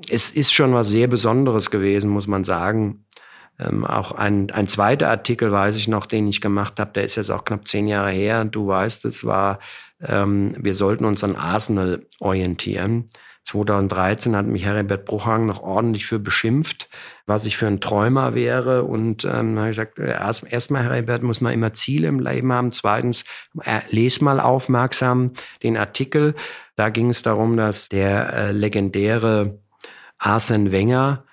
es 0.09 0.31
ist 0.31 0.53
schon 0.53 0.73
was 0.73 0.89
sehr 0.89 1.07
Besonderes 1.07 1.69
gewesen, 1.69 2.09
muss 2.09 2.27
man 2.27 2.43
sagen. 2.43 3.05
Ähm, 3.59 3.85
auch 3.85 4.11
ein, 4.11 4.49
ein 4.51 4.67
zweiter 4.67 5.09
Artikel, 5.09 5.51
weiß 5.51 5.77
ich 5.77 5.87
noch, 5.87 6.05
den 6.05 6.27
ich 6.27 6.41
gemacht 6.41 6.79
habe, 6.79 6.91
der 6.93 7.03
ist 7.03 7.15
jetzt 7.15 7.29
auch 7.29 7.45
knapp 7.45 7.67
zehn 7.67 7.87
Jahre 7.87 8.11
her. 8.11 8.45
Du 8.45 8.67
weißt, 8.67 9.05
es 9.05 9.25
war, 9.25 9.59
ähm, 10.01 10.55
wir 10.57 10.73
sollten 10.73 11.05
uns 11.05 11.23
an 11.23 11.35
Arsenal 11.35 12.05
orientieren. 12.19 13.07
2013 13.45 14.35
hat 14.35 14.45
mich 14.45 14.65
Heribert 14.65 15.05
Bruchhang 15.05 15.45
noch 15.45 15.61
ordentlich 15.61 16.05
für 16.05 16.19
beschimpft, 16.19 16.89
was 17.25 17.45
ich 17.45 17.57
für 17.57 17.67
ein 17.67 17.81
Träumer 17.81 18.35
wäre. 18.35 18.83
Und 18.83 19.25
ähm, 19.25 19.57
habe 19.57 19.69
ich 19.69 19.77
gesagt, 19.77 19.99
erst, 19.99 20.51
erstmal, 20.51 20.83
Heribert, 20.83 21.23
muss 21.23 21.41
man 21.41 21.53
immer 21.53 21.73
Ziele 21.73 22.07
im 22.07 22.19
Leben 22.19 22.53
haben. 22.53 22.71
Zweitens, 22.71 23.25
äh, 23.61 23.81
les 23.89 24.21
mal 24.21 24.39
aufmerksam 24.39 25.31
den 25.61 25.77
Artikel. 25.77 26.35
Da 26.75 26.89
ging 26.89 27.09
es 27.09 27.21
darum, 27.21 27.57
dass 27.57 27.89
der 27.89 28.33
äh, 28.33 28.51
legendäre 28.51 29.59
Arsene 30.17 30.71
Wenger 30.71 31.25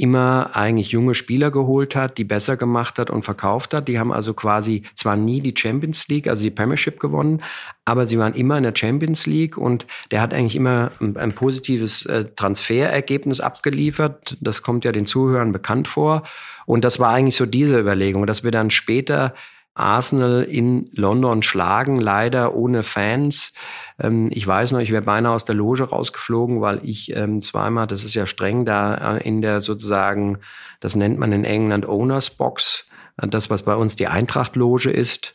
immer 0.00 0.50
eigentlich 0.54 0.90
junge 0.90 1.14
Spieler 1.14 1.50
geholt 1.50 1.94
hat, 1.94 2.18
die 2.18 2.24
besser 2.24 2.56
gemacht 2.56 2.98
hat 2.98 3.10
und 3.10 3.24
verkauft 3.24 3.74
hat. 3.74 3.88
Die 3.88 3.98
haben 3.98 4.12
also 4.12 4.34
quasi 4.34 4.82
zwar 4.94 5.16
nie 5.16 5.40
die 5.40 5.54
Champions 5.56 6.08
League, 6.08 6.26
also 6.26 6.42
die 6.42 6.50
Premiership 6.50 6.98
gewonnen, 6.98 7.42
aber 7.84 8.06
sie 8.06 8.18
waren 8.18 8.34
immer 8.34 8.56
in 8.56 8.64
der 8.64 8.74
Champions 8.74 9.26
League 9.26 9.56
und 9.56 9.86
der 10.10 10.20
hat 10.20 10.32
eigentlich 10.32 10.56
immer 10.56 10.92
ein, 11.00 11.16
ein 11.16 11.34
positives 11.34 12.06
äh, 12.06 12.24
Transferergebnis 12.36 13.40
abgeliefert. 13.40 14.36
Das 14.40 14.62
kommt 14.62 14.84
ja 14.84 14.92
den 14.92 15.06
Zuhörern 15.06 15.52
bekannt 15.52 15.88
vor. 15.88 16.22
Und 16.66 16.84
das 16.84 17.00
war 17.00 17.10
eigentlich 17.10 17.36
so 17.36 17.46
diese 17.46 17.78
Überlegung, 17.78 18.26
dass 18.26 18.44
wir 18.44 18.50
dann 18.50 18.70
später 18.70 19.34
Arsenal 19.80 20.42
in 20.42 20.88
London 20.92 21.42
schlagen, 21.42 21.96
leider 21.96 22.54
ohne 22.54 22.82
Fans. 22.82 23.52
Ähm, 23.98 24.28
ich 24.30 24.46
weiß 24.46 24.72
noch, 24.72 24.80
ich 24.80 24.92
wäre 24.92 25.02
beinahe 25.02 25.34
aus 25.34 25.44
der 25.44 25.54
Loge 25.54 25.84
rausgeflogen, 25.84 26.60
weil 26.60 26.80
ich 26.82 27.14
ähm, 27.16 27.42
zweimal, 27.42 27.86
das 27.86 28.04
ist 28.04 28.14
ja 28.14 28.26
streng, 28.26 28.64
da 28.64 29.16
äh, 29.16 29.26
in 29.26 29.42
der 29.42 29.60
sozusagen, 29.60 30.38
das 30.80 30.94
nennt 30.96 31.18
man 31.18 31.32
in 31.32 31.44
England 31.44 31.86
Owners 31.86 32.30
Box, 32.30 32.86
äh, 33.20 33.28
das, 33.28 33.50
was 33.50 33.62
bei 33.62 33.74
uns 33.74 33.96
die 33.96 34.06
Eintracht-Loge 34.06 34.90
ist, 34.90 35.34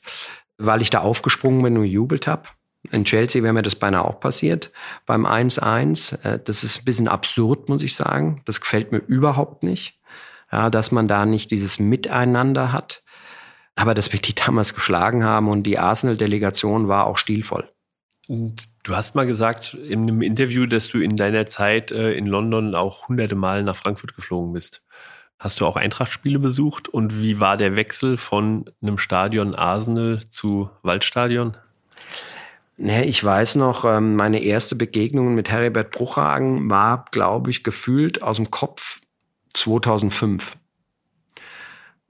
weil 0.57 0.81
ich 0.81 0.89
da 0.89 0.99
aufgesprungen 0.99 1.63
bin 1.63 1.77
und 1.77 1.83
gejubelt 1.83 2.27
habe. 2.27 2.43
In 2.91 3.05
Chelsea 3.05 3.43
wäre 3.43 3.53
mir 3.53 3.61
das 3.61 3.75
beinahe 3.75 4.05
auch 4.05 4.19
passiert. 4.19 4.71
Beim 5.05 5.25
1-1, 5.25 6.21
äh, 6.23 6.39
das 6.43 6.63
ist 6.63 6.81
ein 6.81 6.85
bisschen 6.85 7.07
absurd, 7.07 7.69
muss 7.69 7.83
ich 7.83 7.95
sagen. 7.95 8.41
Das 8.45 8.61
gefällt 8.61 8.91
mir 8.91 8.99
überhaupt 8.99 9.63
nicht, 9.63 9.99
ja, 10.51 10.69
dass 10.69 10.91
man 10.91 11.07
da 11.07 11.25
nicht 11.25 11.51
dieses 11.51 11.79
Miteinander 11.79 12.71
hat. 12.71 13.03
Aber 13.75 13.93
dass 13.93 14.13
wir 14.13 14.19
die 14.19 14.33
damals 14.33 14.73
geschlagen 14.73 15.23
haben 15.23 15.49
und 15.49 15.63
die 15.63 15.77
Arsenal-Delegation 15.77 16.87
war 16.87 17.07
auch 17.07 17.17
stilvoll. 17.17 17.69
Und 18.27 18.67
du 18.83 18.95
hast 18.95 19.15
mal 19.15 19.27
gesagt 19.27 19.73
in 19.73 20.03
einem 20.03 20.21
Interview, 20.21 20.65
dass 20.65 20.87
du 20.87 20.99
in 20.99 21.15
deiner 21.15 21.45
Zeit 21.45 21.91
äh, 21.91 22.13
in 22.13 22.25
London 22.25 22.73
auch 22.73 23.07
hunderte 23.07 23.35
Mal 23.35 23.63
nach 23.63 23.75
Frankfurt 23.75 24.15
geflogen 24.15 24.53
bist. 24.53 24.81
Hast 25.37 25.59
du 25.59 25.65
auch 25.65 25.75
Eintracht-Spiele 25.75 26.39
besucht 26.39 26.87
und 26.87 27.21
wie 27.21 27.39
war 27.39 27.57
der 27.57 27.75
Wechsel 27.75 28.17
von 28.17 28.69
einem 28.81 28.97
Stadion 28.97 29.53
Arsenal 29.53 30.21
zu 30.29 30.69
Waldstadion? 30.81 31.57
Nee, 32.77 33.03
ich 33.03 33.23
weiß 33.23 33.55
noch, 33.55 33.85
ähm, 33.85 34.15
meine 34.15 34.41
erste 34.41 34.75
Begegnung 34.75 35.35
mit 35.35 35.49
Heribert 35.49 35.91
Bruchhagen 35.91 36.69
war, 36.69 37.05
glaube 37.11 37.49
ich, 37.49 37.63
gefühlt 37.63 38.21
aus 38.21 38.37
dem 38.37 38.51
Kopf 38.51 38.99
2005 39.53 40.57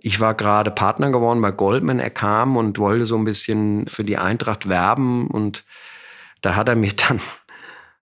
ich 0.05 0.19
war 0.19 0.35
gerade 0.35 0.69
Partner 0.69 1.09
geworden 1.09 1.41
bei 1.41 1.49
Goldman. 1.49 1.97
Er 1.97 2.11
kam 2.11 2.57
und 2.57 2.77
wollte 2.77 3.07
so 3.07 3.17
ein 3.17 3.25
bisschen 3.25 3.87
für 3.87 4.03
die 4.03 4.19
Eintracht 4.19 4.69
werben 4.69 5.25
und 5.31 5.65
da 6.43 6.55
hat 6.55 6.69
er 6.69 6.75
mir 6.75 6.91
dann 7.07 7.19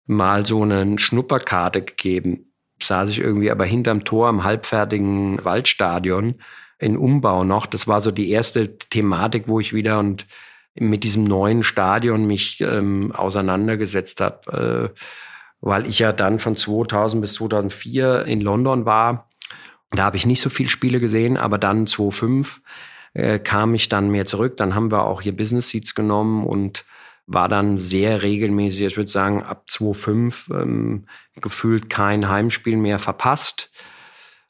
mal 0.06 0.46
so 0.46 0.64
eine 0.64 1.00
Schnupperkarte 1.00 1.82
gegeben. 1.82 2.52
Saß 2.82 3.10
ich 3.10 3.20
irgendwie 3.20 3.50
aber 3.50 3.64
hinterm 3.64 4.04
Tor 4.04 4.30
im 4.30 4.44
halbfertigen 4.44 5.46
Waldstadion 5.46 6.36
in 6.78 6.98
Umbau 6.98 7.46
noch. 7.46 7.66
Das 7.66 7.88
war 7.88 8.02
so 8.02 8.12
die 8.12 8.32
erste 8.32 8.78
Thematik, 8.78 9.48
wo 9.48 9.62
ich 9.62 9.72
wieder 9.72 10.00
und 10.00 10.28
mit 10.76 11.06
diesem 11.06 11.24
neuen 11.24 11.64
Stadion 11.64 12.28
mich 12.28 12.60
ähm, 12.60 13.14
auseinandergesetzt 13.14 14.20
habe, 14.20 14.92
äh, 14.94 15.00
weil 15.62 15.86
ich 15.86 16.00
ja 16.00 16.12
dann 16.12 16.40
von 16.40 16.58
2000 16.58 17.22
bis 17.22 17.36
2004 17.36 18.26
in 18.26 18.42
London 18.42 18.84
war 18.86 19.30
da 19.96 20.04
habe 20.04 20.18
ich 20.18 20.26
nicht 20.26 20.42
so 20.42 20.50
viele 20.50 20.70
Spiele 20.70 21.00
gesehen, 21.00 21.38
aber 21.38 21.58
dann 21.58 21.88
2005 21.88 22.62
äh, 23.14 23.40
kam 23.40 23.74
ich 23.74 23.88
dann 23.88 24.10
mehr 24.10 24.26
zurück. 24.26 24.58
Dann 24.58 24.76
haben 24.76 24.92
wir 24.92 25.06
auch 25.06 25.22
hier 25.22 25.36
Business 25.36 25.70
Seats 25.70 25.96
genommen 25.96 26.46
und 26.46 26.86
war 27.26 27.48
dann 27.48 27.78
sehr 27.78 28.24
regelmäßig, 28.24 28.82
ich 28.82 28.98
würde 28.98 29.10
sagen, 29.10 29.44
ab 29.44 29.70
2005 29.70 30.50
ähm, 30.54 31.06
gefühlt 31.36 31.90
kein 31.90 32.28
Heimspiel 32.28 32.76
mehr 32.76 33.00
verpasst, 33.00 33.72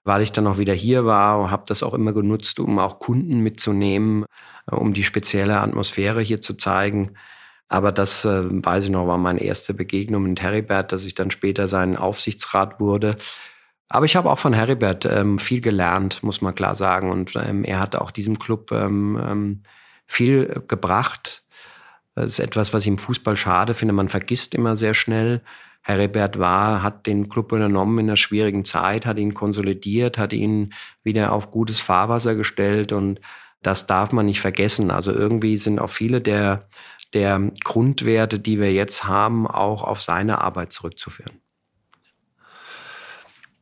weil 0.03 0.21
ich 0.21 0.31
dann 0.31 0.47
auch 0.47 0.57
wieder 0.57 0.73
hier 0.73 1.05
war 1.05 1.39
und 1.39 1.51
habe 1.51 1.63
das 1.67 1.83
auch 1.83 1.93
immer 1.93 2.13
genutzt, 2.13 2.59
um 2.59 2.79
auch 2.79 2.99
Kunden 2.99 3.41
mitzunehmen, 3.41 4.25
äh, 4.71 4.75
um 4.75 4.93
die 4.93 5.03
spezielle 5.03 5.59
Atmosphäre 5.59 6.21
hier 6.21 6.41
zu 6.41 6.55
zeigen. 6.55 7.11
Aber 7.67 7.91
das, 7.91 8.25
äh, 8.25 8.43
weiß 8.43 8.85
ich 8.85 8.91
noch, 8.91 9.07
war 9.07 9.17
meine 9.17 9.41
erste 9.41 9.73
Begegnung 9.73 10.23
mit 10.23 10.41
Heribert, 10.41 10.91
dass 10.91 11.05
ich 11.05 11.15
dann 11.15 11.31
später 11.31 11.67
sein 11.67 11.95
Aufsichtsrat 11.97 12.79
wurde. 12.79 13.15
Aber 13.93 14.07
ich 14.07 14.15
habe 14.15 14.31
auch 14.31 14.39
von 14.39 14.53
Heribert 14.53 15.05
ähm, 15.05 15.37
viel 15.37 15.61
gelernt, 15.61 16.23
muss 16.23 16.41
man 16.41 16.55
klar 16.55 16.73
sagen. 16.73 17.11
Und 17.11 17.35
ähm, 17.35 17.63
er 17.63 17.79
hat 17.79 17.95
auch 17.95 18.09
diesem 18.09 18.39
Club 18.39 18.71
ähm, 18.71 19.21
ähm 19.23 19.63
viel 20.07 20.63
gebracht. 20.67 21.43
Das 22.15 22.25
ist 22.25 22.39
etwas, 22.39 22.73
was 22.73 22.83
ich 22.83 22.87
im 22.87 22.97
Fußball 22.97 23.37
schade 23.37 23.75
finde. 23.75 23.93
Man 23.93 24.09
vergisst 24.09 24.55
immer 24.55 24.75
sehr 24.75 24.95
schnell. 24.95 25.41
Heribert 25.83 26.39
war, 26.39 26.81
hat 26.81 27.05
den 27.05 27.29
Club 27.29 27.51
übernommen 27.51 27.99
in 27.99 28.05
einer 28.07 28.17
schwierigen 28.17 28.65
Zeit, 28.65 29.05
hat 29.05 29.19
ihn 29.19 29.35
konsolidiert, 29.35 30.17
hat 30.17 30.33
ihn 30.33 30.73
wieder 31.03 31.31
auf 31.31 31.51
gutes 31.51 31.79
Fahrwasser 31.79 32.33
gestellt 32.33 32.93
und 32.93 33.21
das 33.61 33.85
darf 33.85 34.11
man 34.11 34.25
nicht 34.25 34.41
vergessen. 34.41 34.89
Also 34.89 35.11
irgendwie 35.13 35.57
sind 35.57 35.77
auch 35.79 35.89
viele 35.89 36.19
der 36.19 36.67
der 37.13 37.51
Grundwerte, 37.63 38.39
die 38.39 38.59
wir 38.59 38.73
jetzt 38.73 39.03
haben, 39.03 39.45
auch 39.45 39.83
auf 39.83 40.01
seine 40.01 40.41
Arbeit 40.41 40.71
zurückzuführen. 40.71 41.42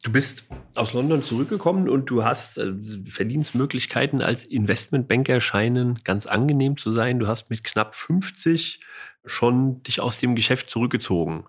Du 0.03 0.11
bist 0.11 0.45
aus 0.75 0.93
London 0.93 1.21
zurückgekommen 1.21 1.87
und 1.87 2.09
du 2.09 2.23
hast 2.23 2.57
äh, 2.57 2.73
Verdienstmöglichkeiten 3.05 4.21
als 4.21 4.45
Investmentbanker 4.45 5.41
scheinen 5.41 5.99
ganz 6.03 6.25
angenehm 6.25 6.77
zu 6.77 6.91
sein. 6.91 7.19
Du 7.19 7.27
hast 7.27 7.49
mit 7.49 7.63
knapp 7.63 7.93
50 7.93 8.79
schon 9.25 9.83
dich 9.83 10.01
aus 10.01 10.17
dem 10.17 10.35
Geschäft 10.35 10.71
zurückgezogen. 10.71 11.45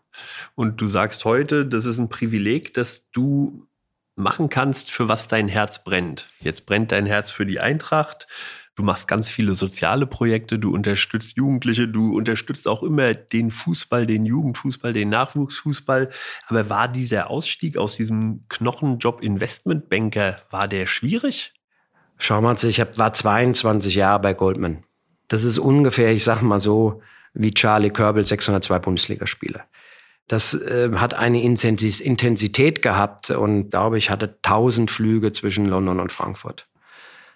Und 0.54 0.80
du 0.80 0.88
sagst 0.88 1.24
heute, 1.24 1.64
das 1.64 1.86
ist 1.86 1.98
ein 1.98 2.10
Privileg, 2.10 2.74
dass 2.74 3.10
du 3.10 3.66
machen 4.16 4.50
kannst, 4.50 4.90
für 4.90 5.08
was 5.08 5.28
dein 5.28 5.48
Herz 5.48 5.82
brennt. 5.82 6.28
Jetzt 6.40 6.66
brennt 6.66 6.92
dein 6.92 7.06
Herz 7.06 7.30
für 7.30 7.46
die 7.46 7.60
Eintracht. 7.60 8.26
Du 8.74 8.82
machst 8.82 9.06
ganz 9.06 9.28
viele 9.28 9.52
soziale 9.52 10.06
Projekte, 10.06 10.58
du 10.58 10.72
unterstützt 10.72 11.36
Jugendliche, 11.36 11.88
du 11.88 12.16
unterstützt 12.16 12.66
auch 12.66 12.82
immer 12.82 13.12
den 13.12 13.50
Fußball, 13.50 14.06
den 14.06 14.24
Jugendfußball, 14.24 14.94
den 14.94 15.10
Nachwuchsfußball. 15.10 16.08
Aber 16.46 16.70
war 16.70 16.88
dieser 16.88 17.28
Ausstieg 17.28 17.76
aus 17.76 17.96
diesem 17.96 18.44
Knochenjob 18.48 19.22
Investmentbanker, 19.22 20.36
war 20.50 20.68
der 20.68 20.86
schwierig? 20.86 21.52
Schau 22.16 22.40
mal, 22.40 22.56
ich 22.62 22.78
war 22.78 23.12
22 23.12 23.94
Jahre 23.94 24.20
bei 24.20 24.32
Goldman. 24.32 24.84
Das 25.28 25.44
ist 25.44 25.58
ungefähr, 25.58 26.12
ich 26.12 26.24
sag 26.24 26.40
mal 26.40 26.58
so, 26.58 27.02
wie 27.34 27.52
Charlie 27.52 27.90
Körbel 27.90 28.24
602 28.24 28.78
Bundesligaspiele. 28.78 29.64
Das 30.28 30.54
äh, 30.54 30.90
hat 30.94 31.14
eine 31.14 31.42
Intensität 31.42 32.80
gehabt 32.80 33.30
und 33.30 33.70
glaube 33.70 33.98
ich 33.98 34.08
hatte 34.08 34.38
1000 34.42 34.90
Flüge 34.90 35.32
zwischen 35.32 35.66
London 35.66 36.00
und 36.00 36.12
Frankfurt. 36.12 36.68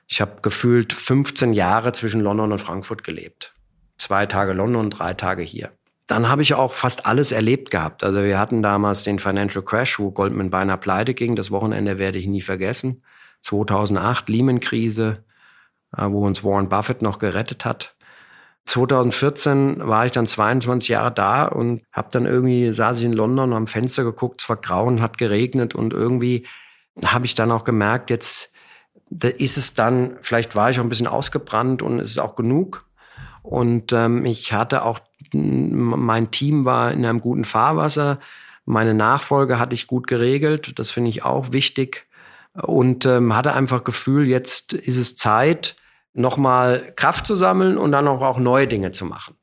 Ich 0.07 0.21
habe 0.21 0.41
gefühlt 0.43 0.93
15 0.93 1.53
Jahre 1.53 1.93
zwischen 1.93 2.21
London 2.21 2.53
und 2.53 2.61
Frankfurt 2.61 3.03
gelebt. 3.03 3.55
Zwei 3.99 4.27
Tage 4.27 4.53
London, 4.53 4.91
drei 4.91 5.15
Tage 5.15 5.43
hier. 5.43 5.73
Dann 6.07 6.29
habe 6.29 6.43
ich 6.43 6.55
auch 6.55 6.73
fast 6.73 7.07
alles 7.07 7.33
erlebt 7.33 7.71
gehabt. 7.71 8.05
Also 8.05 8.23
wir 8.23 8.39
hatten 8.39 8.63
damals 8.63 9.03
den 9.03 9.19
Financial 9.19 9.65
Crash, 9.65 9.99
wo 9.99 10.13
Goldman 10.13 10.51
beinahe 10.51 10.79
pleite 10.79 11.15
ging. 11.15 11.35
Das 11.35 11.51
Wochenende 11.51 11.99
werde 11.99 12.19
ich 12.19 12.27
nie 12.27 12.43
vergessen. 12.43 13.03
2008 13.41 14.29
Lehman-Krise, 14.29 15.25
äh, 15.97 16.07
wo 16.09 16.25
uns 16.25 16.45
Warren 16.45 16.69
Buffett 16.69 17.03
noch 17.03 17.19
gerettet 17.19 17.65
hat. 17.65 17.97
2014 18.67 19.87
war 19.87 20.07
ich 20.07 20.13
dann 20.13 20.27
22 20.27 20.89
Jahre 20.89 21.13
da 21.13 21.47
und 21.47 21.83
habe 21.93 22.09
dann 22.11 22.27
irgendwie 22.27 22.73
saß 22.73 22.99
ich 22.99 23.05
in 23.05 23.13
London 23.13 23.53
am 23.53 23.69
Fenster 23.69 24.03
geguckt, 24.03 24.43
es 24.43 24.49
war 24.49 24.57
grau 24.57 24.87
und 24.87 25.01
hat 25.01 25.19
geregnet 25.19 25.75
und 25.75 25.93
irgendwie 25.93 26.47
habe 27.05 27.27
ich 27.27 27.35
dann 27.35 27.53
auch 27.53 27.63
gemerkt, 27.63 28.11
jetzt 28.11 28.51
da 29.11 29.29
ist 29.29 29.57
es 29.57 29.75
dann, 29.75 30.17
vielleicht 30.23 30.57
war 30.57 30.71
ich 30.71 30.79
auch 30.79 30.85
ein 30.85 30.89
bisschen 30.89 31.07
ausgebrannt 31.07 31.83
und 31.83 32.01
es 32.01 32.11
ist 32.11 32.19
auch 32.19 32.37
genug. 32.37 32.85
Und 33.43 33.93
ähm, 33.93 34.25
ich 34.25 34.53
hatte 34.53 34.85
auch, 34.85 34.99
mein 35.33 36.31
Team 36.31 36.65
war 36.65 36.91
in 36.91 37.07
einem 37.07 37.21
guten 37.21 37.45
Fahrwasser. 37.45 38.19
Meine 38.65 38.95
Nachfolge 38.95 39.59
hatte 39.61 39.75
ich 39.75 39.87
gut 39.87 40.09
geregelt. 40.09 40.79
Das 40.79 40.91
finde 40.91 41.11
ich 41.11 41.25
auch 41.25 41.53
wichtig. 41.53 42.07
Und 42.55 43.07
ähm, 43.07 43.37
hatte 43.37 43.53
einfach 43.53 43.85
Gefühl, 43.85 44.27
jetzt 44.27 44.73
ist 44.73 44.97
es 44.97 45.15
Zeit, 45.15 45.77
nochmal 46.13 46.93
Kraft 46.97 47.27
zu 47.27 47.37
sammeln 47.37 47.79
und 47.79 47.93
dann 47.93 48.09
auch, 48.09 48.23
auch 48.23 48.39
neue 48.39 48.67
Dinge 48.67 48.91
zu 48.91 49.05
machen. 49.05 49.37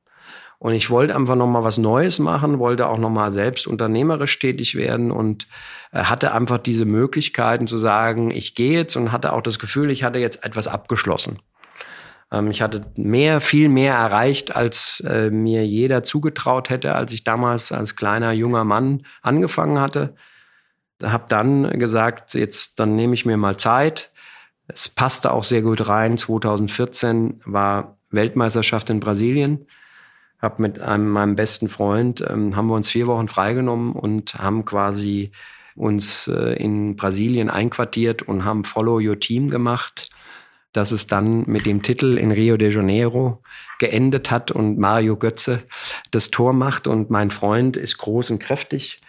Und 0.63 0.73
ich 0.75 0.89
wollte 0.89 1.13
einfach 1.13 1.35
noch 1.35 1.47
mal 1.47 1.65
was 1.65 1.77
Neues 1.77 2.19
machen, 2.19 2.57
wollte 2.57 2.87
auch 2.87 2.97
noch 2.97 3.09
mal 3.09 3.31
selbst 3.31 3.67
unternehmerisch 3.67 4.39
tätig 4.39 4.75
werden 4.75 5.11
und 5.11 5.45
äh, 5.91 6.05
hatte 6.05 6.31
einfach 6.31 6.57
diese 6.57 6.85
Möglichkeiten 6.85 7.67
zu 7.67 7.75
sagen, 7.75 8.31
ich 8.31 8.55
gehe 8.55 8.71
jetzt 8.71 8.95
und 8.95 9.11
hatte 9.11 9.33
auch 9.33 9.41
das 9.41 9.59
Gefühl, 9.59 9.91
ich 9.91 10.05
hatte 10.05 10.19
jetzt 10.19 10.45
etwas 10.45 10.69
abgeschlossen. 10.69 11.39
Ähm, 12.31 12.49
ich 12.49 12.61
hatte 12.61 12.85
mehr, 12.95 13.41
viel 13.41 13.67
mehr 13.67 13.95
erreicht, 13.95 14.55
als 14.55 15.03
äh, 15.05 15.29
mir 15.29 15.67
jeder 15.67 16.01
zugetraut 16.01 16.69
hätte, 16.69 16.95
als 16.95 17.11
ich 17.11 17.25
damals 17.25 17.73
als 17.73 17.97
kleiner 17.97 18.31
junger 18.31 18.63
Mann 18.63 19.05
angefangen 19.21 19.81
hatte. 19.81 20.15
Habe 21.03 21.25
dann 21.27 21.77
gesagt, 21.77 22.35
jetzt 22.35 22.79
dann 22.79 22.95
nehme 22.95 23.15
ich 23.15 23.25
mir 23.25 23.35
mal 23.35 23.57
Zeit. 23.57 24.11
Es 24.69 24.87
passte 24.87 25.33
auch 25.33 25.43
sehr 25.43 25.61
gut 25.61 25.89
rein. 25.89 26.17
2014 26.17 27.41
war 27.43 27.97
Weltmeisterschaft 28.11 28.89
in 28.89 29.01
Brasilien 29.01 29.67
habe 30.43 30.61
mit 30.61 30.79
einem 30.79 31.09
meinem 31.09 31.35
besten 31.35 31.69
Freund 31.69 32.23
ähm, 32.29 32.55
haben 32.55 32.67
wir 32.67 32.75
uns 32.75 32.89
vier 32.89 33.07
Wochen 33.07 33.29
freigenommen 33.29 33.93
und 33.93 34.35
haben 34.35 34.65
quasi 34.65 35.31
uns 35.75 36.27
äh, 36.27 36.53
in 36.55 36.95
Brasilien 36.95 37.49
einquartiert 37.49 38.21
und 38.21 38.45
haben 38.45 38.65
Follow 38.65 38.99
Your 38.99 39.19
Team 39.19 39.49
gemacht, 39.49 40.09
dass 40.73 40.91
es 40.91 41.07
dann 41.07 41.45
mit 41.47 41.65
dem 41.65 41.81
Titel 41.81 42.17
in 42.17 42.31
Rio 42.31 42.57
de 42.57 42.71
Janeiro 42.71 43.41
geendet 43.79 44.29
hat 44.29 44.51
und 44.51 44.77
Mario 44.77 45.15
Götze 45.15 45.63
das 46.11 46.29
Tor 46.29 46.53
macht 46.53 46.87
und 46.87 47.09
mein 47.09 47.31
Freund 47.31 47.77
ist 47.77 47.97
groß 47.97 48.31
und 48.31 48.39
kräftig 48.39 49.01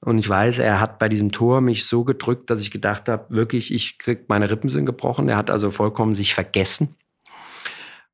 und 0.00 0.18
ich 0.18 0.28
weiß, 0.28 0.58
er 0.58 0.80
hat 0.80 0.98
bei 0.98 1.08
diesem 1.08 1.30
Tor 1.30 1.60
mich 1.60 1.86
so 1.86 2.04
gedrückt, 2.04 2.50
dass 2.50 2.60
ich 2.60 2.70
gedacht 2.70 3.08
habe, 3.08 3.26
wirklich, 3.28 3.72
ich 3.72 3.98
krieg 3.98 4.28
meine 4.28 4.50
Rippen 4.50 4.70
sind 4.70 4.86
gebrochen. 4.86 5.28
Er 5.28 5.36
hat 5.36 5.50
also 5.50 5.70
vollkommen 5.70 6.14
sich 6.14 6.32
vergessen 6.34 6.96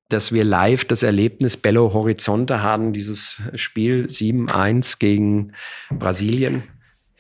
dass 0.09 0.33
wir 0.33 0.45
live 0.45 0.85
das 0.85 1.03
Erlebnis 1.03 1.57
Belo 1.57 1.93
Horizonte 1.93 2.63
haben, 2.63 2.93
dieses 2.93 3.43
Spiel 3.55 4.07
7-1 4.07 4.99
gegen 4.99 5.53
Brasilien. 5.91 6.63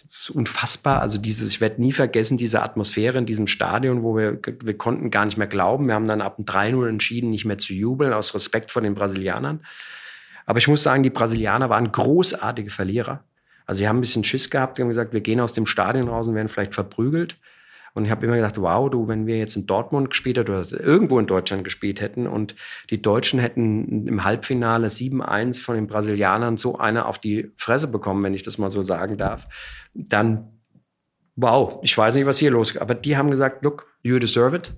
Das 0.03 0.20
ist 0.20 0.30
unfassbar. 0.30 1.01
Also 1.01 1.18
dieses, 1.18 1.49
ich 1.49 1.61
werde 1.61 1.80
nie 1.82 1.93
vergessen, 1.93 2.39
diese 2.39 2.62
Atmosphäre 2.62 3.18
in 3.18 3.26
diesem 3.26 3.49
Stadion, 3.49 4.05
wo 4.05 4.16
wir, 4.16 4.39
wir 4.62 4.78
konnten 4.78 5.11
gar 5.11 5.24
nicht 5.24 5.37
mehr 5.37 5.49
glauben. 5.49 5.89
Wir 5.89 5.95
haben 5.95 6.07
dann 6.07 6.20
ab 6.20 6.37
dem 6.37 6.45
3-0 6.45 6.89
entschieden, 6.89 7.30
nicht 7.30 7.45
mehr 7.45 7.59
zu 7.59 7.74
jubeln, 7.74 8.12
aus 8.12 8.34
Respekt 8.34 8.70
vor 8.70 8.82
den 8.82 8.95
Brasilianern. 8.95 9.64
Aber 10.45 10.59
ich 10.59 10.68
muss 10.68 10.84
sagen, 10.84 11.03
die 11.03 11.11
Brasilianer 11.11 11.70
waren 11.70 11.91
großartige 11.91 12.70
Verlierer. 12.70 13.24
Also 13.66 13.80
sie 13.80 13.89
haben 13.89 13.99
ein 13.99 14.03
bisschen 14.03 14.22
Schiss 14.22 14.49
gehabt, 14.49 14.78
die 14.78 14.82
haben 14.82 14.89
gesagt, 14.89 15.12
wir 15.12 15.20
gehen 15.20 15.41
aus 15.41 15.53
dem 15.53 15.66
Stadion 15.66 16.09
raus 16.09 16.28
und 16.28 16.37
werden 16.37 16.49
vielleicht 16.49 16.74
verprügelt. 16.74 17.37
Und 17.97 18.05
ich 18.05 18.11
habe 18.11 18.27
immer 18.27 18.37
gedacht, 18.37 18.61
wow, 18.61 18.91
du, 18.91 19.09
wenn 19.09 19.27
wir 19.27 19.39
jetzt 19.39 19.57
in 19.57 19.67
Dortmund 19.67 20.11
gespielt 20.11 20.37
hätten 20.37 20.51
oder 20.53 20.81
irgendwo 20.81 21.19
in 21.19 21.27
Deutschland 21.27 21.65
gespielt 21.65 22.03
hätten 22.03 22.27
und 22.27 22.55
die 22.91 23.01
Deutschen 23.01 23.41
hätten 23.41 24.07
im 24.07 24.23
Halbfinale 24.23 24.89
7-1 24.89 25.63
von 25.63 25.77
den 25.77 25.87
Brasilianern 25.87 26.59
so 26.59 26.79
eine 26.79 27.07
auf 27.07 27.19
die 27.19 27.51
Fresse 27.57 27.89
bekommen, 27.89 28.23
wenn 28.23 28.35
ich 28.35 28.43
das 28.43 28.59
mal 28.59 28.69
so 28.69 28.83
sagen 28.83 29.17
darf, 29.17 29.49
dann 29.95 30.57
wow, 31.37 31.79
ich 31.83 31.97
weiß 31.97 32.17
nicht, 32.17 32.27
was 32.27 32.39
hier 32.39 32.51
losgeht. 32.51 32.83
Aber 32.83 32.95
die 32.95 33.17
haben 33.17 33.31
gesagt, 33.31 33.65
look, 33.65 33.87
you 34.03 34.19
deserve 34.19 34.57
it. 34.57 34.73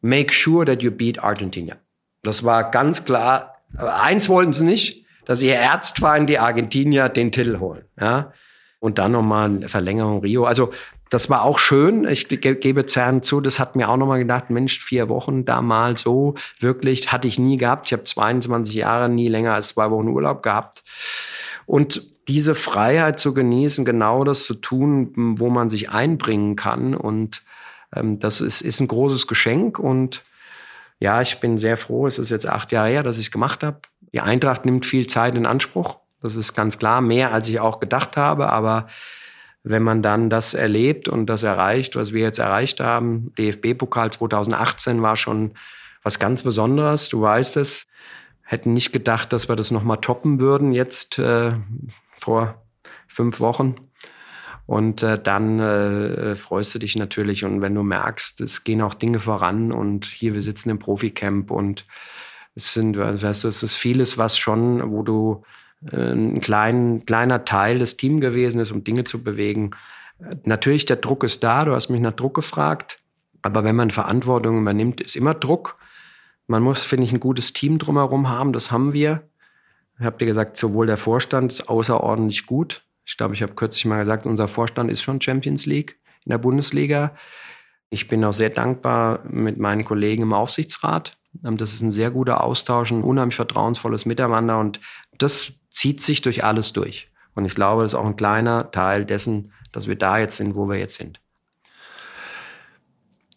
Make 0.00 0.32
sure 0.32 0.64
that 0.64 0.82
you 0.82 0.90
beat 0.90 1.22
Argentina. 1.22 1.76
Das 2.22 2.44
war 2.44 2.70
ganz 2.70 3.04
klar. 3.04 3.56
Eins 3.76 4.28
wollten 4.28 4.52
sie 4.52 4.64
nicht, 4.64 5.06
dass 5.26 5.42
ihr 5.42 5.56
Erzfeind 5.56 6.28
die 6.28 6.38
Argentinier 6.38 7.08
den 7.08 7.32
Titel 7.32 7.58
holen. 7.58 7.84
Ja? 8.00 8.32
Und 8.78 8.98
dann 8.98 9.12
nochmal 9.12 9.48
eine 9.48 9.68
Verlängerung 9.68 10.20
Rio. 10.20 10.44
Also 10.44 10.72
das 11.14 11.30
war 11.30 11.42
auch 11.42 11.60
schön. 11.60 12.08
Ich 12.08 12.26
gebe 12.28 12.86
Zern 12.86 13.22
zu, 13.22 13.40
das 13.40 13.60
hat 13.60 13.76
mir 13.76 13.88
auch 13.88 13.96
nochmal 13.96 14.18
gedacht, 14.18 14.50
Mensch, 14.50 14.80
vier 14.80 15.08
Wochen 15.08 15.44
da 15.44 15.62
mal 15.62 15.96
so, 15.96 16.34
wirklich, 16.58 17.12
hatte 17.12 17.28
ich 17.28 17.38
nie 17.38 17.56
gehabt. 17.56 17.86
Ich 17.86 17.92
habe 17.92 18.02
22 18.02 18.74
Jahre 18.74 19.08
nie 19.08 19.28
länger 19.28 19.54
als 19.54 19.68
zwei 19.68 19.92
Wochen 19.92 20.08
Urlaub 20.08 20.42
gehabt. 20.42 20.82
Und 21.66 22.02
diese 22.26 22.56
Freiheit 22.56 23.20
zu 23.20 23.32
genießen, 23.32 23.84
genau 23.84 24.24
das 24.24 24.42
zu 24.42 24.54
tun, 24.54 25.12
wo 25.38 25.50
man 25.50 25.70
sich 25.70 25.90
einbringen 25.90 26.56
kann. 26.56 26.96
Und 26.96 27.42
ähm, 27.94 28.18
das 28.18 28.40
ist, 28.40 28.60
ist 28.60 28.80
ein 28.80 28.88
großes 28.88 29.28
Geschenk. 29.28 29.78
Und 29.78 30.24
ja, 30.98 31.22
ich 31.22 31.38
bin 31.38 31.58
sehr 31.58 31.76
froh. 31.76 32.08
Es 32.08 32.18
ist 32.18 32.30
jetzt 32.30 32.48
acht 32.48 32.72
Jahre 32.72 32.88
her, 32.88 33.04
dass 33.04 33.18
ich 33.18 33.26
es 33.26 33.32
gemacht 33.32 33.62
habe. 33.62 33.78
Die 34.12 34.20
Eintracht 34.20 34.64
nimmt 34.64 34.84
viel 34.84 35.06
Zeit 35.06 35.36
in 35.36 35.46
Anspruch. 35.46 35.98
Das 36.22 36.34
ist 36.34 36.54
ganz 36.54 36.76
klar, 36.76 37.00
mehr 37.00 37.32
als 37.32 37.48
ich 37.48 37.60
auch 37.60 37.78
gedacht 37.78 38.16
habe. 38.16 38.48
Aber 38.50 38.88
wenn 39.64 39.82
man 39.82 40.02
dann 40.02 40.28
das 40.28 40.52
erlebt 40.52 41.08
und 41.08 41.26
das 41.26 41.42
erreicht, 41.42 41.96
was 41.96 42.12
wir 42.12 42.20
jetzt 42.20 42.38
erreicht 42.38 42.80
haben, 42.80 43.32
DFB-Pokal 43.38 44.12
2018 44.12 45.00
war 45.00 45.16
schon 45.16 45.52
was 46.02 46.18
ganz 46.18 46.42
Besonderes. 46.42 47.08
Du 47.08 47.22
weißt 47.22 47.56
es. 47.56 47.86
Hätten 48.42 48.74
nicht 48.74 48.92
gedacht, 48.92 49.32
dass 49.32 49.48
wir 49.48 49.56
das 49.56 49.70
nochmal 49.70 49.96
toppen 50.02 50.38
würden 50.38 50.72
jetzt 50.74 51.18
äh, 51.18 51.52
vor 52.12 52.62
fünf 53.08 53.40
Wochen. 53.40 53.76
Und 54.66 55.02
äh, 55.02 55.18
dann 55.18 55.58
äh, 55.60 56.34
freust 56.34 56.74
du 56.74 56.78
dich 56.78 56.96
natürlich. 56.96 57.46
Und 57.46 57.62
wenn 57.62 57.74
du 57.74 57.82
merkst, 57.82 58.42
es 58.42 58.64
gehen 58.64 58.82
auch 58.82 58.92
Dinge 58.92 59.18
voran 59.18 59.72
und 59.72 60.04
hier, 60.04 60.34
wir 60.34 60.42
sitzen 60.42 60.68
im 60.68 60.78
Proficamp 60.78 61.50
und 61.50 61.86
es 62.54 62.74
sind, 62.74 62.98
weißt 62.98 63.44
du, 63.44 63.48
es 63.48 63.62
ist 63.62 63.76
vieles, 63.76 64.18
was 64.18 64.36
schon, 64.36 64.90
wo 64.90 65.02
du 65.02 65.42
ein 65.92 66.40
klein, 66.40 67.04
kleiner 67.06 67.44
Teil 67.44 67.78
des 67.78 67.96
Teams 67.96 68.20
gewesen 68.20 68.60
ist, 68.60 68.72
um 68.72 68.84
Dinge 68.84 69.04
zu 69.04 69.22
bewegen. 69.22 69.72
Natürlich, 70.44 70.86
der 70.86 70.96
Druck 70.96 71.24
ist 71.24 71.44
da. 71.44 71.64
Du 71.64 71.72
hast 71.72 71.90
mich 71.90 72.00
nach 72.00 72.12
Druck 72.12 72.34
gefragt. 72.34 73.00
Aber 73.42 73.64
wenn 73.64 73.76
man 73.76 73.90
Verantwortung 73.90 74.60
übernimmt, 74.60 75.00
ist 75.00 75.16
immer 75.16 75.34
Druck. 75.34 75.76
Man 76.46 76.62
muss, 76.62 76.82
finde 76.82 77.04
ich, 77.04 77.12
ein 77.12 77.20
gutes 77.20 77.52
Team 77.52 77.78
drumherum 77.78 78.28
haben. 78.28 78.52
Das 78.52 78.70
haben 78.70 78.92
wir. 78.92 79.22
Ich 79.98 80.04
habe 80.04 80.18
dir 80.18 80.26
gesagt, 80.26 80.56
sowohl 80.56 80.86
der 80.86 80.96
Vorstand 80.96 81.52
ist 81.52 81.68
außerordentlich 81.68 82.46
gut. 82.46 82.84
Ich 83.04 83.16
glaube, 83.16 83.34
ich 83.34 83.42
habe 83.42 83.54
kürzlich 83.54 83.84
mal 83.84 83.98
gesagt, 83.98 84.26
unser 84.26 84.48
Vorstand 84.48 84.90
ist 84.90 85.02
schon 85.02 85.20
Champions 85.20 85.66
League 85.66 85.98
in 86.24 86.30
der 86.30 86.38
Bundesliga. 86.38 87.14
Ich 87.90 88.08
bin 88.08 88.24
auch 88.24 88.32
sehr 88.32 88.50
dankbar 88.50 89.20
mit 89.28 89.58
meinen 89.58 89.84
Kollegen 89.84 90.22
im 90.22 90.32
Aufsichtsrat. 90.32 91.18
Ähm, 91.44 91.56
das 91.56 91.74
ist 91.74 91.82
ein 91.82 91.90
sehr 91.90 92.10
guter 92.10 92.42
Austausch, 92.42 92.90
ein 92.90 93.02
unheimlich 93.02 93.36
vertrauensvolles 93.36 94.06
Miteinander 94.06 94.58
und 94.58 94.80
das 95.18 95.52
zieht 95.74 96.00
sich 96.00 96.22
durch 96.22 96.44
alles 96.44 96.72
durch. 96.72 97.08
Und 97.34 97.44
ich 97.44 97.54
glaube, 97.54 97.82
das 97.82 97.92
ist 97.92 97.98
auch 97.98 98.06
ein 98.06 98.16
kleiner 98.16 98.70
Teil 98.70 99.04
dessen, 99.04 99.52
dass 99.72 99.88
wir 99.88 99.96
da 99.96 100.18
jetzt 100.18 100.36
sind, 100.36 100.54
wo 100.54 100.68
wir 100.68 100.78
jetzt 100.78 100.94
sind. 100.94 101.20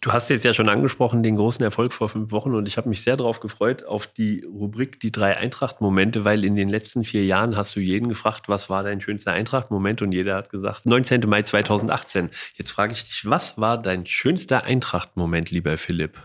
Du 0.02 0.14
hast 0.14 0.30
jetzt 0.30 0.46
ja 0.46 0.54
schon 0.54 0.70
angesprochen 0.70 1.24
den 1.24 1.36
großen 1.36 1.64
Erfolg 1.64 1.92
vor 1.92 2.08
fünf 2.08 2.32
Wochen 2.32 2.54
und 2.54 2.68
ich 2.68 2.78
habe 2.78 2.88
mich 2.88 3.02
sehr 3.02 3.18
darauf 3.18 3.40
gefreut 3.40 3.84
auf 3.84 4.06
die 4.06 4.46
Rubrik 4.46 5.00
die 5.00 5.12
drei 5.12 5.36
Eintracht-Momente, 5.36 6.24
weil 6.24 6.46
in 6.46 6.56
den 6.56 6.70
letzten 6.70 7.04
vier 7.04 7.26
Jahren 7.26 7.58
hast 7.58 7.76
du 7.76 7.80
jeden 7.80 8.08
gefragt, 8.08 8.48
was 8.48 8.70
war 8.70 8.84
dein 8.84 9.02
schönster 9.02 9.32
Eintracht-Moment 9.32 10.04
und 10.04 10.12
jeder 10.12 10.36
hat 10.36 10.52
gesagt 10.52 10.86
19. 10.86 11.22
Mai 11.28 11.42
2018. 11.42 12.30
Jetzt 12.56 12.72
frage 12.72 12.94
ich 12.94 13.04
dich, 13.04 13.28
was 13.28 13.58
war 13.58 13.82
dein 13.82 14.06
schönster 14.06 14.64
Eintracht-Moment, 14.66 15.50
lieber 15.50 15.80
Philipp? 15.80 16.20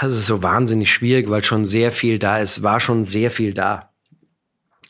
Das 0.00 0.12
ist 0.12 0.26
so 0.26 0.42
wahnsinnig 0.42 0.92
schwierig, 0.92 1.28
weil 1.28 1.42
schon 1.42 1.64
sehr 1.64 1.90
viel 1.90 2.18
da 2.18 2.38
ist. 2.38 2.62
War 2.62 2.78
schon 2.78 3.02
sehr 3.02 3.30
viel 3.30 3.52
da. 3.52 3.92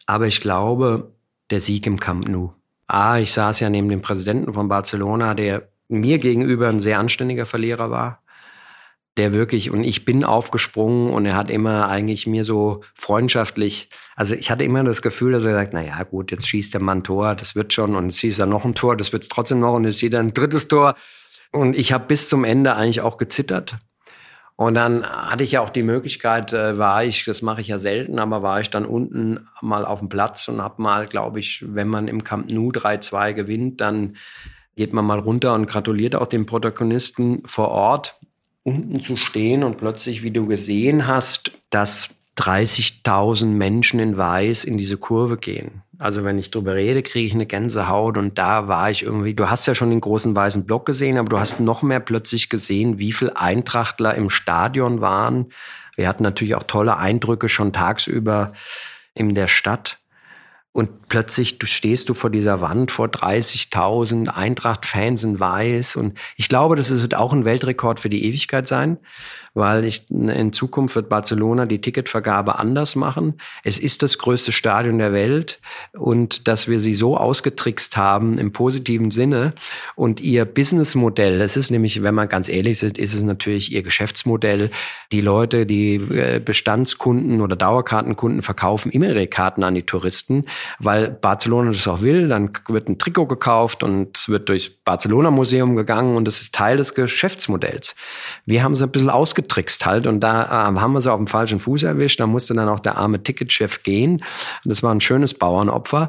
Aber 0.07 0.27
ich 0.27 0.41
glaube, 0.41 1.15
der 1.51 1.61
Sieg 1.61 1.87
im 1.87 1.99
Camp 1.99 2.29
Nou. 2.29 2.53
Ah, 2.87 3.19
ich 3.19 3.33
saß 3.33 3.61
ja 3.61 3.71
neben 3.71 3.89
dem 3.89 4.03
Präsidenten 4.03 4.53
von 4.53 4.69
Barcelona, 4.69 5.35
der 5.35 5.69
mir 5.89 6.19
gegenüber 6.19 6.69
ein 6.69 6.81
sehr 6.81 6.99
anständiger 6.99 7.47
Verlierer 7.47 7.91
war. 7.91 8.23
Der 9.17 9.33
wirklich, 9.33 9.71
und 9.71 9.83
ich 9.83 10.05
bin 10.05 10.25
aufgesprungen 10.25 11.11
und 11.13 11.27
er 11.27 11.37
hat 11.37 11.51
immer 11.51 11.89
eigentlich 11.89 12.27
mir 12.27 12.45
so 12.45 12.85
freundschaftlich, 12.95 13.91
also 14.15 14.35
ich 14.35 14.51
hatte 14.51 14.65
immer 14.65 14.85
das 14.85 15.03
Gefühl, 15.03 15.33
dass 15.33 15.45
er 15.45 15.55
sagt, 15.55 15.73
na 15.73 15.85
ja, 15.85 16.03
gut, 16.05 16.31
jetzt 16.31 16.49
schießt 16.49 16.73
der 16.73 16.81
Mann 16.81 17.03
Tor, 17.03 17.35
das 17.35 17.57
wird 17.57 17.73
schon, 17.73 17.97
und 17.97 18.05
jetzt 18.05 18.21
schießt 18.21 18.39
er 18.39 18.47
noch 18.47 18.65
ein 18.65 18.75
Tor, 18.75 18.97
das 18.97 19.13
wird 19.13 19.29
trotzdem 19.29 19.61
noch, 19.61 19.75
und 19.75 19.85
jetzt 19.85 19.99
schießt 19.99 20.15
er 20.15 20.21
ein 20.21 20.33
drittes 20.33 20.69
Tor. 20.69 20.95
Und 21.51 21.77
ich 21.77 21.93
habe 21.93 22.07
bis 22.07 22.29
zum 22.29 22.45
Ende 22.45 22.75
eigentlich 22.77 23.01
auch 23.01 23.17
gezittert. 23.17 23.79
Und 24.61 24.75
dann 24.75 25.07
hatte 25.07 25.45
ich 25.45 25.53
ja 25.53 25.61
auch 25.61 25.71
die 25.71 25.85
Möglichkeit, 25.85 26.53
äh, 26.53 26.77
war 26.77 27.05
ich, 27.05 27.25
das 27.25 27.43
mache 27.43 27.61
ich 27.61 27.69
ja 27.69 27.79
selten, 27.79 28.19
aber 28.19 28.43
war 28.43 28.61
ich 28.61 28.71
dann 28.71 28.87
unten 28.87 29.47
mal 29.63 29.85
auf 29.85 30.01
dem 30.01 30.09
Platz 30.09 30.49
und 30.49 30.61
habe 30.61 30.83
mal, 30.83 31.07
glaube 31.07 31.39
ich, 31.39 31.65
wenn 31.65 31.87
man 31.87 32.09
im 32.09 32.25
Camp 32.25 32.51
Nou 32.51 32.71
3-2 32.71 33.35
gewinnt, 33.35 33.81
dann 33.81 34.17
geht 34.75 34.93
man 34.93 35.05
mal 35.05 35.21
runter 35.21 35.55
und 35.55 35.69
gratuliert 35.69 36.17
auch 36.17 36.27
dem 36.27 36.45
Protagonisten 36.45 37.43
vor 37.45 37.69
Ort, 37.69 38.19
unten 38.65 39.01
zu 39.01 39.17
stehen 39.17 39.63
und 39.63 39.79
plötzlich, 39.79 40.25
wie 40.25 40.33
du 40.33 40.47
gesehen 40.47 41.07
hast, 41.07 41.53
dass 41.71 42.11
30.000 42.39 43.47
Menschen 43.47 44.01
in 44.01 44.17
Weiß 44.17 44.65
in 44.65 44.77
diese 44.77 44.97
Kurve 44.97 45.37
gehen. 45.37 45.83
Also 45.99 46.23
wenn 46.23 46.39
ich 46.39 46.53
drüber 46.53 46.77
rede, 46.77 47.03
kriege 47.03 47.27
ich 47.27 47.35
eine 47.35 47.47
Gänsehaut 47.47 48.17
und 48.19 48.39
da 48.39 48.69
war 48.69 48.89
ich 48.89 49.03
irgendwie, 49.03 49.35
du 49.35 49.51
hast 49.51 49.67
ja 49.67 49.75
schon 49.75 49.91
den 49.91 50.01
großen 50.01 50.35
weißen 50.35 50.65
Block 50.65 50.87
gesehen, 50.87 51.19
aber 51.19 51.29
du 51.29 51.39
hast 51.41 51.59
noch 51.59 51.83
mehr 51.83 51.99
plötzlich 51.99 52.49
gesehen, 52.49 52.99
wie 52.99 53.13
viele 53.13 53.37
Eintrachtler 53.37 54.15
im 54.15 54.31
Stadion 54.31 55.01
waren. 55.01 55.47
Wir 55.97 56.07
hatten 56.07 56.23
natürlich 56.23 56.55
auch 56.55 56.63
tolle 56.63 56.97
Eindrücke 56.99 57.49
schon 57.49 57.73
tagsüber 57.73 58.53
in 59.15 59.35
der 59.35 59.49
Stadt. 59.49 59.99
Und 60.71 61.09
plötzlich 61.09 61.59
stehst 61.65 62.09
du 62.09 62.15
vor 62.15 62.31
dieser 62.31 62.61
Wand 62.61 62.93
vor 62.93 63.07
30.000 63.07 64.29
Eintracht-Fans 64.29 65.25
in 65.25 65.41
Weiß. 65.41 65.97
Und 65.97 66.17
ich 66.37 66.49
glaube, 66.49 66.77
das 66.77 66.93
wird 66.93 67.17
auch 67.17 67.33
ein 67.33 67.45
Weltrekord 67.45 67.99
für 67.99 68.09
die 68.09 68.25
Ewigkeit 68.25 68.69
sein 68.69 68.99
weil 69.59 69.85
ich, 69.85 70.09
in 70.09 70.53
Zukunft 70.53 70.95
wird 70.95 71.09
Barcelona 71.09 71.67
die 71.67 71.81
Ticketvergabe 71.81 72.59
anders 72.59 72.95
machen. 72.95 73.35
Es 73.65 73.79
ist 73.79 74.03
das 74.03 74.19
größte 74.19 74.53
Stadion 74.53 74.99
der 74.99 75.13
Welt 75.13 75.61
und 75.93 76.47
dass 76.47 76.69
wir 76.69 76.79
sie 76.79 76.95
so 76.95 77.17
ausgetrickst 77.17 77.97
haben 77.97 78.39
im 78.39 78.53
positiven 78.53 79.11
Sinne 79.11 79.53
und 79.97 80.21
ihr 80.21 80.45
Businessmodell, 80.45 81.41
das 81.41 81.57
ist 81.57 81.71
nämlich, 81.71 82.03
wenn 82.03 82.15
man 82.15 82.29
ganz 82.29 82.49
ehrlich 82.49 82.83
ist, 82.83 82.99
ist 82.99 83.15
es 83.15 83.23
natürlich 83.23 83.73
ihr 83.73 83.83
Geschäftsmodell. 83.83 84.71
Die 85.11 85.21
Leute, 85.21 85.67
die 85.67 85.97
äh, 85.97 86.41
Bestandskunden 86.43 87.41
oder 87.41 87.57
Dauerkartenkunden 87.57 88.43
verkaufen 88.43 88.93
immer 88.93 89.09
ihre 89.09 89.27
Karten 89.27 89.65
an 89.65 89.75
die 89.75 89.83
Touristen, 89.83 90.45
weil 90.79 91.11
Barcelona 91.11 91.73
das 91.73 91.89
auch 91.89 92.03
will. 92.03 92.29
Dann 92.29 92.51
wird 92.69 92.89
ein 92.89 92.99
Trikot 92.99 93.27
gekauft 93.27 93.83
und 93.83 94.17
es 94.17 94.29
wird 94.29 94.49
durchs 94.49 94.69
Barcelona 94.69 95.33
Museum 95.33 95.75
gegangen 95.75 96.17
und 96.17 96.27
das 96.27 96.41
ist 96.41 96.55
Teil 96.55 96.77
des 96.77 96.95
Geschäftsmodells. 96.95 97.97
Wir 98.47 98.63
haben 98.63 98.73
es 98.73 98.83
ein 98.83 98.91
bisschen 98.91 99.11
ausgetrickst 99.11 99.48
ausgetrickst 99.49 99.87
halt. 99.87 100.07
Und 100.07 100.21
da 100.21 100.45
äh, 100.45 100.79
haben 100.79 100.93
wir 100.93 101.01
sie 101.01 101.13
auf 101.13 101.19
dem 101.19 101.27
falschen 101.27 101.59
Fuß 101.59 101.83
erwischt. 101.85 102.21
Da 102.21 102.27
musste 102.27 102.55
dann 102.55 102.69
auch 102.69 102.81
der 102.81 102.97
arme 102.97 103.23
Ticketchef 103.23 103.83
gehen. 103.83 104.23
Das 104.65 104.83
war 104.83 104.95
ein 104.95 105.01
schönes 105.01 105.35
Bauernopfer. 105.35 106.09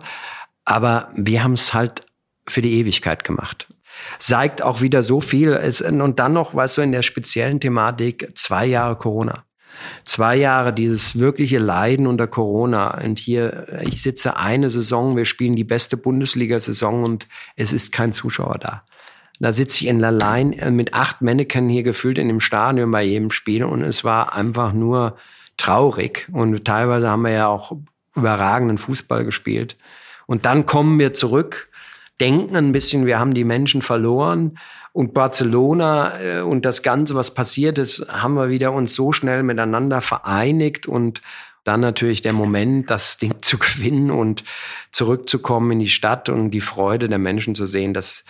Aber 0.66 1.10
wir 1.16 1.44
haben 1.44 1.54
es 1.54 1.74
halt 1.74 2.06
für 2.48 2.62
die 2.62 2.80
Ewigkeit 2.80 3.24
gemacht. 3.24 3.68
Zeigt 4.20 4.62
auch 4.62 4.82
wieder 4.82 5.04
so 5.04 5.20
viel. 5.22 5.60
und 6.02 6.20
dann 6.20 6.34
noch, 6.34 6.54
weißt 6.54 6.78
du, 6.78 6.82
in 6.82 6.92
der 6.92 7.02
speziellen 7.02 7.60
Thematik, 7.60 8.32
zwei 8.36 8.66
Jahre 8.66 8.96
Corona. 8.96 9.46
Zwei 10.04 10.36
Jahre 10.36 10.74
dieses 10.74 11.20
wirkliche 11.20 11.58
Leiden 11.58 12.06
unter 12.06 12.28
Corona. 12.28 13.02
Und 13.02 13.18
hier, 13.18 13.82
ich 13.82 14.02
sitze 14.02 14.36
eine 14.36 14.70
Saison, 14.70 15.16
wir 15.16 15.26
spielen 15.26 15.56
die 15.56 15.64
beste 15.64 15.96
Bundesliga-Saison 15.96 17.04
und 17.04 17.28
es 17.56 17.72
ist 17.72 17.92
kein 17.92 18.12
Zuschauer 18.12 18.58
da. 18.60 18.84
Da 19.40 19.54
sitze 19.54 19.84
ich 19.84 19.88
in 19.88 20.04
allein 20.04 20.54
äh, 20.54 20.72
mit 20.72 20.94
acht 20.94 21.22
Mannequin 21.22 21.70
hier 21.70 21.84
gefühlt 21.84 22.18
in 22.18 22.28
dem 22.28 22.42
Stadion 22.42 22.92
bei 22.92 23.04
jedem 23.04 23.32
Spiel 23.32 23.64
und 23.64 23.84
es 23.84 24.04
war 24.04 24.36
einfach 24.36 24.74
nur 24.74 25.18
traurig. 25.58 26.28
Und 26.32 26.66
teilweise 26.66 27.10
haben 27.10 27.24
wir 27.24 27.32
ja 27.32 27.48
auch 27.48 27.76
überragenden 28.16 28.78
Fußball 28.78 29.24
gespielt. 29.26 29.78
Und 30.26 30.46
dann 30.46 30.66
kommen 30.66 31.00
wir 31.00 31.14
zurück, 31.14 31.70
denken 32.20 32.56
ein 32.56 32.72
bisschen, 32.72 33.06
wir 33.06 33.20
haben 33.20 33.34
die 33.34 33.44
Menschen 33.44 33.82
verloren. 33.82 34.58
Und 34.92 35.14
Barcelona 35.14 36.20
äh, 36.20 36.42
und 36.42 36.66
das 36.66 36.84
Ganze, 36.84 37.16
was 37.16 37.34
passiert 37.34 37.78
ist, 37.78 38.08
haben 38.10 38.34
wir 38.34 38.50
wieder 38.50 38.74
uns 38.74 38.96
so 38.96 39.14
schnell 39.14 39.44
miteinander 39.44 40.02
vereinigt 40.02 40.88
und 40.88 41.22
dann 41.64 41.82
natürlich 41.82 42.22
der 42.22 42.34
Moment, 42.34 42.90
das 42.90 43.18
Ding 43.22 43.42
zu 43.42 43.58
gewinnen 43.58 44.12
und 44.12 44.44
zurückzukommen 44.92 45.72
in 45.72 45.80
die 45.80 45.90
Stadt 45.90 46.28
und 46.30 46.52
die 46.52 46.62
Freude 46.62 47.08
der 47.08 47.20
Menschen 47.20 47.56
zu 47.56 47.66
sehen, 47.66 47.94
dass 47.94 48.26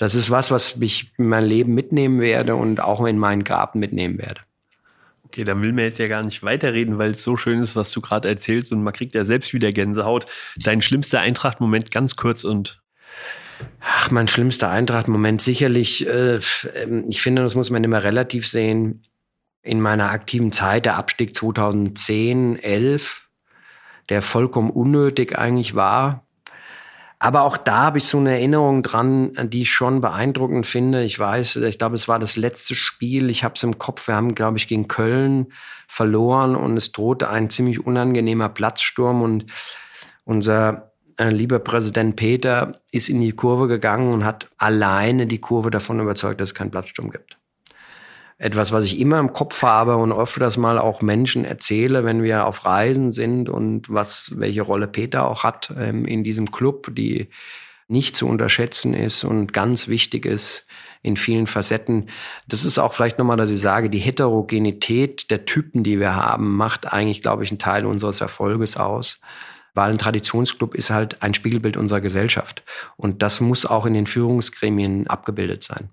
das 0.00 0.14
ist 0.14 0.30
was, 0.30 0.50
was 0.50 0.78
ich 0.80 1.12
in 1.18 1.28
mein 1.28 1.44
Leben 1.44 1.74
mitnehmen 1.74 2.22
werde 2.22 2.56
und 2.56 2.80
auch 2.80 3.04
in 3.04 3.18
meinen 3.18 3.44
Garten 3.44 3.78
mitnehmen 3.78 4.16
werde. 4.16 4.40
Okay, 5.24 5.44
dann 5.44 5.60
will 5.60 5.74
man 5.74 5.84
jetzt 5.84 5.98
ja 5.98 6.08
gar 6.08 6.24
nicht 6.24 6.42
weiterreden, 6.42 6.96
weil 6.96 7.10
es 7.10 7.22
so 7.22 7.36
schön 7.36 7.62
ist, 7.62 7.76
was 7.76 7.90
du 7.90 8.00
gerade 8.00 8.26
erzählst 8.26 8.72
und 8.72 8.82
man 8.82 8.94
kriegt 8.94 9.14
ja 9.14 9.26
selbst 9.26 9.52
wieder 9.52 9.72
Gänsehaut. 9.72 10.24
Dein 10.56 10.80
schlimmster 10.80 11.20
Eintracht-Moment 11.20 11.90
ganz 11.90 12.16
kurz 12.16 12.44
und 12.44 12.80
Ach, 13.82 14.10
mein 14.10 14.26
schlimmster 14.26 14.70
Eintracht-Moment 14.70 15.42
sicherlich, 15.42 16.06
äh, 16.06 16.40
ähm, 16.76 17.04
ich 17.06 17.20
finde, 17.20 17.42
das 17.42 17.54
muss 17.54 17.68
man 17.68 17.84
immer 17.84 18.02
relativ 18.02 18.48
sehen. 18.48 19.06
In 19.60 19.82
meiner 19.82 20.12
aktiven 20.12 20.50
Zeit, 20.50 20.86
der 20.86 20.96
Abstieg 20.96 21.36
2010, 21.36 22.56
11, 22.56 23.28
der 24.08 24.22
vollkommen 24.22 24.70
unnötig 24.70 25.36
eigentlich 25.38 25.74
war, 25.74 26.24
aber 27.22 27.42
auch 27.42 27.58
da 27.58 27.82
habe 27.82 27.98
ich 27.98 28.04
so 28.04 28.16
eine 28.16 28.32
Erinnerung 28.32 28.82
dran, 28.82 29.32
die 29.50 29.62
ich 29.62 29.70
schon 29.70 30.00
beeindruckend 30.00 30.64
finde. 30.64 31.04
Ich 31.04 31.18
weiß, 31.18 31.56
ich 31.56 31.76
glaube, 31.76 31.94
es 31.94 32.08
war 32.08 32.18
das 32.18 32.38
letzte 32.38 32.74
Spiel. 32.74 33.28
Ich 33.28 33.44
habe 33.44 33.54
es 33.56 33.62
im 33.62 33.76
Kopf. 33.76 34.08
Wir 34.08 34.16
haben, 34.16 34.34
glaube 34.34 34.56
ich, 34.56 34.68
gegen 34.68 34.88
Köln 34.88 35.52
verloren 35.86 36.56
und 36.56 36.78
es 36.78 36.92
drohte 36.92 37.28
ein 37.28 37.50
ziemlich 37.50 37.84
unangenehmer 37.84 38.48
Platzsturm 38.48 39.20
und 39.20 39.44
unser 40.24 40.92
äh, 41.18 41.28
lieber 41.28 41.58
Präsident 41.58 42.16
Peter 42.16 42.72
ist 42.90 43.10
in 43.10 43.20
die 43.20 43.32
Kurve 43.32 43.68
gegangen 43.68 44.14
und 44.14 44.24
hat 44.24 44.48
alleine 44.56 45.26
die 45.26 45.40
Kurve 45.40 45.70
davon 45.70 46.00
überzeugt, 46.00 46.40
dass 46.40 46.50
es 46.50 46.54
keinen 46.54 46.70
Platzsturm 46.70 47.10
gibt 47.10 47.39
etwas, 48.40 48.72
was 48.72 48.84
ich 48.84 48.98
immer 48.98 49.20
im 49.20 49.34
Kopf 49.34 49.62
habe 49.62 49.96
und 49.96 50.12
öfters 50.12 50.56
mal 50.56 50.78
auch 50.78 51.02
Menschen 51.02 51.44
erzähle, 51.44 52.04
wenn 52.04 52.22
wir 52.22 52.46
auf 52.46 52.64
Reisen 52.64 53.12
sind 53.12 53.50
und 53.50 53.90
was, 53.90 54.32
welche 54.36 54.62
Rolle 54.62 54.88
Peter 54.88 55.28
auch 55.28 55.44
hat 55.44 55.74
ähm, 55.76 56.06
in 56.06 56.24
diesem 56.24 56.50
Club, 56.50 56.88
die 56.94 57.28
nicht 57.86 58.16
zu 58.16 58.26
unterschätzen 58.26 58.94
ist 58.94 59.24
und 59.24 59.52
ganz 59.52 59.88
wichtig 59.88 60.24
ist 60.24 60.66
in 61.02 61.18
vielen 61.18 61.46
Facetten. 61.46 62.08
Das 62.48 62.64
ist 62.64 62.78
auch 62.78 62.94
vielleicht 62.94 63.18
nochmal, 63.18 63.36
dass 63.36 63.50
ich 63.50 63.60
sage, 63.60 63.90
die 63.90 63.98
Heterogenität 63.98 65.30
der 65.30 65.44
Typen, 65.44 65.82
die 65.82 66.00
wir 66.00 66.16
haben, 66.16 66.56
macht 66.56 66.90
eigentlich, 66.90 67.20
glaube 67.20 67.44
ich, 67.44 67.50
einen 67.50 67.58
Teil 67.58 67.84
unseres 67.84 68.22
Erfolges 68.22 68.78
aus. 68.78 69.20
Weil 69.74 69.90
ein 69.90 69.98
Traditionsclub 69.98 70.74
ist 70.74 70.88
halt 70.88 71.22
ein 71.22 71.34
Spiegelbild 71.34 71.76
unserer 71.76 72.00
Gesellschaft. 72.00 72.64
Und 72.96 73.22
das 73.22 73.40
muss 73.40 73.66
auch 73.66 73.84
in 73.84 73.94
den 73.94 74.06
Führungsgremien 74.06 75.08
abgebildet 75.08 75.62
sein. 75.62 75.90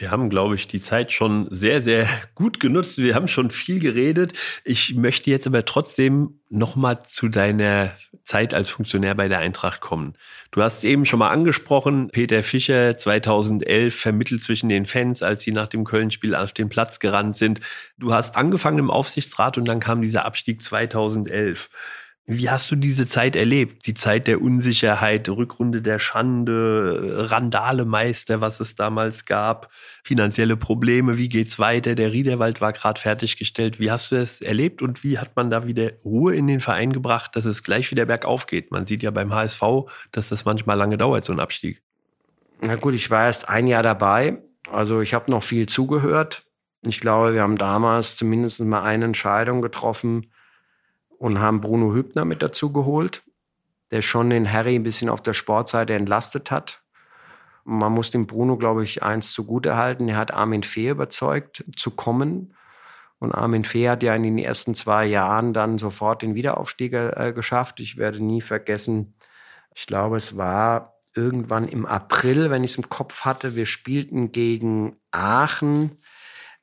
Wir 0.00 0.10
haben, 0.10 0.30
glaube 0.30 0.54
ich, 0.54 0.66
die 0.66 0.80
Zeit 0.80 1.12
schon 1.12 1.46
sehr, 1.50 1.82
sehr 1.82 2.08
gut 2.34 2.58
genutzt. 2.58 2.98
Wir 2.98 3.14
haben 3.14 3.28
schon 3.28 3.50
viel 3.50 3.80
geredet. 3.80 4.32
Ich 4.64 4.94
möchte 4.94 5.30
jetzt 5.30 5.46
aber 5.46 5.64
trotzdem 5.66 6.40
nochmal 6.48 7.02
zu 7.04 7.28
deiner 7.28 7.92
Zeit 8.24 8.54
als 8.54 8.70
Funktionär 8.70 9.14
bei 9.14 9.28
der 9.28 9.40
Eintracht 9.40 9.80
kommen. 9.80 10.14
Du 10.52 10.62
hast 10.62 10.84
eben 10.84 11.04
schon 11.04 11.18
mal 11.18 11.28
angesprochen, 11.28 12.08
Peter 12.08 12.42
Fischer 12.42 12.96
2011 12.96 13.94
vermittelt 13.94 14.42
zwischen 14.42 14.68
den 14.68 14.86
Fans, 14.86 15.22
als 15.22 15.42
sie 15.42 15.52
nach 15.52 15.68
dem 15.68 15.84
Köln-Spiel 15.84 16.34
auf 16.34 16.52
den 16.52 16.70
Platz 16.70 16.98
gerannt 16.98 17.36
sind. 17.36 17.60
Du 17.98 18.12
hast 18.12 18.36
angefangen 18.36 18.78
im 18.78 18.90
Aufsichtsrat 18.90 19.58
und 19.58 19.66
dann 19.66 19.80
kam 19.80 20.02
dieser 20.02 20.24
Abstieg 20.24 20.62
2011. 20.62 21.68
Wie 22.32 22.48
hast 22.48 22.70
du 22.70 22.76
diese 22.76 23.08
Zeit 23.08 23.34
erlebt? 23.34 23.88
Die 23.88 23.94
Zeit 23.94 24.28
der 24.28 24.40
Unsicherheit, 24.40 25.28
Rückrunde 25.28 25.82
der 25.82 25.98
Schande, 25.98 27.28
Randalemeister, 27.28 28.40
was 28.40 28.60
es 28.60 28.76
damals 28.76 29.24
gab, 29.24 29.68
finanzielle 30.04 30.56
Probleme, 30.56 31.18
wie 31.18 31.28
geht's 31.28 31.58
weiter? 31.58 31.96
Der 31.96 32.12
Riederwald 32.12 32.60
war 32.60 32.72
gerade 32.72 33.00
fertiggestellt. 33.00 33.80
Wie 33.80 33.90
hast 33.90 34.12
du 34.12 34.14
das 34.14 34.42
erlebt 34.42 34.80
und 34.80 35.02
wie 35.02 35.18
hat 35.18 35.34
man 35.34 35.50
da 35.50 35.66
wieder 35.66 35.90
Ruhe 36.04 36.36
in 36.36 36.46
den 36.46 36.60
Verein 36.60 36.92
gebracht, 36.92 37.34
dass 37.34 37.46
es 37.46 37.64
gleich 37.64 37.90
wieder 37.90 38.06
bergauf 38.06 38.46
geht? 38.46 38.70
Man 38.70 38.86
sieht 38.86 39.02
ja 39.02 39.10
beim 39.10 39.34
HSV, 39.34 39.62
dass 40.12 40.28
das 40.28 40.44
manchmal 40.44 40.78
lange 40.78 40.98
dauert, 40.98 41.24
so 41.24 41.32
ein 41.32 41.40
Abstieg. 41.40 41.82
Na 42.60 42.76
gut, 42.76 42.94
ich 42.94 43.10
war 43.10 43.26
erst 43.26 43.48
ein 43.48 43.66
Jahr 43.66 43.82
dabei. 43.82 44.38
Also 44.70 45.00
ich 45.00 45.14
habe 45.14 45.32
noch 45.32 45.42
viel 45.42 45.66
zugehört. 45.66 46.44
Ich 46.86 47.00
glaube, 47.00 47.34
wir 47.34 47.42
haben 47.42 47.58
damals 47.58 48.14
zumindest 48.14 48.60
mal 48.60 48.84
eine 48.84 49.06
Entscheidung 49.06 49.62
getroffen, 49.62 50.30
und 51.20 51.38
haben 51.38 51.60
Bruno 51.60 51.92
Hübner 51.92 52.24
mit 52.24 52.42
dazu 52.42 52.72
geholt, 52.72 53.22
der 53.90 54.00
schon 54.00 54.30
den 54.30 54.50
Harry 54.50 54.74
ein 54.74 54.82
bisschen 54.82 55.10
auf 55.10 55.20
der 55.20 55.34
Sportseite 55.34 55.92
entlastet 55.92 56.50
hat. 56.50 56.82
Man 57.64 57.92
muss 57.92 58.10
dem 58.10 58.26
Bruno, 58.26 58.56
glaube 58.56 58.82
ich, 58.82 59.02
eins 59.02 59.32
zugutehalten. 59.32 60.08
Er 60.08 60.16
hat 60.16 60.32
Armin 60.32 60.62
Fee 60.62 60.88
überzeugt, 60.88 61.62
zu 61.76 61.90
kommen. 61.90 62.54
Und 63.18 63.32
Armin 63.32 63.66
Fee 63.66 63.90
hat 63.90 64.02
ja 64.02 64.14
in 64.14 64.22
den 64.22 64.38
ersten 64.38 64.74
zwei 64.74 65.04
Jahren 65.04 65.52
dann 65.52 65.76
sofort 65.76 66.22
den 66.22 66.34
Wiederaufstieg 66.34 66.94
äh, 66.94 67.34
geschafft. 67.34 67.80
Ich 67.80 67.98
werde 67.98 68.24
nie 68.24 68.40
vergessen, 68.40 69.14
ich 69.74 69.84
glaube, 69.84 70.16
es 70.16 70.38
war 70.38 70.94
irgendwann 71.14 71.68
im 71.68 71.84
April, 71.84 72.50
wenn 72.50 72.64
ich 72.64 72.70
es 72.70 72.78
im 72.78 72.88
Kopf 72.88 73.26
hatte. 73.26 73.56
Wir 73.56 73.66
spielten 73.66 74.32
gegen 74.32 74.96
Aachen. 75.10 75.98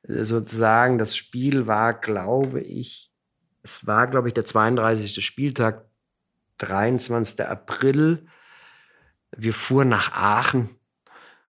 Sozusagen, 0.02 0.98
das 0.98 1.16
Spiel 1.16 1.68
war, 1.68 1.94
glaube 1.94 2.60
ich, 2.60 3.07
es 3.68 3.86
war, 3.86 4.06
glaube 4.06 4.28
ich, 4.28 4.34
der 4.34 4.44
32. 4.44 5.24
Spieltag, 5.24 5.84
23. 6.58 7.46
April. 7.46 8.26
Wir 9.36 9.52
fuhren 9.52 9.88
nach 9.88 10.12
Aachen. 10.12 10.70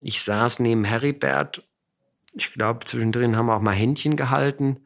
Ich 0.01 0.23
saß 0.23 0.59
neben 0.59 0.83
Heribert. 0.83 1.67
Ich 2.33 2.53
glaube, 2.53 2.85
zwischendrin 2.85 3.35
haben 3.35 3.47
wir 3.47 3.55
auch 3.55 3.61
mal 3.61 3.73
Händchen 3.73 4.15
gehalten. 4.15 4.85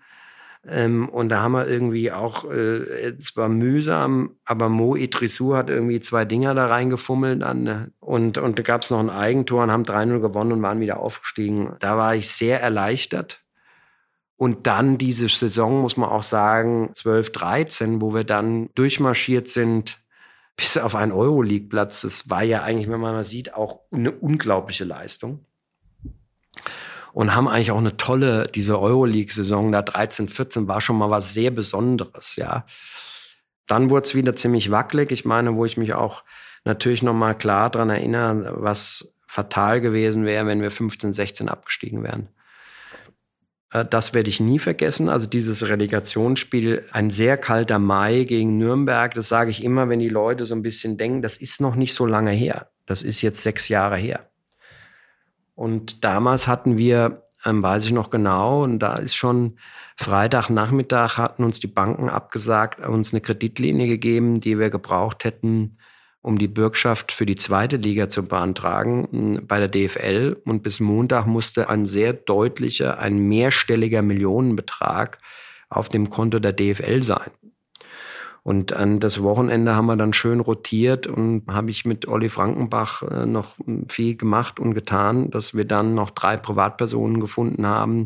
Ähm, 0.66 1.10
und 1.10 1.30
da 1.30 1.42
haben 1.42 1.52
wir 1.52 1.68
irgendwie 1.68 2.12
auch, 2.12 2.50
äh, 2.50 3.16
es 3.18 3.36
war 3.36 3.50
mühsam, 3.50 4.38
aber 4.46 4.70
Mo 4.70 4.96
Idrissou 4.96 5.56
hat 5.56 5.70
irgendwie 5.70 6.00
zwei 6.00 6.24
Dinger 6.24 6.56
da 6.56 6.68
reingefummelt. 6.68 7.44
An, 7.44 7.64
ne? 7.64 7.92
und, 8.00 8.38
und 8.38 8.60
da 8.60 8.64
gab 8.64 8.84
es 8.84 8.90
noch 8.90 9.00
ein 9.00 9.10
Eigentor 9.10 9.64
und 9.64 9.72
haben 9.72 9.84
3-0 9.84 10.20
gewonnen 10.20 10.54
und 10.54 10.62
waren 10.62 10.80
wieder 10.80 11.00
aufgestiegen. 11.00 11.76
Da 11.80 11.98
war 11.98 12.16
ich 12.16 12.30
sehr 12.30 12.62
erleichtert. 12.62 13.43
Und 14.44 14.68
dann 14.68 14.98
diese 14.98 15.30
Saison, 15.30 15.80
muss 15.80 15.96
man 15.96 16.10
auch 16.10 16.22
sagen, 16.22 16.90
12, 16.94 17.32
13, 17.32 18.02
wo 18.02 18.14
wir 18.14 18.26
dann 18.26 18.70
durchmarschiert 18.76 19.48
sind 19.48 20.00
bis 20.58 20.78
auf 20.78 20.96
einen 20.96 21.14
Euroleague-Platz. 21.14 22.02
Das 22.02 22.30
war 22.30 22.44
ja 22.44 22.62
eigentlich, 22.62 22.90
wenn 22.90 23.00
man 23.00 23.14
mal 23.14 23.24
sieht, 23.24 23.54
auch 23.54 23.80
eine 23.90 24.12
unglaubliche 24.12 24.84
Leistung. 24.84 25.46
Und 27.14 27.34
haben 27.34 27.48
eigentlich 27.48 27.72
auch 27.72 27.78
eine 27.78 27.96
tolle, 27.96 28.48
diese 28.54 28.82
Euroleague-Saison 28.82 29.72
da 29.72 29.82
13, 29.82 30.28
14 30.28 30.68
war 30.68 30.82
schon 30.82 30.98
mal 30.98 31.10
was 31.10 31.32
sehr 31.32 31.52
Besonderes, 31.52 32.36
ja. 32.36 32.66
Dann 33.66 33.90
wurde 33.90 34.04
es 34.04 34.14
wieder 34.14 34.36
ziemlich 34.36 34.72
wackelig. 34.72 35.12
Ich 35.12 35.24
meine, 35.24 35.56
wo 35.56 35.64
ich 35.64 35.78
mich 35.78 35.94
auch 35.94 36.26
natürlich 36.66 37.02
noch 37.02 37.14
mal 37.14 37.34
klar 37.34 37.70
dran 37.70 37.90
erinnere, 37.90 38.56
was 38.62 39.14
fatal 39.26 39.80
gewesen 39.80 40.26
wäre, 40.26 40.48
wenn 40.48 40.62
wir 40.62 40.70
15, 40.70 41.14
16 41.14 41.48
abgestiegen 41.48 42.04
wären. 42.04 42.28
Äh, 43.74 43.86
das 43.86 44.14
werde 44.14 44.30
ich 44.30 44.40
nie 44.40 44.60
vergessen. 44.60 45.10
Also 45.10 45.28
dieses 45.28 45.68
Relegationsspiel, 45.68 46.86
ein 46.92 47.10
sehr 47.10 47.38
kalter 47.38 47.80
Mai 47.80 48.24
gegen 48.24 48.58
Nürnberg, 48.58 49.14
das 49.14 49.28
sage 49.28 49.52
ich 49.52 49.64
immer, 49.64 49.90
wenn 49.90 50.00
die 50.00 50.10
Leute 50.10 50.46
so 50.46 50.56
ein 50.56 50.62
bisschen 50.62 50.98
denken, 50.98 51.22
das 51.22 51.38
ist 51.38 51.60
noch 51.60 51.76
nicht 51.76 51.94
so 51.94 52.06
lange 52.06 52.32
her. 52.32 52.70
Das 52.86 53.02
ist 53.02 53.22
jetzt 53.22 53.42
sechs 53.42 53.68
Jahre 53.68 53.98
her. 53.98 54.30
Und 55.56 56.04
damals 56.04 56.48
hatten 56.48 56.78
wir, 56.78 57.24
ähm, 57.46 57.62
weiß 57.62 57.86
ich 57.86 57.92
noch 57.92 58.10
genau, 58.10 58.64
und 58.64 58.80
da 58.80 58.96
ist 58.96 59.16
schon 59.16 59.58
Freitagnachmittag 59.96 61.18
hatten 61.18 61.44
uns 61.44 61.60
die 61.60 61.68
Banken 61.68 62.10
abgesagt, 62.10 62.80
uns 62.80 63.14
eine 63.14 63.22
Kreditlinie 63.22 63.88
gegeben, 63.88 64.42
die 64.42 64.58
wir 64.58 64.72
gebraucht 64.72 65.24
hätten, 65.24 65.78
um 66.24 66.40
die 66.40 66.48
Bürgschaft 66.48 67.12
für 67.12 67.26
die 67.26 67.36
zweite 67.36 67.78
Liga 67.78 68.10
zu 68.10 68.24
beantragen 68.24 69.08
hm, 69.12 69.46
bei 69.46 69.60
der 69.60 69.68
DFL. 69.68 70.38
Und 70.46 70.64
bis 70.64 70.80
Montag 70.80 71.28
musste 71.28 71.70
ein 71.70 71.86
sehr 71.86 72.14
deutlicher, 72.14 72.98
ein 72.98 73.20
mehrstelliger 73.20 74.02
Millionenbetrag 74.02 75.20
auf 75.70 75.90
dem 75.90 76.10
Konto 76.10 76.40
der 76.40 76.54
DFL 76.54 77.04
sein. 77.04 77.30
Und 78.42 78.74
an 78.74 79.00
das 79.00 79.22
Wochenende 79.22 79.76
haben 79.76 79.86
wir 79.86 79.96
dann 79.96 80.14
schön 80.14 80.40
rotiert 80.40 81.08
und 81.08 81.44
habe 81.48 81.72
ich 81.72 81.86
mit 81.86 82.08
Olli 82.08 82.30
Frankenbach 82.30 83.02
äh, 83.04 83.26
noch 83.26 83.58
viel 83.88 84.18
gemacht 84.18 84.60
und 84.60 84.74
getan, 84.74 85.30
dass 85.30 85.54
wir 85.54 85.66
dann 85.66 85.94
noch 85.94 86.10
drei 86.10 86.36
Privatpersonen 86.36 87.20
gefunden 87.20 87.66
haben, 87.66 88.06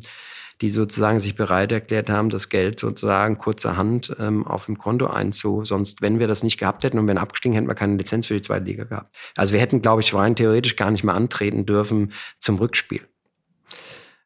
die 0.61 0.69
sozusagen 0.69 1.19
sich 1.19 1.35
bereit 1.35 1.71
erklärt 1.71 2.09
haben, 2.09 2.29
das 2.29 2.49
Geld 2.49 2.79
sozusagen 2.79 3.37
kurzerhand 3.37 4.15
ähm, 4.19 4.45
auf 4.45 4.65
dem 4.65 4.77
Konto 4.77 5.07
einzu. 5.07 5.63
Sonst, 5.63 6.01
wenn 6.01 6.19
wir 6.19 6.27
das 6.27 6.43
nicht 6.43 6.57
gehabt 6.57 6.83
hätten 6.83 6.97
und 6.97 7.07
wenn 7.07 7.17
abgestiegen, 7.17 7.53
hätten 7.53 7.67
wir 7.67 7.75
keine 7.75 7.95
Lizenz 7.95 8.27
für 8.27 8.33
die 8.33 8.41
zweite 8.41 8.65
Liga 8.65 8.85
gehabt. 8.85 9.15
Also 9.35 9.53
wir 9.53 9.59
hätten, 9.59 9.81
glaube 9.81 10.01
ich, 10.01 10.13
rein 10.13 10.35
theoretisch 10.35 10.75
gar 10.75 10.91
nicht 10.91 11.03
mehr 11.03 11.15
antreten 11.15 11.65
dürfen 11.65 12.13
zum 12.39 12.57
Rückspiel. 12.57 13.01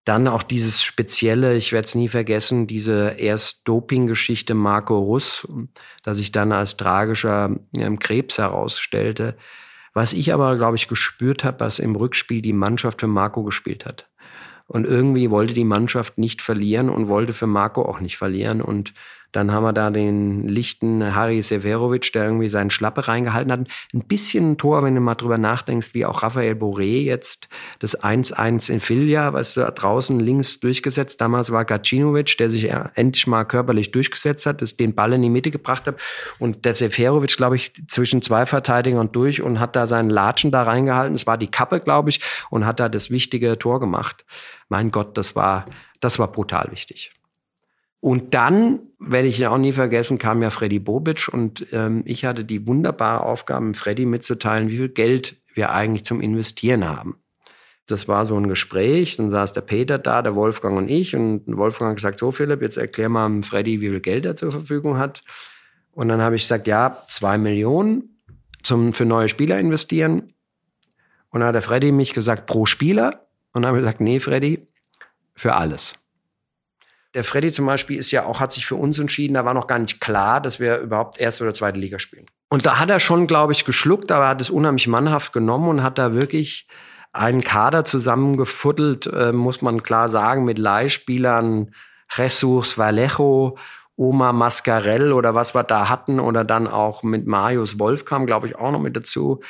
Dann 0.06 0.28
auch 0.28 0.42
dieses 0.42 0.82
spezielle, 0.82 1.56
ich 1.56 1.74
werde 1.74 1.86
es 1.86 1.96
nie 1.96 2.08
vergessen, 2.08 2.66
diese 2.66 3.16
erst 3.18 3.68
Doping-Geschichte 3.68 4.56
Marco 4.56 4.98
Russ, 4.98 5.48
dass 6.02 6.18
sich 6.18 6.32
dann 6.32 6.52
als 6.52 6.76
tragischer 6.78 7.56
ähm, 7.78 8.00
Krebs 8.00 8.40
herausstellte. 8.40 9.38
Was 9.94 10.14
ich 10.14 10.34
aber, 10.34 10.56
glaube 10.56 10.78
ich, 10.78 10.88
gespürt 10.88 11.44
habe, 11.44 11.60
was 11.60 11.78
im 11.78 11.96
Rückspiel 11.96 12.42
die 12.42 12.54
Mannschaft 12.54 13.02
für 13.02 13.08
Marco 13.08 13.44
gespielt 13.44 13.86
hat. 13.86 14.10
Und 14.72 14.88
irgendwie 14.88 15.30
wollte 15.30 15.54
die 15.54 15.66
Mannschaft 15.66 16.18
nicht 16.18 16.42
verlieren 16.42 16.90
und 16.90 17.10
wollte 17.10 17.34
für 17.34 17.46
Marco 17.46 17.82
auch 17.82 18.00
nicht 18.00 18.16
verlieren. 18.16 18.62
Und 18.62 18.94
dann 19.32 19.52
haben 19.52 19.64
wir 19.64 19.74
da 19.74 19.90
den 19.90 20.48
lichten 20.48 21.16
Harry 21.16 21.42
Severovic, 21.42 22.12
der 22.14 22.26
irgendwie 22.26 22.50
seinen 22.50 22.70
Schlappe 22.70 23.08
reingehalten 23.08 23.52
hat. 23.52 23.60
Ein 23.94 24.04
bisschen 24.04 24.52
ein 24.52 24.58
Tor, 24.58 24.84
wenn 24.84 24.96
du 24.96 25.02
mal 25.02 25.16
drüber 25.16 25.38
nachdenkst, 25.38 25.94
wie 25.94 26.06
auch 26.06 26.24
Raphael 26.24 26.54
Boré 26.54 27.04
jetzt 27.04 27.48
das 27.80 28.00
1-1 28.02 28.72
in 28.72 28.80
Filia, 28.80 29.34
was 29.34 29.54
da 29.54 29.72
draußen 29.72 30.20
links 30.20 30.60
durchgesetzt. 30.60 31.22
Damals 31.22 31.52
war 31.52 31.66
Gacinovic, 31.66 32.38
der 32.38 32.50
sich 32.50 32.70
endlich 32.96 33.28
mal 33.28 33.46
körperlich 33.46 33.92
durchgesetzt 33.92 34.46
hat, 34.46 34.62
das 34.62 34.76
den 34.76 34.96
Ball 34.96 35.14
in 35.14 35.22
die 35.22 35.30
Mitte 35.30 35.52
gebracht 35.52 35.88
hat. 35.88 36.02
Und 36.40 36.66
der 36.66 36.76
Severovic, 36.76 37.38
glaube 37.38 37.56
ich, 37.56 37.72
zwischen 37.88 38.22
zwei 38.22 38.46
Verteidigern 38.46 39.12
durch 39.12 39.42
und 39.42 39.60
hat 39.60 39.76
da 39.76 39.88
seinen 39.88 40.10
Latschen 40.10 40.52
da 40.52 40.64
reingehalten. 40.64 41.16
Es 41.16 41.26
war 41.28 41.38
die 41.38 41.48
Kappe, 41.48 41.80
glaube 41.80 42.10
ich, 42.10 42.20
und 42.50 42.66
hat 42.66 42.80
da 42.80 42.90
das 42.90 43.12
wichtige 43.12 43.58
Tor 43.58 43.80
gemacht. 43.80 44.26
Mein 44.68 44.92
Gott, 44.92 45.18
das 45.18 45.36
war, 45.36 45.66
das 46.00 46.20
war 46.20 46.32
brutal 46.32 46.68
wichtig. 46.72 47.12
Und 48.02 48.34
dann, 48.34 48.80
werde 48.99 49.28
ich 49.28 49.45
auch 49.47 49.58
nie 49.58 49.72
vergessen, 49.72 50.18
kam 50.18 50.41
ja 50.41 50.49
Freddy 50.49 50.80
Bobic 50.80 51.30
und 51.32 51.68
ähm, 51.72 52.02
ich 52.06 52.26
hatte 52.26 52.43
die 52.43 52.68
wunderbare 52.68 53.24
Aufgabe, 53.24 53.74
Freddy 53.74 54.06
mitzuteilen, 54.06 54.70
wie 54.70 54.78
viel 54.78 54.89
Geld 54.89 55.38
wir 55.54 55.72
eigentlich 55.72 56.04
zum 56.04 56.20
Investieren 56.20 56.88
haben. 56.88 57.16
Das 57.88 58.08
war 58.08 58.26
so 58.26 58.38
ein 58.38 58.47
Gespräch, 58.47 59.18
dann 59.18 59.30
saß 59.30 59.54
der 59.54 59.62
Peter 59.62 59.97
da, 59.97 60.22
der 60.22 60.36
Wolfgang 60.36 60.78
und 60.78 60.89
ich 60.89 61.16
und 61.16 61.43
Wolfgang 61.45 61.91
hat 61.91 61.97
gesagt, 61.97 62.20
so 62.20 62.32
Philipp, 62.32 62.62
jetzt 62.62 62.78
erklär 62.78 63.10
mal 63.10 63.43
Freddy, 63.43 63.82
wie 63.82 63.89
viel 63.89 63.99
Geld 63.99 64.26
er 64.26 64.36
zur 64.36 64.52
Verfügung 64.52 64.97
hat. 64.97 65.24
Und 65.91 66.08
dann 66.08 66.22
habe 66.22 66.36
ich 66.36 66.43
gesagt, 66.43 66.68
ja, 66.68 67.04
zwei 67.08 67.38
Millionen 67.38 68.22
zum, 68.64 68.93
für 68.93 69.06
neue 69.06 69.30
Spieler 69.30 69.60
investieren. 69.60 70.34
Und 71.30 71.41
dann 71.41 71.47
hat 71.49 71.56
der 71.56 71.62
Freddy 71.62 71.91
mich 71.91 72.14
gesagt, 72.14 72.45
pro 72.45 72.66
Spieler. 72.66 73.28
Und 73.54 73.64
dann 73.64 73.68
habe 73.68 73.80
ich 73.80 73.84
gesagt, 73.84 74.02
nee, 74.02 74.20
Freddy, 74.20 74.68
für 75.36 75.56
alles. 75.56 75.95
Der 77.14 77.24
Freddy 77.26 77.51
zum 77.51 77.66
Beispiel 77.66 77.97
ist 77.97 78.12
ja 78.12 78.26
auch, 78.26 78.39
hat 78.39 78.53
sich 78.53 78.66
für 78.66 78.76
uns 78.76 78.97
entschieden, 78.97 79.34
da 79.34 79.43
war 79.43 79.53
noch 79.53 79.68
gar 79.68 79.80
nicht 79.80 79.99
klar, 79.99 80.39
dass 80.39 80.59
wir 80.59 80.78
überhaupt 80.78 81.20
erste 81.20 81.43
oder 81.43 81.53
zweite 81.53 81.78
Liga 81.78 81.99
spielen. 81.99 82.26
Und 82.49 82.66
da 82.66 82.80
hat 82.80 82.89
er 82.89 82.99
schon, 82.99 83.28
glaube 83.28 83.53
ich, 83.53 83.66
geschluckt, 83.66 84.12
aber 84.12 84.28
hat 84.28 84.41
es 84.41 84.49
unheimlich 84.49 84.88
mannhaft 84.88 85.34
genommen 85.34 85.68
und 85.68 85.84
hat 85.84 85.97
da 85.97 86.14
wirklich 86.14 86.68
einen 87.12 87.41
Kader 87.41 87.84
zusammengefuddelt, 87.84 89.07
äh, 89.07 89.34
muss 89.34 89.62
man 89.62 89.84
klar 89.84 90.07
sagen, 90.07 90.45
mit 90.45 90.57
Leihspielern, 90.57 91.74
Jesus 92.16 92.78
Vallejo, 92.78 93.57
Oma 93.97 94.32
Mascarell 94.32 95.12
oder 95.12 95.36
was 95.36 95.53
wir 95.53 95.64
da 95.64 95.89
hatten 95.89 96.20
oder 96.20 96.45
dann 96.45 96.68
auch 96.68 97.03
mit 97.03 97.28
Marius 97.28 97.78
Wolf 97.78 98.05
kam, 98.05 98.26
glaube 98.26 98.47
ich, 98.47 98.55
auch 98.55 98.72
noch 98.72 98.80
mit 98.80 98.95
dazu. 98.95 99.41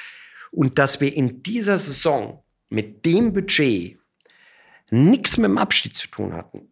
Und 0.51 0.79
dass 0.79 0.99
wir 0.99 1.15
in 1.15 1.43
dieser 1.43 1.77
Saison 1.77 2.43
mit 2.69 3.05
dem 3.05 3.33
Budget 3.33 3.99
nichts 4.89 5.37
mit 5.37 5.49
dem 5.49 5.57
Abschied 5.57 5.95
zu 5.95 6.07
tun 6.07 6.33
hatten 6.33 6.70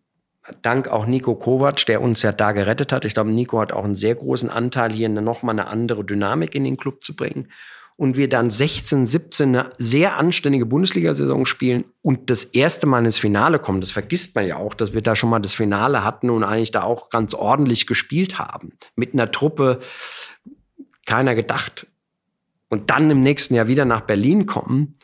dank 0.62 0.88
auch 0.88 1.06
Nico 1.06 1.36
Kovac, 1.36 1.86
der 1.86 2.02
uns 2.02 2.22
ja 2.22 2.32
da 2.32 2.52
gerettet 2.52 2.91
hat. 2.91 3.06
Ich 3.06 3.14
glaube, 3.14 3.32
Nico 3.32 3.60
hat 3.60 3.72
auch 3.72 3.84
einen 3.84 3.95
sehr 3.95 4.16
großen 4.16 4.50
Anteil, 4.50 4.91
hier 4.91 5.10
nochmal 5.10 5.54
eine 5.54 5.68
andere 5.68 6.04
Dynamik 6.04 6.56
in 6.56 6.64
den 6.64 6.78
Club 6.78 7.04
zu 7.04 7.16
bringen. 7.16 7.50
Und 7.97 8.16
wir 8.16 8.30
dann 8.30 8.50
16, 8.50 9.06
17 9.06 9.50
eine 9.50 9.72
sehr 9.78 10.18
anständige 10.18 10.66
Bundesliga-Saison 10.66 11.45
spielen 11.45 11.84
und 12.02 12.30
das 12.30 12.45
erste 12.45 12.88
Mal 12.88 13.04
ins 13.04 13.18
Finale 13.18 13.60
kommen. 13.60 13.82
Das 13.82 13.91
vergisst 13.91 14.36
man 14.36 14.47
ja 14.47 14.56
auch, 14.56 14.74
dass 14.74 14.93
wir 14.93 15.02
da 15.02 15.18
schon 15.18 15.30
mal 15.30 15.39
das 15.39 15.54
Finale 15.54 16.04
hatten 16.06 16.30
und 16.30 16.45
eigentlich 16.45 16.72
da 16.72 16.84
auch 16.84 17.10
ganz 17.10 17.34
ordentlich 17.34 17.88
gespielt 17.88 18.39
haben. 18.39 18.72
Mit 18.95 19.14
einer 19.14 19.32
Truppe, 19.32 19.80
keiner 21.06 21.36
gedacht. 21.36 21.88
Und 22.70 22.89
dann 22.89 23.12
im 23.12 23.22
nächsten 23.22 23.56
Jahr 23.56 23.68
wieder 23.68 23.84
nach 23.84 24.02
Berlin 24.02 24.45
kommen 24.45 24.99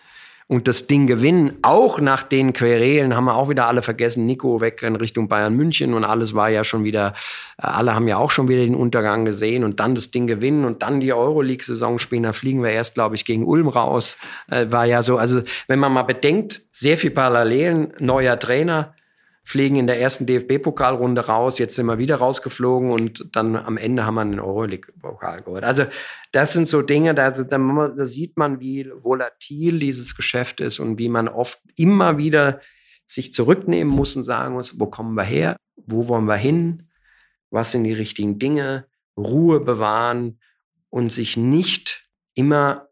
und 0.48 0.68
das 0.68 0.86
Ding 0.86 1.08
gewinnen, 1.08 1.58
auch 1.64 2.00
nach 2.00 2.22
den 2.22 2.54
Querelen, 2.54 3.16
haben 3.16 3.26
wir 3.26 3.36
auch 3.36 3.50
wieder 3.50 3.66
alle 3.66 3.82
vergessen, 3.82 4.28
Nico 4.28 4.62
weg 4.62 4.84
in 4.84 4.96
Richtung 4.96 5.28
Bayern 5.28 5.56
München 5.56 5.96
und 5.96 6.04
alles 6.04 6.36
war 6.36 6.50
ja 6.50 6.64
schon 6.64 6.84
wieder, 6.84 7.14
äh, 7.58 7.66
alle 7.66 7.96
haben 7.96 8.08
ja 8.08 8.18
auch 8.18 8.30
schon 8.30 8.48
wieder 8.48 8.62
den 8.62 8.76
Untergang 8.76 9.26
gesehen. 9.26 9.64
Und 9.64 9.80
dann 9.80 9.96
das 9.96 10.12
Ding 10.12 10.28
gewinnen 10.28 10.64
und 10.64 10.84
dann 10.84 11.00
die 11.00 11.14
Euroleague-Saison 11.14 11.98
spielen, 11.98 12.24
da 12.24 12.32
fliegen 12.32 12.62
wir 12.62 12.70
erst, 12.70 12.93
glaube 12.93 13.16
ich, 13.16 13.26
gegen 13.26 13.43
Ulm 13.43 13.70
raus, 13.70 14.18
äh, 14.48 14.68
war 14.70 14.86
ja 14.86 15.02
so, 15.02 15.18
also 15.18 15.41
wenn 15.68 15.80
man 15.80 15.91
mal 15.91 16.04
bedenkt, 16.04 16.62
sehr 16.72 16.98
viel 16.98 17.12
Parallelen, 17.12 17.93
neuer 18.00 18.38
Trainer, 18.38 18.93
fliegen 19.46 19.76
in 19.76 19.86
der 19.86 20.02
ersten 20.02 20.26
DFB-Pokalrunde 20.26 21.28
raus, 21.28 21.60
jetzt 21.60 21.76
sind 21.76 21.86
wir 21.86 22.00
wieder 22.00 22.16
rausgeflogen 22.16 22.89
und 22.89 23.36
dann 23.36 23.56
am 23.56 23.78
Ende 23.78 24.04
haben 24.04 24.16
wir 24.16 24.22
einen 24.22 24.39
Euroleague-Pokal 24.39 25.43
geholt. 25.43 25.64
Also 25.64 25.86
das 26.32 26.54
sind 26.54 26.68
so 26.68 26.82
Dinge, 26.82 27.14
da, 27.14 27.30
da, 27.30 27.58
da 27.58 28.06
sieht 28.06 28.38
man, 28.38 28.60
wie 28.60 28.91
volatil 28.91 29.78
dieses 29.78 30.16
Geschäft 30.16 30.62
ist 30.62 30.80
und 30.80 30.98
wie 30.98 31.10
man 31.10 31.28
oft 31.28 31.60
immer 31.78 32.18
wieder 32.18 32.60
sich 33.06 33.34
zurücknehmen 33.34 33.93
muss 33.93 34.16
und 34.16 34.24
sagen 34.24 34.56
muss, 34.56 34.80
wo 34.80 34.88
kommen 34.88 35.14
wir 35.14 35.24
her, 35.24 35.58
wo 35.76 36.08
wollen 36.08 36.26
wir 36.26 36.38
hin, 36.38 36.89
was 37.52 37.72
sind 37.72 37.84
die 37.84 37.93
richtigen 37.93 38.39
Dinge, 38.39 38.88
Ruhe 39.16 39.60
bewahren 39.60 40.39
und 40.89 41.12
sich 41.12 41.38
nicht 41.38 42.10
immer 42.34 42.89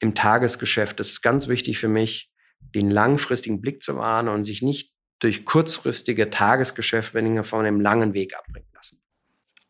im 0.00 0.14
Tagesgeschäft, 0.14 1.00
das 1.00 1.08
ist 1.08 1.22
ganz 1.22 1.48
wichtig 1.48 1.78
für 1.78 1.88
mich, 1.88 2.30
den 2.74 2.90
langfristigen 2.90 3.62
Blick 3.62 3.82
zu 3.82 3.96
wahren 3.96 4.28
und 4.28 4.44
sich 4.44 4.60
nicht 4.60 4.95
durch 5.18 5.44
kurzfristige 5.44 6.30
Tagesgeschäfte 6.30 7.42
von 7.44 7.60
einem 7.64 7.80
langen 7.80 8.14
Weg 8.14 8.36
abbringen 8.36 8.68
lassen. 8.74 9.00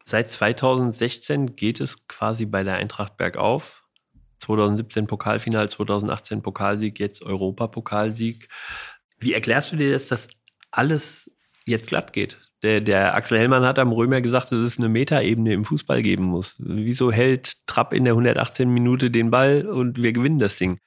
Seit 0.04 0.30
2016 0.30 1.56
geht 1.56 1.80
es 1.80 2.06
quasi 2.08 2.46
bei 2.46 2.62
der 2.62 2.76
Eintracht 2.76 3.16
bergauf. 3.16 3.82
2017 4.40 5.06
Pokalfinal, 5.06 5.68
2018 5.68 6.42
Pokalsieg, 6.42 7.00
jetzt 7.00 7.22
Europapokalsieg. 7.22 8.48
Wie 9.18 9.32
erklärst 9.32 9.72
du 9.72 9.76
dir 9.76 9.92
das, 9.92 10.08
dass 10.08 10.28
alles 10.70 11.30
jetzt 11.64 11.88
glatt 11.88 12.12
geht? 12.12 12.38
Der, 12.62 12.80
der 12.80 13.14
Axel 13.14 13.38
Hellmann 13.38 13.64
hat 13.64 13.78
am 13.78 13.92
Römer 13.92 14.20
gesagt, 14.20 14.52
dass 14.52 14.58
es 14.58 14.78
eine 14.78 14.88
Metaebene 14.88 15.52
im 15.52 15.64
Fußball 15.64 16.02
geben 16.02 16.24
muss. 16.24 16.56
Wieso 16.58 17.12
hält 17.12 17.66
Trapp 17.66 17.92
in 17.92 18.04
der 18.04 18.14
118 18.14 18.68
Minute 18.68 19.10
den 19.10 19.30
Ball 19.30 19.66
und 19.66 20.02
wir 20.02 20.12
gewinnen 20.12 20.38
das 20.38 20.56
Ding? 20.56 20.78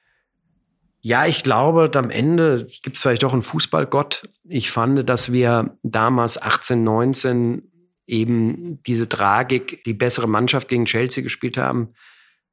Ja, 1.02 1.26
ich 1.26 1.42
glaube, 1.42 1.90
am 1.94 2.10
Ende 2.10 2.66
gibt 2.82 2.96
es 2.96 3.02
vielleicht 3.02 3.22
doch 3.22 3.32
einen 3.32 3.42
Fußballgott. 3.42 4.28
Ich 4.44 4.70
fand, 4.70 5.08
dass 5.08 5.32
wir 5.32 5.76
damals 5.82 6.40
18, 6.40 6.84
19 6.84 7.62
eben 8.06 8.82
diese 8.82 9.08
Tragik, 9.08 9.82
die 9.84 9.94
bessere 9.94 10.28
Mannschaft 10.28 10.68
gegen 10.68 10.84
Chelsea 10.84 11.22
gespielt 11.22 11.56
haben. 11.56 11.94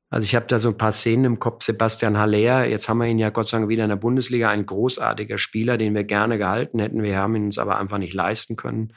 Also 0.10 0.24
ich 0.24 0.36
habe 0.36 0.46
da 0.48 0.60
so 0.60 0.70
ein 0.70 0.78
paar 0.78 0.94
Szenen 0.94 1.26
im 1.26 1.40
Kopf. 1.40 1.66
Sebastian 1.66 2.18
Haller, 2.18 2.66
jetzt 2.66 2.88
haben 2.88 3.00
wir 3.00 3.08
ihn 3.08 3.20
ja 3.20 3.30
Gott 3.30 3.50
sei 3.50 3.58
Dank 3.58 3.70
wieder 3.70 3.84
in 3.84 3.90
der 3.90 3.98
Bundesliga, 3.98 4.50
ein 4.50 4.66
großartiger 4.66 5.38
Spieler, 5.38 5.78
den 5.78 5.94
wir 5.96 6.06
gerne 6.06 6.38
gehalten 6.38 6.80
hätten. 6.80 7.04
Wir 7.04 7.18
haben 7.18 7.36
ihn 7.36 7.46
uns 7.46 7.58
aber 7.58 7.78
einfach 7.78 7.98
nicht 7.98 8.14
leisten 8.14 8.56
können 8.56 8.94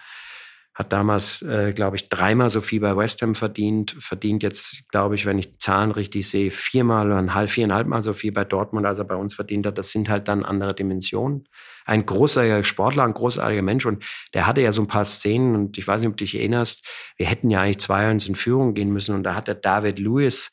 hat 0.80 0.94
damals, 0.94 1.42
äh, 1.42 1.72
glaube 1.74 1.96
ich, 1.96 2.08
dreimal 2.08 2.48
so 2.48 2.62
viel 2.62 2.80
bei 2.80 2.96
West 2.96 3.20
Ham 3.20 3.34
verdient, 3.34 3.94
verdient 4.00 4.42
jetzt, 4.42 4.88
glaube 4.88 5.14
ich, 5.14 5.26
wenn 5.26 5.38
ich 5.38 5.52
die 5.52 5.58
Zahlen 5.58 5.90
richtig 5.90 6.26
sehe, 6.26 6.50
viermal 6.50 7.06
oder 7.06 7.18
ein 7.18 7.34
halb, 7.34 7.50
viereinhalb 7.50 7.86
Mal 7.86 8.00
so 8.00 8.14
viel 8.14 8.32
bei 8.32 8.44
Dortmund, 8.44 8.86
als 8.86 8.98
er 8.98 9.04
bei 9.04 9.14
uns 9.14 9.34
verdient 9.34 9.66
hat. 9.66 9.76
Das 9.76 9.92
sind 9.92 10.08
halt 10.08 10.26
dann 10.26 10.42
andere 10.42 10.74
Dimensionen. 10.74 11.46
Ein 11.84 12.06
großartiger 12.06 12.64
Sportler, 12.64 13.04
ein 13.04 13.12
großartiger 13.12 13.60
Mensch 13.60 13.84
und 13.84 14.02
der 14.32 14.46
hatte 14.46 14.62
ja 14.62 14.72
so 14.72 14.80
ein 14.80 14.88
paar 14.88 15.04
Szenen 15.04 15.54
und 15.54 15.76
ich 15.76 15.86
weiß 15.86 16.00
nicht, 16.00 16.08
ob 16.08 16.16
du 16.16 16.24
dich 16.24 16.34
erinnerst, 16.34 16.86
wir 17.16 17.26
hätten 17.26 17.50
ja 17.50 17.60
eigentlich 17.60 17.84
2-1 17.84 18.28
in 18.28 18.34
Führung 18.34 18.72
gehen 18.72 18.90
müssen 18.90 19.14
und 19.14 19.22
da 19.22 19.34
hat 19.34 19.48
der 19.48 19.56
David 19.56 19.98
Lewis 19.98 20.50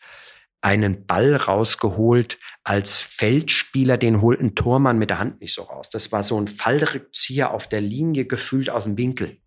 einen 0.60 1.06
Ball 1.06 1.38
rausgeholt 1.38 2.38
als 2.66 3.02
Feldspieler, 3.02 3.98
den 3.98 4.22
holt 4.22 4.42
ein 4.42 4.56
Tormann 4.56 4.98
mit 4.98 5.10
der 5.10 5.20
Hand 5.20 5.40
nicht 5.40 5.54
so 5.54 5.62
raus. 5.62 5.90
Das 5.90 6.12
war 6.12 6.24
so 6.24 6.38
ein 6.38 6.48
Fallrückzieher 6.48 7.54
auf 7.54 7.70
der 7.70 7.80
Linie, 7.80 8.26
gefühlt 8.26 8.70
aus 8.70 8.84
dem 8.84 8.98
Winkel. 8.98 9.38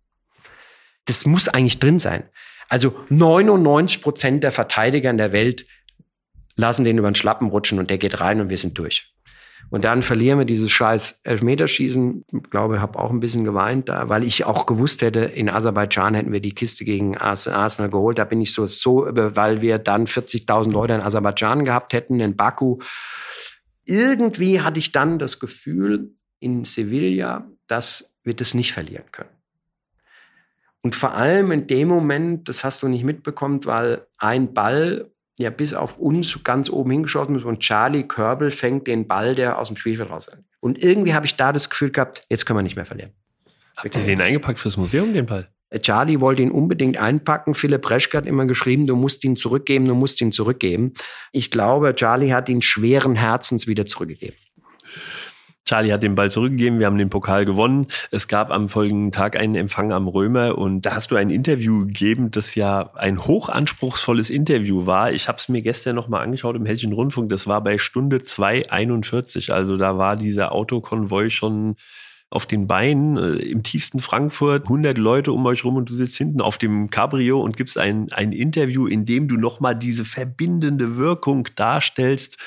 Das 1.05 1.25
muss 1.25 1.47
eigentlich 1.47 1.79
drin 1.79 1.99
sein. 1.99 2.23
Also 2.69 2.95
99 3.09 4.01
Prozent 4.01 4.43
der 4.43 4.51
Verteidiger 4.51 5.09
in 5.09 5.17
der 5.17 5.31
Welt 5.31 5.65
lassen 6.55 6.83
den 6.83 6.97
über 6.97 7.09
den 7.09 7.15
Schlappen 7.15 7.49
rutschen 7.49 7.79
und 7.79 7.89
der 7.89 7.97
geht 7.97 8.21
rein 8.21 8.39
und 8.39 8.49
wir 8.49 8.57
sind 8.57 8.77
durch. 8.77 9.13
Und 9.69 9.85
dann 9.85 10.03
verlieren 10.03 10.37
wir 10.37 10.45
dieses 10.45 10.69
scheiß 10.71 11.21
Elfmeterschießen. 11.23 12.25
Ich 12.31 12.49
glaube, 12.49 12.75
ich 12.75 12.81
habe 12.81 12.99
auch 12.99 13.09
ein 13.09 13.21
bisschen 13.21 13.45
geweint 13.45 13.87
da, 13.87 14.09
weil 14.09 14.23
ich 14.23 14.43
auch 14.45 14.65
gewusst 14.65 15.01
hätte, 15.01 15.21
in 15.21 15.49
Aserbaidschan 15.49 16.13
hätten 16.13 16.33
wir 16.33 16.41
die 16.41 16.53
Kiste 16.53 16.83
gegen 16.83 17.17
Arsenal 17.17 17.89
geholt. 17.89 18.17
Da 18.17 18.25
bin 18.25 18.41
ich 18.41 18.53
so, 18.53 18.65
so, 18.65 19.07
weil 19.09 19.61
wir 19.61 19.77
dann 19.77 20.07
40.000 20.07 20.71
Leute 20.71 20.93
in 20.93 21.01
Aserbaidschan 21.01 21.63
gehabt 21.63 21.93
hätten, 21.93 22.19
in 22.19 22.35
Baku. 22.35 22.79
Irgendwie 23.85 24.61
hatte 24.61 24.79
ich 24.79 24.91
dann 24.91 25.19
das 25.19 25.39
Gefühl 25.39 26.15
in 26.39 26.65
Sevilla, 26.65 27.49
dass 27.67 28.17
wir 28.23 28.35
das 28.35 28.53
nicht 28.53 28.73
verlieren 28.73 29.05
können. 29.11 29.40
Und 30.83 30.95
vor 30.95 31.13
allem 31.13 31.51
in 31.51 31.67
dem 31.67 31.87
Moment, 31.87 32.49
das 32.49 32.63
hast 32.63 32.81
du 32.81 32.87
nicht 32.87 33.03
mitbekommen, 33.03 33.63
weil 33.65 34.07
ein 34.17 34.53
Ball 34.53 35.11
ja 35.37 35.49
bis 35.49 35.73
auf 35.73 35.97
uns 35.97 36.43
ganz 36.43 36.69
oben 36.69 36.91
hingeschossen 36.91 37.35
ist 37.35 37.45
und 37.45 37.59
Charlie 37.59 38.03
Körbel 38.03 38.51
fängt 38.51 38.87
den 38.87 39.07
Ball, 39.07 39.35
der 39.35 39.59
aus 39.59 39.67
dem 39.67 39.77
Spielfeld 39.77 40.09
raus 40.09 40.27
ist. 40.27 40.37
Und 40.59 40.83
irgendwie 40.83 41.13
habe 41.13 41.25
ich 41.25 41.35
da 41.35 41.53
das 41.53 41.69
Gefühl 41.69 41.91
gehabt, 41.91 42.23
jetzt 42.29 42.45
können 42.45 42.59
wir 42.59 42.63
nicht 42.63 42.75
mehr 42.75 42.85
verlieren. 42.85 43.11
Habt 43.77 43.95
ihr 43.95 44.03
den 44.03 44.21
eingepackt 44.21 44.59
fürs 44.59 44.77
Museum, 44.77 45.13
den 45.13 45.25
Ball? 45.25 45.47
Äh, 45.69 45.79
Charlie 45.79 46.19
wollte 46.19 46.43
ihn 46.43 46.51
unbedingt 46.51 46.97
einpacken. 46.97 47.55
Philipp 47.55 47.89
Reschke 47.89 48.17
hat 48.17 48.25
immer 48.27 48.45
geschrieben, 48.45 48.85
du 48.85 48.95
musst 48.95 49.23
ihn 49.23 49.35
zurückgeben, 49.35 49.85
du 49.85 49.95
musst 49.95 50.21
ihn 50.21 50.31
zurückgeben. 50.31 50.93
Ich 51.31 51.49
glaube, 51.49 51.95
Charlie 51.95 52.33
hat 52.33 52.49
ihn 52.49 52.61
schweren 52.61 53.15
Herzens 53.15 53.67
wieder 53.67 53.85
zurückgegeben. 53.85 54.35
Charlie 55.65 55.93
hat 55.93 56.03
den 56.03 56.15
Ball 56.15 56.31
zurückgegeben, 56.31 56.79
wir 56.79 56.87
haben 56.87 56.97
den 56.97 57.09
Pokal 57.09 57.45
gewonnen. 57.45 57.87
Es 58.09 58.27
gab 58.27 58.51
am 58.51 58.67
folgenden 58.67 59.11
Tag 59.11 59.35
einen 59.35 59.55
Empfang 59.55 59.93
am 59.93 60.07
Römer 60.07 60.57
und 60.57 60.85
da 60.85 60.95
hast 60.95 61.11
du 61.11 61.15
ein 61.15 61.29
Interview 61.29 61.85
gegeben, 61.85 62.31
das 62.31 62.55
ja 62.55 62.91
ein 62.95 63.23
hochanspruchsvolles 63.25 64.29
Interview 64.29 64.85
war. 64.85 65.11
Ich 65.13 65.27
habe 65.27 65.37
es 65.37 65.49
mir 65.49 65.61
gestern 65.61 65.95
nochmal 65.95 66.23
angeschaut 66.23 66.55
im 66.55 66.65
Hessischen 66.65 66.93
Rundfunk, 66.93 67.29
das 67.29 67.45
war 67.47 67.63
bei 67.63 67.77
Stunde 67.77 68.17
2.41, 68.17 69.51
also 69.51 69.77
da 69.77 69.97
war 69.97 70.15
dieser 70.15 70.51
Autokonvoi 70.51 71.29
schon 71.29 71.75
auf 72.31 72.45
den 72.45 72.65
Beinen 72.65 73.17
äh, 73.17 73.35
im 73.43 73.61
tiefsten 73.61 73.99
Frankfurt, 73.99 74.63
100 74.63 74.97
Leute 74.97 75.33
um 75.33 75.45
euch 75.45 75.63
rum 75.65 75.75
und 75.75 75.89
du 75.89 75.95
sitzt 75.95 76.17
hinten 76.17 76.41
auf 76.41 76.57
dem 76.57 76.89
Cabrio 76.89 77.41
und 77.41 77.57
gibst 77.57 77.77
ein, 77.77 78.11
ein 78.13 78.31
Interview, 78.31 78.87
in 78.87 79.05
dem 79.05 79.27
du 79.27 79.35
nochmal 79.35 79.75
diese 79.75 80.05
verbindende 80.05 80.95
Wirkung 80.95 81.47
darstellst 81.55 82.37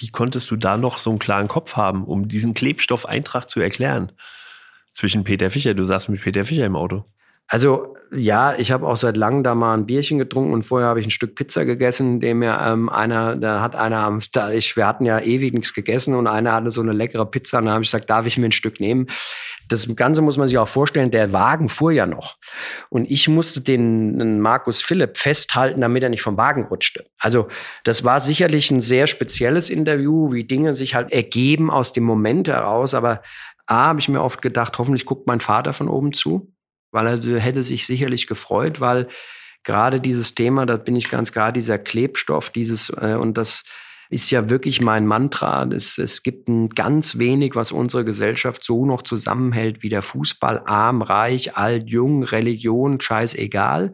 wie 0.00 0.08
konntest 0.08 0.50
du 0.50 0.56
da 0.56 0.78
noch 0.78 0.96
so 0.96 1.10
einen 1.10 1.18
klaren 1.18 1.46
Kopf 1.46 1.76
haben, 1.76 2.04
um 2.04 2.26
diesen 2.26 2.54
Klebstoff 2.54 3.06
Eintracht 3.06 3.50
zu 3.50 3.60
erklären? 3.60 4.12
Zwischen 4.94 5.24
Peter 5.24 5.50
Fischer, 5.50 5.74
du 5.74 5.84
saßt 5.84 6.08
mit 6.08 6.22
Peter 6.22 6.46
Fischer 6.46 6.64
im 6.64 6.74
Auto. 6.74 7.04
Also 7.50 7.96
ja, 8.12 8.54
ich 8.56 8.70
habe 8.70 8.86
auch 8.86 8.96
seit 8.96 9.16
langem 9.16 9.42
da 9.42 9.56
mal 9.56 9.74
ein 9.74 9.86
Bierchen 9.86 10.18
getrunken 10.18 10.52
und 10.52 10.62
vorher 10.62 10.88
habe 10.88 11.00
ich 11.00 11.06
ein 11.06 11.10
Stück 11.10 11.34
Pizza 11.34 11.64
gegessen, 11.64 12.20
dem 12.20 12.38
mir 12.38 12.60
ähm, 12.62 12.88
einer, 12.88 13.36
da 13.36 13.60
hat 13.60 13.74
einer, 13.74 14.18
da 14.32 14.52
ich, 14.52 14.76
wir 14.76 14.86
hatten 14.86 15.04
ja 15.04 15.18
ewig 15.18 15.52
nichts 15.52 15.74
gegessen 15.74 16.14
und 16.14 16.28
einer 16.28 16.52
hatte 16.52 16.70
so 16.70 16.80
eine 16.80 16.92
leckere 16.92 17.26
Pizza 17.26 17.58
und 17.58 17.66
da 17.66 17.72
habe 17.72 17.82
ich 17.82 17.88
gesagt, 17.88 18.08
darf 18.08 18.24
ich 18.26 18.38
mir 18.38 18.46
ein 18.46 18.52
Stück 18.52 18.78
nehmen? 18.78 19.08
Das 19.68 19.96
Ganze 19.96 20.22
muss 20.22 20.36
man 20.36 20.46
sich 20.46 20.58
auch 20.58 20.68
vorstellen, 20.68 21.10
der 21.10 21.32
Wagen 21.32 21.68
fuhr 21.68 21.90
ja 21.90 22.06
noch. 22.06 22.36
Und 22.88 23.10
ich 23.10 23.28
musste 23.28 23.60
den, 23.60 24.18
den 24.18 24.40
Markus 24.40 24.80
Philipp 24.80 25.16
festhalten, 25.16 25.80
damit 25.80 26.04
er 26.04 26.08
nicht 26.08 26.22
vom 26.22 26.36
Wagen 26.36 26.64
rutschte. 26.64 27.06
Also 27.18 27.48
das 27.82 28.04
war 28.04 28.20
sicherlich 28.20 28.70
ein 28.70 28.80
sehr 28.80 29.08
spezielles 29.08 29.70
Interview, 29.70 30.32
wie 30.32 30.44
Dinge 30.44 30.76
sich 30.76 30.94
halt 30.94 31.12
ergeben 31.12 31.68
aus 31.70 31.92
dem 31.92 32.04
Moment 32.04 32.46
heraus. 32.46 32.94
Aber 32.94 33.22
A, 33.66 33.88
habe 33.88 34.00
ich 34.00 34.08
mir 34.08 34.22
oft 34.22 34.40
gedacht, 34.40 34.78
hoffentlich 34.78 35.04
guckt 35.04 35.26
mein 35.26 35.40
Vater 35.40 35.72
von 35.72 35.88
oben 35.88 36.12
zu 36.12 36.52
weil 36.90 37.06
er 37.06 37.40
hätte 37.40 37.62
sich 37.62 37.86
sicherlich 37.86 38.26
gefreut, 38.26 38.80
weil 38.80 39.08
gerade 39.64 40.00
dieses 40.00 40.34
Thema, 40.34 40.66
da 40.66 40.76
bin 40.76 40.96
ich 40.96 41.08
ganz 41.08 41.32
klar, 41.32 41.52
dieser 41.52 41.78
Klebstoff, 41.78 42.50
dieses 42.50 42.90
äh, 42.90 43.16
und 43.18 43.36
das 43.38 43.64
ist 44.10 44.30
ja 44.32 44.50
wirklich 44.50 44.80
mein 44.80 45.06
Mantra. 45.06 45.64
Es, 45.72 45.96
es 45.96 46.24
gibt 46.24 46.48
ein 46.48 46.68
ganz 46.70 47.18
wenig, 47.18 47.54
was 47.54 47.70
unsere 47.70 48.04
Gesellschaft 48.04 48.64
so 48.64 48.84
noch 48.84 49.02
zusammenhält 49.02 49.82
wie 49.82 49.88
der 49.88 50.02
Fußball. 50.02 50.62
Arm, 50.66 51.00
reich, 51.00 51.56
alt, 51.56 51.88
jung, 51.88 52.24
Religion, 52.24 53.00
scheißegal. 53.00 53.92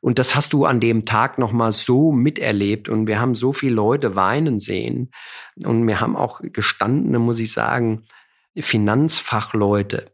Und 0.00 0.18
das 0.18 0.34
hast 0.34 0.52
du 0.52 0.64
an 0.64 0.80
dem 0.80 1.04
Tag 1.04 1.38
nochmal 1.38 1.70
so 1.70 2.10
miterlebt. 2.10 2.88
Und 2.88 3.06
wir 3.06 3.20
haben 3.20 3.36
so 3.36 3.52
viele 3.52 3.76
Leute 3.76 4.16
weinen 4.16 4.58
sehen. 4.58 5.12
Und 5.64 5.86
wir 5.86 6.00
haben 6.00 6.16
auch 6.16 6.40
gestandene, 6.42 7.20
muss 7.20 7.38
ich 7.38 7.52
sagen, 7.52 8.02
Finanzfachleute, 8.56 10.06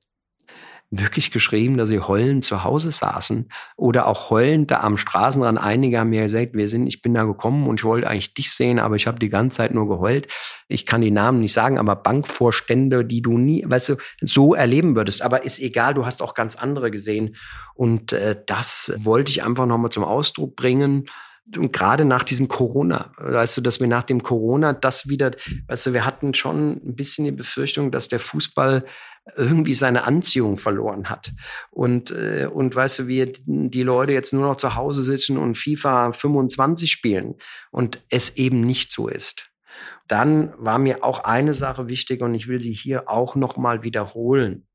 wirklich 0.95 1.31
geschrieben, 1.31 1.79
dass 1.79 1.89
sie 1.89 2.01
heulend 2.01 2.45
zu 2.45 2.65
Hause 2.65 2.93
saßen 2.93 3.49
oder 3.77 4.07
auch 4.07 4.29
heulend 4.29 4.71
da 4.71 4.81
am 4.81 4.99
Straßenrand. 4.99 5.59
Einige 5.59 5.99
haben 5.99 6.11
mir 6.11 6.23
gesagt, 6.23 6.51
wir 6.53 6.69
sind, 6.69 6.87
ich 6.87 7.01
bin 7.01 7.15
da 7.15 7.25
gekommen 7.25 7.67
und 7.67 7.81
ich 7.81 7.85
wollte 7.85 8.09
eigentlich 8.09 8.35
dich 8.35 8.53
sehen, 8.53 8.79
aber 8.79 8.97
ich 8.97 9.07
habe 9.07 9.19
die 9.19 9.31
ganze 9.31 9.57
Zeit 9.57 9.73
nur 9.73 9.89
geheult. 9.89 10.29
Ich 10.69 10.85
kann 10.85 11.01
die 11.01 11.11
Namen 11.11 11.39
nicht 11.39 11.55
sagen, 11.55 11.79
aber 11.79 11.97
Bankvorstände, 11.97 13.07
die 13.07 13.23
du 13.23 13.39
nie, 13.39 13.65
weißt 13.67 13.89
du, 13.89 13.97
so 14.21 14.55
erleben 14.55 14.95
würdest. 14.95 15.23
Aber 15.23 15.45
ist 15.45 15.61
egal, 15.61 15.95
du 15.95 16.05
hast 16.05 16.21
auch 16.21 16.35
ganz 16.35 16.57
andere 16.57 16.91
gesehen. 16.91 17.37
Und 17.75 18.13
äh, 18.13 18.37
das 18.47 18.93
wollte 18.99 19.31
ich 19.31 19.43
einfach 19.43 19.65
nochmal 19.65 19.91
zum 19.91 20.05
Ausdruck 20.05 20.57
bringen 20.57 21.07
Und 21.57 21.73
gerade 21.73 22.05
nach 22.05 22.23
diesem 22.23 22.49
Corona, 22.49 23.13
weißt 23.17 23.57
du, 23.57 23.61
dass 23.63 23.81
wir 23.81 23.89
nach 23.89 24.05
dem 24.05 24.23
Corona 24.23 24.75
das 24.75 25.09
wieder, 25.09 25.31
weißt 25.69 25.87
du, 25.87 25.93
wir 25.93 26.05
hatten 26.05 26.35
schon 26.35 26.81
ein 26.85 26.95
bisschen 26.95 27.25
die 27.25 27.33
Befürchtung, 27.33 27.91
dass 27.91 28.09
der 28.09 28.21
Fußball 28.21 28.85
irgendwie 29.37 29.75
seine 29.75 30.05
Anziehung 30.05 30.57
verloren 30.57 31.09
hat. 31.09 31.33
Und, 31.71 32.11
äh, 32.11 32.49
und 32.53 32.75
weißt 32.75 33.01
du, 33.01 33.07
wir 33.07 33.33
die 33.47 33.83
Leute 33.83 34.13
jetzt 34.13 34.33
nur 34.33 34.43
noch 34.43 34.57
zu 34.57 34.75
Hause 34.75 35.03
sitzen 35.03 35.39
und 35.39 35.57
FIFA 35.57 36.13
25 36.13 36.91
spielen 36.91 37.37
und 37.71 38.03
es 38.11 38.37
eben 38.37 38.63
nicht 38.63 38.91
so 38.91 39.09
ist. 39.09 39.51
Dann 40.09 40.53
war 40.59 40.79
mir 40.79 41.05
auch 41.05 41.21
eine 41.21 41.55
Sache 41.55 41.89
wichtig 41.89 42.21
und 42.23 42.35
ich 42.35 42.49
will 42.49 42.61
sie 42.61 42.73
hier 42.73 43.09
auch 43.09 43.37
nochmal 43.37 43.83
wiederholen 43.83 44.67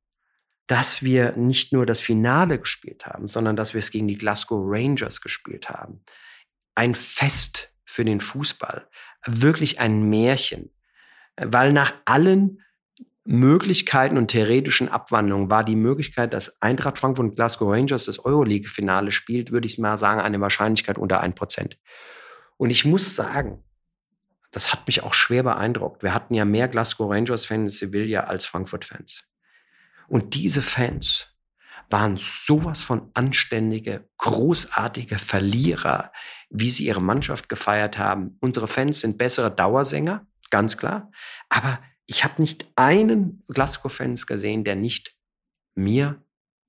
dass 0.67 1.01
wir 1.01 1.31
nicht 1.37 1.71
nur 1.71 1.85
das 1.85 2.01
Finale 2.01 2.59
gespielt 2.59 3.05
haben, 3.05 3.27
sondern 3.27 3.55
dass 3.55 3.73
wir 3.73 3.79
es 3.79 3.89
gegen 3.89 4.07
die 4.07 4.17
Glasgow 4.17 4.61
Rangers 4.63 5.21
gespielt 5.21 5.69
haben. 5.69 6.03
Ein 6.75 6.93
Fest 6.93 7.73
für 7.85 8.05
den 8.05 8.19
Fußball, 8.19 8.87
wirklich 9.25 9.79
ein 9.79 10.09
Märchen, 10.09 10.71
weil 11.37 11.71
nach 11.71 11.93
allen 12.05 12.61
Möglichkeiten 13.29 14.17
und 14.17 14.29
theoretischen 14.29 14.87
Abwandlungen 14.87 15.51
war 15.51 15.65
die 15.65 15.75
Möglichkeit, 15.75 16.33
dass 16.33 16.61
Eintracht 16.61 16.97
Frankfurt 16.97 17.25
und 17.25 17.35
Glasgow 17.35 17.69
Rangers 17.69 18.05
das 18.05 18.23
Euroleague-Finale 18.23 19.11
spielt, 19.11 19.51
würde 19.51 19.67
ich 19.67 19.77
mal 19.77 19.97
sagen, 19.97 20.21
eine 20.21 20.39
Wahrscheinlichkeit 20.39 20.97
unter 20.97 21.19
ein 21.19 21.35
Prozent. 21.35 21.77
Und 22.55 22.69
ich 22.69 22.85
muss 22.85 23.15
sagen, 23.15 23.65
das 24.51 24.71
hat 24.71 24.87
mich 24.87 25.03
auch 25.03 25.13
schwer 25.13 25.43
beeindruckt. 25.43 26.03
Wir 26.03 26.13
hatten 26.13 26.35
ja 26.35 26.45
mehr 26.45 26.69
Glasgow 26.69 27.11
Rangers-Fans 27.11 27.81
in 27.81 27.89
Sevilla 27.91 28.21
als 28.21 28.45
Frankfurt-Fans. 28.45 29.25
Und 30.07 30.33
diese 30.33 30.61
Fans 30.61 31.27
waren 31.89 32.15
sowas 32.17 32.81
von 32.81 33.11
anständige, 33.13 34.07
großartige 34.19 35.19
Verlierer, 35.19 36.13
wie 36.49 36.69
sie 36.69 36.85
ihre 36.85 37.01
Mannschaft 37.01 37.49
gefeiert 37.49 37.97
haben. 37.97 38.37
Unsere 38.39 38.69
Fans 38.69 39.01
sind 39.01 39.17
bessere 39.17 39.53
Dauersänger, 39.53 40.25
ganz 40.49 40.77
klar. 40.77 41.11
Aber 41.49 41.79
ich 42.07 42.23
habe 42.23 42.41
nicht 42.41 42.65
einen 42.75 43.43
Glasgow-Fans 43.47 44.25
gesehen, 44.27 44.63
der 44.63 44.75
nicht 44.75 45.15
mir, 45.75 46.21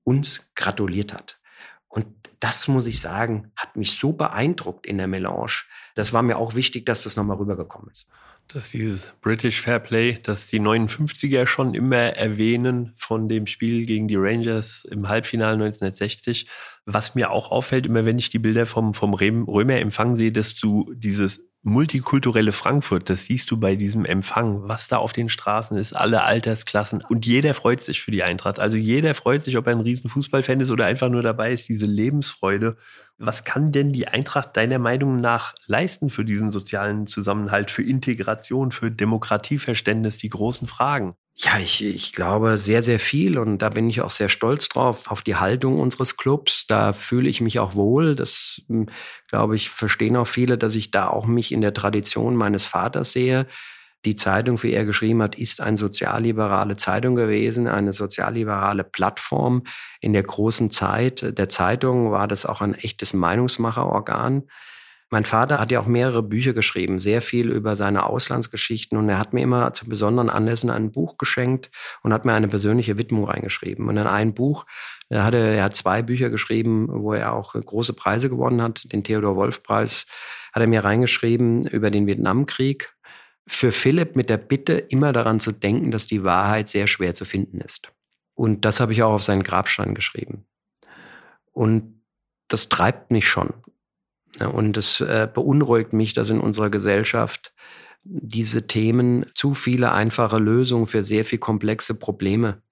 uns 0.05 0.51
gratuliert 0.55 1.15
hat. 1.15 1.41
Und 1.89 2.07
das 2.41 2.69
muss 2.69 2.87
ich 2.87 3.01
sagen, 3.01 3.53
hat 3.57 3.77
mich 3.77 3.97
so 3.97 4.13
beeindruckt 4.13 4.87
in 4.87 4.99
der 4.99 5.07
Melange. 5.07 5.65
Das 5.95 6.13
war 6.13 6.23
mir 6.23 6.37
auch 6.39 6.55
wichtig, 6.55 6.87
dass 6.87 7.05
das 7.05 7.17
nochmal 7.17 7.37
rübergekommen 7.37 7.91
ist 7.91 8.09
dass 8.49 8.71
dieses 8.71 9.13
British 9.21 9.61
Fair 9.61 9.79
Play, 9.79 10.19
das 10.23 10.47
die 10.47 10.61
59er 10.61 11.47
schon 11.47 11.75
immer 11.75 11.97
erwähnen 11.97 12.93
von 12.97 13.29
dem 13.29 13.47
Spiel 13.47 13.85
gegen 13.85 14.09
die 14.09 14.17
Rangers 14.17 14.87
im 14.91 15.09
Halbfinale 15.09 15.53
1960. 15.55 16.47
Was 16.87 17.15
mir 17.15 17.31
auch 17.31 17.51
auffällt, 17.51 17.85
immer 17.85 18.07
wenn 18.07 18.19
ich 18.19 18.31
die 18.31 18.39
Bilder 18.39 18.65
vom, 18.65 18.95
vom 18.95 19.13
Römer-Empfang 19.13 20.17
sehe, 20.17 20.33
dass 20.33 20.55
du 20.57 20.91
dieses 20.95 21.47
multikulturelle 21.69 22.53
Frankfurt, 22.53 23.09
das 23.09 23.27
siehst 23.27 23.51
du 23.51 23.59
bei 23.59 23.77
diesem 23.77 24.05
Empfang, 24.05 24.69
was 24.69 24.89
da 24.89 24.97
auf 24.97 25.13
den 25.13 25.29
Straßen 25.29 25.77
ist, 25.77 25.95
alle 25.95 26.25
Altersklassen 26.25 27.03
und 27.09 27.27
jeder 27.27 27.55
freut 27.55 27.83
sich 27.83 28.03
für 28.03 28.11
die 28.11 28.23
Eintracht. 28.23 28.59
Also 28.59 28.77
jeder 28.77 29.15
freut 29.15 29.43
sich, 29.43 29.57
ob 29.57 29.67
er 29.67 29.73
ein 29.75 29.81
riesen 29.81 30.11
Fußballfan 30.11 30.61
ist 30.61 30.71
oder 30.71 30.87
einfach 30.87 31.09
nur 31.09 31.23
dabei 31.23 31.53
ist, 31.53 31.69
diese 31.69 31.87
Lebensfreude. 31.87 32.77
Was 33.19 33.45
kann 33.45 33.73
denn 33.73 33.93
die 33.93 34.09
Eintracht 34.09 34.57
deiner 34.57 34.79
Meinung 34.79 35.21
nach 35.21 35.55
leisten 35.67 36.11
für 36.11 36.25
diesen 36.25 36.51
sozialen 36.51 37.07
Zusammenhalt, 37.07 37.71
für 37.71 37.83
Integration, 37.83 38.73
für 38.73 38.91
Demokratieverständnis, 38.91 40.19
die 40.19 40.29
großen 40.29 40.67
Fragen? 40.67 41.15
Ja, 41.41 41.57
ich, 41.61 41.85
ich 41.85 42.13
glaube 42.13 42.59
sehr, 42.59 42.83
sehr 42.83 42.99
viel 42.99 43.39
und 43.39 43.59
da 43.59 43.69
bin 43.69 43.89
ich 43.89 44.01
auch 44.01 44.11
sehr 44.11 44.29
stolz 44.29 44.69
drauf, 44.69 45.03
auf 45.07 45.23
die 45.23 45.37
Haltung 45.37 45.79
unseres 45.79 46.17
Clubs. 46.17 46.67
Da 46.67 46.93
fühle 46.93 47.29
ich 47.29 47.41
mich 47.41 47.61
auch 47.61 47.77
wohl. 47.77 48.17
Das, 48.17 48.61
hm, 48.67 48.89
glaube 49.29 49.55
ich, 49.55 49.71
verstehen 49.71 50.17
auch 50.17 50.27
viele, 50.27 50.59
dass 50.59 50.75
ich 50.75 50.91
da 50.91 51.07
auch 51.09 51.27
mich 51.27 51.53
in 51.53 51.61
der 51.61 51.73
Tradition 51.73 52.35
meines 52.35 52.65
Vaters 52.65 53.13
sehe. 53.13 53.47
Die 54.05 54.17
Zeitung, 54.17 54.61
wie 54.65 54.73
er 54.73 54.85
geschrieben 54.85 55.23
hat, 55.23 55.37
ist 55.39 55.61
eine 55.61 55.77
sozialliberale 55.77 56.75
Zeitung 56.75 57.15
gewesen, 57.15 57.69
eine 57.69 57.93
sozialliberale 57.93 58.83
Plattform. 58.83 59.63
In 60.01 60.15
der 60.15 60.25
großen 60.25 60.71
Zeit 60.71 61.39
der 61.39 61.49
Zeitung 61.49 62.11
war 62.11 62.27
das 62.27 62.47
auch 62.47 62.61
ein 62.63 62.75
echtes 62.75 63.13
Meinungsmacherorgan. 63.15 64.45
Mein 65.11 65.25
Vater 65.25 65.59
hat 65.59 65.71
ja 65.71 65.81
auch 65.81 65.87
mehrere 65.87 66.23
Bücher 66.23 66.53
geschrieben, 66.53 67.01
sehr 67.01 67.23
viel 67.23 67.51
über 67.51 67.77
seine 67.77 68.05
Auslandsgeschichten 68.05 68.99
und 68.99 69.09
er 69.09 69.19
hat 69.19 69.33
mir 69.33 69.41
immer 69.41 69.73
zu 69.73 69.87
besonderen 69.87 70.29
Anlässen 70.29 70.69
ein 70.69 70.93
Buch 70.93 71.17
geschenkt 71.17 71.71
und 72.03 72.13
hat 72.13 72.27
mir 72.27 72.35
eine 72.35 72.49
persönliche 72.49 72.99
Widmung 72.99 73.25
reingeschrieben. 73.25 73.89
Und 73.89 73.97
in 73.97 74.07
ein 74.07 74.35
Buch, 74.35 74.67
er, 75.09 75.25
hatte, 75.25 75.39
er 75.39 75.65
hat 75.65 75.77
zwei 75.77 76.03
Bücher 76.03 76.29
geschrieben, 76.29 76.89
wo 76.91 77.15
er 77.15 77.33
auch 77.33 77.55
große 77.55 77.95
Preise 77.95 78.29
gewonnen 78.29 78.61
hat. 78.61 78.93
Den 78.93 79.03
Theodor 79.03 79.37
Wolf 79.37 79.63
Preis 79.63 80.05
hat 80.53 80.61
er 80.61 80.69
mir 80.69 80.85
reingeschrieben 80.85 81.67
über 81.67 81.91
den 81.91 82.07
Vietnamkrieg. 82.07 82.95
Für 83.47 83.73
Philipp 83.73 84.15
mit 84.15 84.29
der 84.29 84.37
Bitte, 84.37 84.75
immer 84.75 85.15
daran 85.15 85.41
zu 85.41 85.53
denken, 85.53 85.91
dass 85.91 86.07
die 86.07 86.23
Wahrheit 86.23 86.69
sehr 86.69 86.87
schwer 86.87 87.15
zu 87.15 87.25
finden 87.25 87.63
ist. 87.63 87.91
Und 88.35 88.67
das 88.67 88.81
habe 88.81 88.93
ich 88.93 89.03
auch 89.03 89.15
auf 89.15 89.23
seinen 89.23 89.43
Grabstein 89.43 89.95
geschrieben. 89.95 90.45
Und 91.53 92.03
das 92.49 92.69
treibt 92.69 93.11
mich 93.11 93.27
schon. 93.27 93.55
Und 94.53 94.77
es 94.77 95.01
äh, 95.01 95.29
beunruhigt 95.33 95.93
mich, 95.93 96.13
dass 96.13 96.31
in 96.31 96.41
unserer 96.41 96.71
Gesellschaft 96.71 97.53
diese 98.05 98.67
Themen 98.67 99.27
zu 99.35 99.55
viele 99.55 99.93
einfache 99.93 100.39
Lösungen 100.39 100.87
für 100.87 101.05
sehr 101.05 101.25
viel 101.25 101.39
komplexe 101.39 101.95
Probleme 101.95 102.63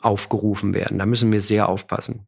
aufgerufen 0.00 0.74
werden. 0.74 0.98
Da 0.98 1.06
müssen 1.06 1.30
wir 1.30 1.40
sehr 1.40 1.68
aufpassen. 1.68 2.26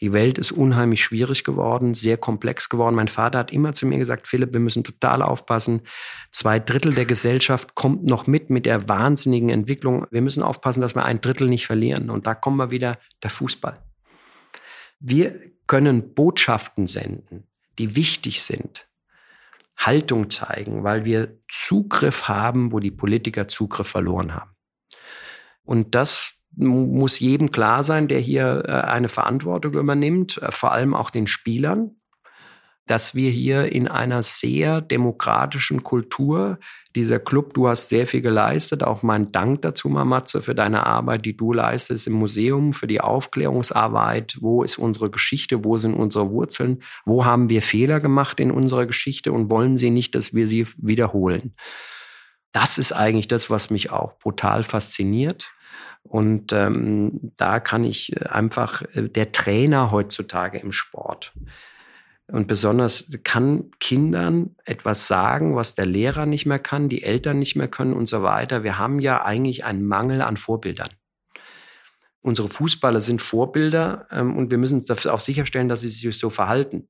Die 0.00 0.12
Welt 0.12 0.36
ist 0.36 0.52
unheimlich 0.52 1.02
schwierig 1.02 1.42
geworden, 1.42 1.94
sehr 1.94 2.18
komplex 2.18 2.68
geworden. 2.68 2.94
Mein 2.94 3.08
Vater 3.08 3.38
hat 3.38 3.50
immer 3.50 3.72
zu 3.72 3.86
mir 3.86 3.96
gesagt, 3.96 4.28
Philipp, 4.28 4.52
wir 4.52 4.60
müssen 4.60 4.84
total 4.84 5.22
aufpassen. 5.22 5.80
Zwei 6.30 6.58
Drittel 6.58 6.94
der 6.94 7.06
Gesellschaft 7.06 7.74
kommt 7.74 8.08
noch 8.08 8.26
mit 8.26 8.50
mit 8.50 8.66
der 8.66 8.90
wahnsinnigen 8.90 9.48
Entwicklung. 9.48 10.06
Wir 10.10 10.20
müssen 10.20 10.42
aufpassen, 10.42 10.82
dass 10.82 10.94
wir 10.94 11.06
ein 11.06 11.22
Drittel 11.22 11.48
nicht 11.48 11.66
verlieren. 11.66 12.10
Und 12.10 12.26
da 12.26 12.34
kommen 12.34 12.58
wir 12.58 12.70
wieder, 12.70 12.98
der 13.22 13.30
Fußball. 13.30 13.82
Wir 15.00 15.40
können 15.66 16.14
Botschaften 16.14 16.86
senden 16.86 17.44
die 17.78 17.96
wichtig 17.96 18.42
sind, 18.42 18.88
Haltung 19.76 20.30
zeigen, 20.30 20.84
weil 20.84 21.04
wir 21.04 21.38
Zugriff 21.48 22.28
haben, 22.28 22.72
wo 22.72 22.80
die 22.80 22.90
Politiker 22.90 23.48
Zugriff 23.48 23.88
verloren 23.88 24.34
haben. 24.34 24.50
Und 25.62 25.94
das 25.94 26.34
muss 26.56 27.20
jedem 27.20 27.50
klar 27.50 27.82
sein, 27.82 28.08
der 28.08 28.20
hier 28.20 28.64
äh, 28.66 28.72
eine 28.72 29.08
Verantwortung 29.08 29.74
übernimmt, 29.74 30.38
äh, 30.38 30.50
vor 30.50 30.72
allem 30.72 30.94
auch 30.94 31.10
den 31.10 31.26
Spielern, 31.26 31.96
dass 32.86 33.14
wir 33.14 33.30
hier 33.30 33.72
in 33.72 33.88
einer 33.88 34.22
sehr 34.22 34.80
demokratischen 34.80 35.82
Kultur 35.82 36.58
dieser 36.96 37.20
Club, 37.20 37.54
du 37.54 37.68
hast 37.68 37.88
sehr 37.88 38.06
viel 38.06 38.22
geleistet. 38.22 38.82
Auch 38.82 39.02
mein 39.02 39.30
Dank 39.30 39.62
dazu, 39.62 39.88
Mamatze, 39.88 40.42
für 40.42 40.54
deine 40.54 40.86
Arbeit, 40.86 41.24
die 41.24 41.36
du 41.36 41.52
leistest 41.52 42.06
im 42.06 42.14
Museum, 42.14 42.72
für 42.72 42.86
die 42.86 43.00
Aufklärungsarbeit. 43.00 44.38
Wo 44.40 44.62
ist 44.62 44.78
unsere 44.78 45.10
Geschichte? 45.10 45.64
Wo 45.64 45.76
sind 45.76 45.94
unsere 45.94 46.30
Wurzeln? 46.30 46.82
Wo 47.04 47.24
haben 47.24 47.48
wir 47.48 47.62
Fehler 47.62 48.00
gemacht 48.00 48.40
in 48.40 48.50
unserer 48.50 48.86
Geschichte 48.86 49.32
und 49.32 49.50
wollen 49.50 49.76
sie 49.76 49.90
nicht, 49.90 50.14
dass 50.14 50.34
wir 50.34 50.46
sie 50.46 50.66
wiederholen? 50.78 51.54
Das 52.50 52.78
ist 52.78 52.92
eigentlich 52.92 53.28
das, 53.28 53.50
was 53.50 53.70
mich 53.70 53.90
auch 53.90 54.18
brutal 54.18 54.64
fasziniert. 54.64 55.52
Und 56.02 56.52
ähm, 56.52 57.32
da 57.36 57.60
kann 57.60 57.84
ich 57.84 58.26
einfach 58.30 58.82
äh, 58.94 59.08
der 59.08 59.32
Trainer 59.32 59.90
heutzutage 59.90 60.58
im 60.58 60.72
Sport 60.72 61.34
und 62.28 62.48
besonders 62.48 63.08
kann 63.22 63.70
Kindern 63.78 64.56
etwas 64.64 65.06
sagen, 65.06 65.54
was 65.54 65.76
der 65.76 65.86
Lehrer 65.86 66.26
nicht 66.26 66.44
mehr 66.44 66.58
kann, 66.58 66.88
die 66.88 67.04
Eltern 67.04 67.38
nicht 67.38 67.54
mehr 67.54 67.68
können 67.68 67.92
und 67.92 68.06
so 68.06 68.22
weiter. 68.22 68.64
Wir 68.64 68.78
haben 68.78 68.98
ja 68.98 69.24
eigentlich 69.24 69.64
einen 69.64 69.86
Mangel 69.86 70.22
an 70.22 70.36
Vorbildern. 70.36 70.88
Unsere 72.22 72.48
Fußballer 72.48 72.98
sind 72.98 73.22
Vorbilder 73.22 74.08
ähm, 74.10 74.36
und 74.36 74.50
wir 74.50 74.58
müssen 74.58 74.84
auch 74.90 75.20
sicherstellen, 75.20 75.68
dass 75.68 75.82
sie 75.82 75.88
sich 75.88 76.18
so 76.18 76.28
verhalten. 76.28 76.88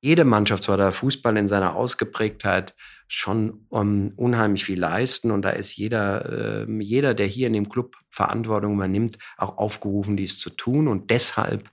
Jede 0.00 0.24
Mannschaft 0.24 0.64
soll 0.64 0.76
der 0.76 0.90
Fußball 0.90 1.36
in 1.36 1.46
seiner 1.46 1.76
Ausgeprägtheit 1.76 2.74
schon 3.06 3.66
um, 3.68 4.12
unheimlich 4.16 4.64
viel 4.64 4.80
leisten 4.80 5.30
und 5.30 5.42
da 5.42 5.50
ist 5.50 5.76
jeder, 5.76 6.66
äh, 6.66 6.82
jeder, 6.82 7.14
der 7.14 7.26
hier 7.26 7.46
in 7.46 7.52
dem 7.52 7.68
Club 7.68 7.94
Verantwortung 8.10 8.74
übernimmt, 8.74 9.18
auch 9.36 9.56
aufgerufen, 9.56 10.16
dies 10.16 10.40
zu 10.40 10.50
tun 10.50 10.88
und 10.88 11.10
deshalb 11.10 11.70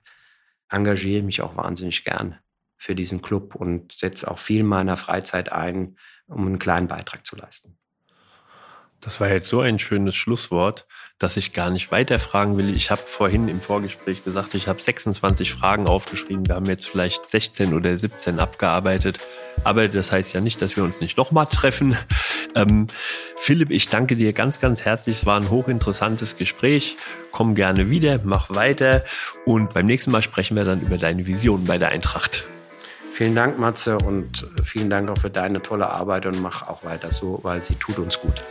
engagiere 0.68 1.18
ich 1.18 1.24
mich 1.24 1.42
auch 1.42 1.56
wahnsinnig 1.56 2.04
gern 2.04 2.38
für 2.82 2.96
diesen 2.96 3.22
Club 3.22 3.54
und 3.54 3.92
setze 3.92 4.28
auch 4.28 4.40
viel 4.40 4.64
meiner 4.64 4.96
Freizeit 4.96 5.52
ein, 5.52 5.96
um 6.26 6.48
einen 6.48 6.58
kleinen 6.58 6.88
Beitrag 6.88 7.24
zu 7.24 7.36
leisten. 7.36 7.78
Das 9.00 9.20
war 9.20 9.30
jetzt 9.30 9.48
so 9.48 9.60
ein 9.60 9.78
schönes 9.78 10.16
Schlusswort, 10.16 10.86
dass 11.18 11.36
ich 11.36 11.52
gar 11.52 11.70
nicht 11.70 11.92
weiterfragen 11.92 12.56
will. 12.56 12.74
Ich 12.74 12.90
habe 12.90 13.00
vorhin 13.04 13.48
im 13.48 13.60
Vorgespräch 13.60 14.24
gesagt, 14.24 14.54
ich 14.54 14.66
habe 14.66 14.82
26 14.82 15.52
Fragen 15.52 15.86
aufgeschrieben. 15.86 16.48
Wir 16.48 16.56
haben 16.56 16.66
jetzt 16.66 16.88
vielleicht 16.88 17.30
16 17.30 17.72
oder 17.72 17.96
17 17.96 18.40
abgearbeitet. 18.40 19.18
Aber 19.62 19.86
das 19.86 20.10
heißt 20.10 20.32
ja 20.34 20.40
nicht, 20.40 20.60
dass 20.60 20.76
wir 20.76 20.82
uns 20.82 21.00
nicht 21.00 21.16
nochmal 21.16 21.46
treffen. 21.46 21.96
Ähm, 22.54 22.88
Philipp, 23.36 23.70
ich 23.70 23.88
danke 23.88 24.14
dir 24.14 24.34
ganz, 24.34 24.60
ganz 24.60 24.84
herzlich. 24.84 25.16
Es 25.16 25.24
war 25.24 25.40
ein 25.40 25.48
hochinteressantes 25.48 26.36
Gespräch. 26.36 26.96
Komm 27.30 27.54
gerne 27.54 27.88
wieder, 27.88 28.20
mach 28.24 28.50
weiter. 28.50 29.06
Und 29.46 29.72
beim 29.72 29.86
nächsten 29.86 30.10
Mal 30.10 30.20
sprechen 30.20 30.54
wir 30.54 30.64
dann 30.64 30.82
über 30.82 30.98
deine 30.98 31.26
Vision 31.26 31.64
bei 31.64 31.78
der 31.78 31.88
Eintracht. 31.88 32.46
Vielen 33.12 33.34
Dank, 33.34 33.58
Matze, 33.58 33.98
und 33.98 34.46
vielen 34.64 34.88
Dank 34.88 35.10
auch 35.10 35.18
für 35.18 35.28
deine 35.28 35.62
tolle 35.62 35.90
Arbeit 35.90 36.24
und 36.24 36.40
mach 36.40 36.66
auch 36.66 36.82
weiter 36.82 37.10
so, 37.10 37.40
weil 37.42 37.62
sie 37.62 37.74
tut 37.74 37.98
uns 37.98 38.18
gut. 38.18 38.42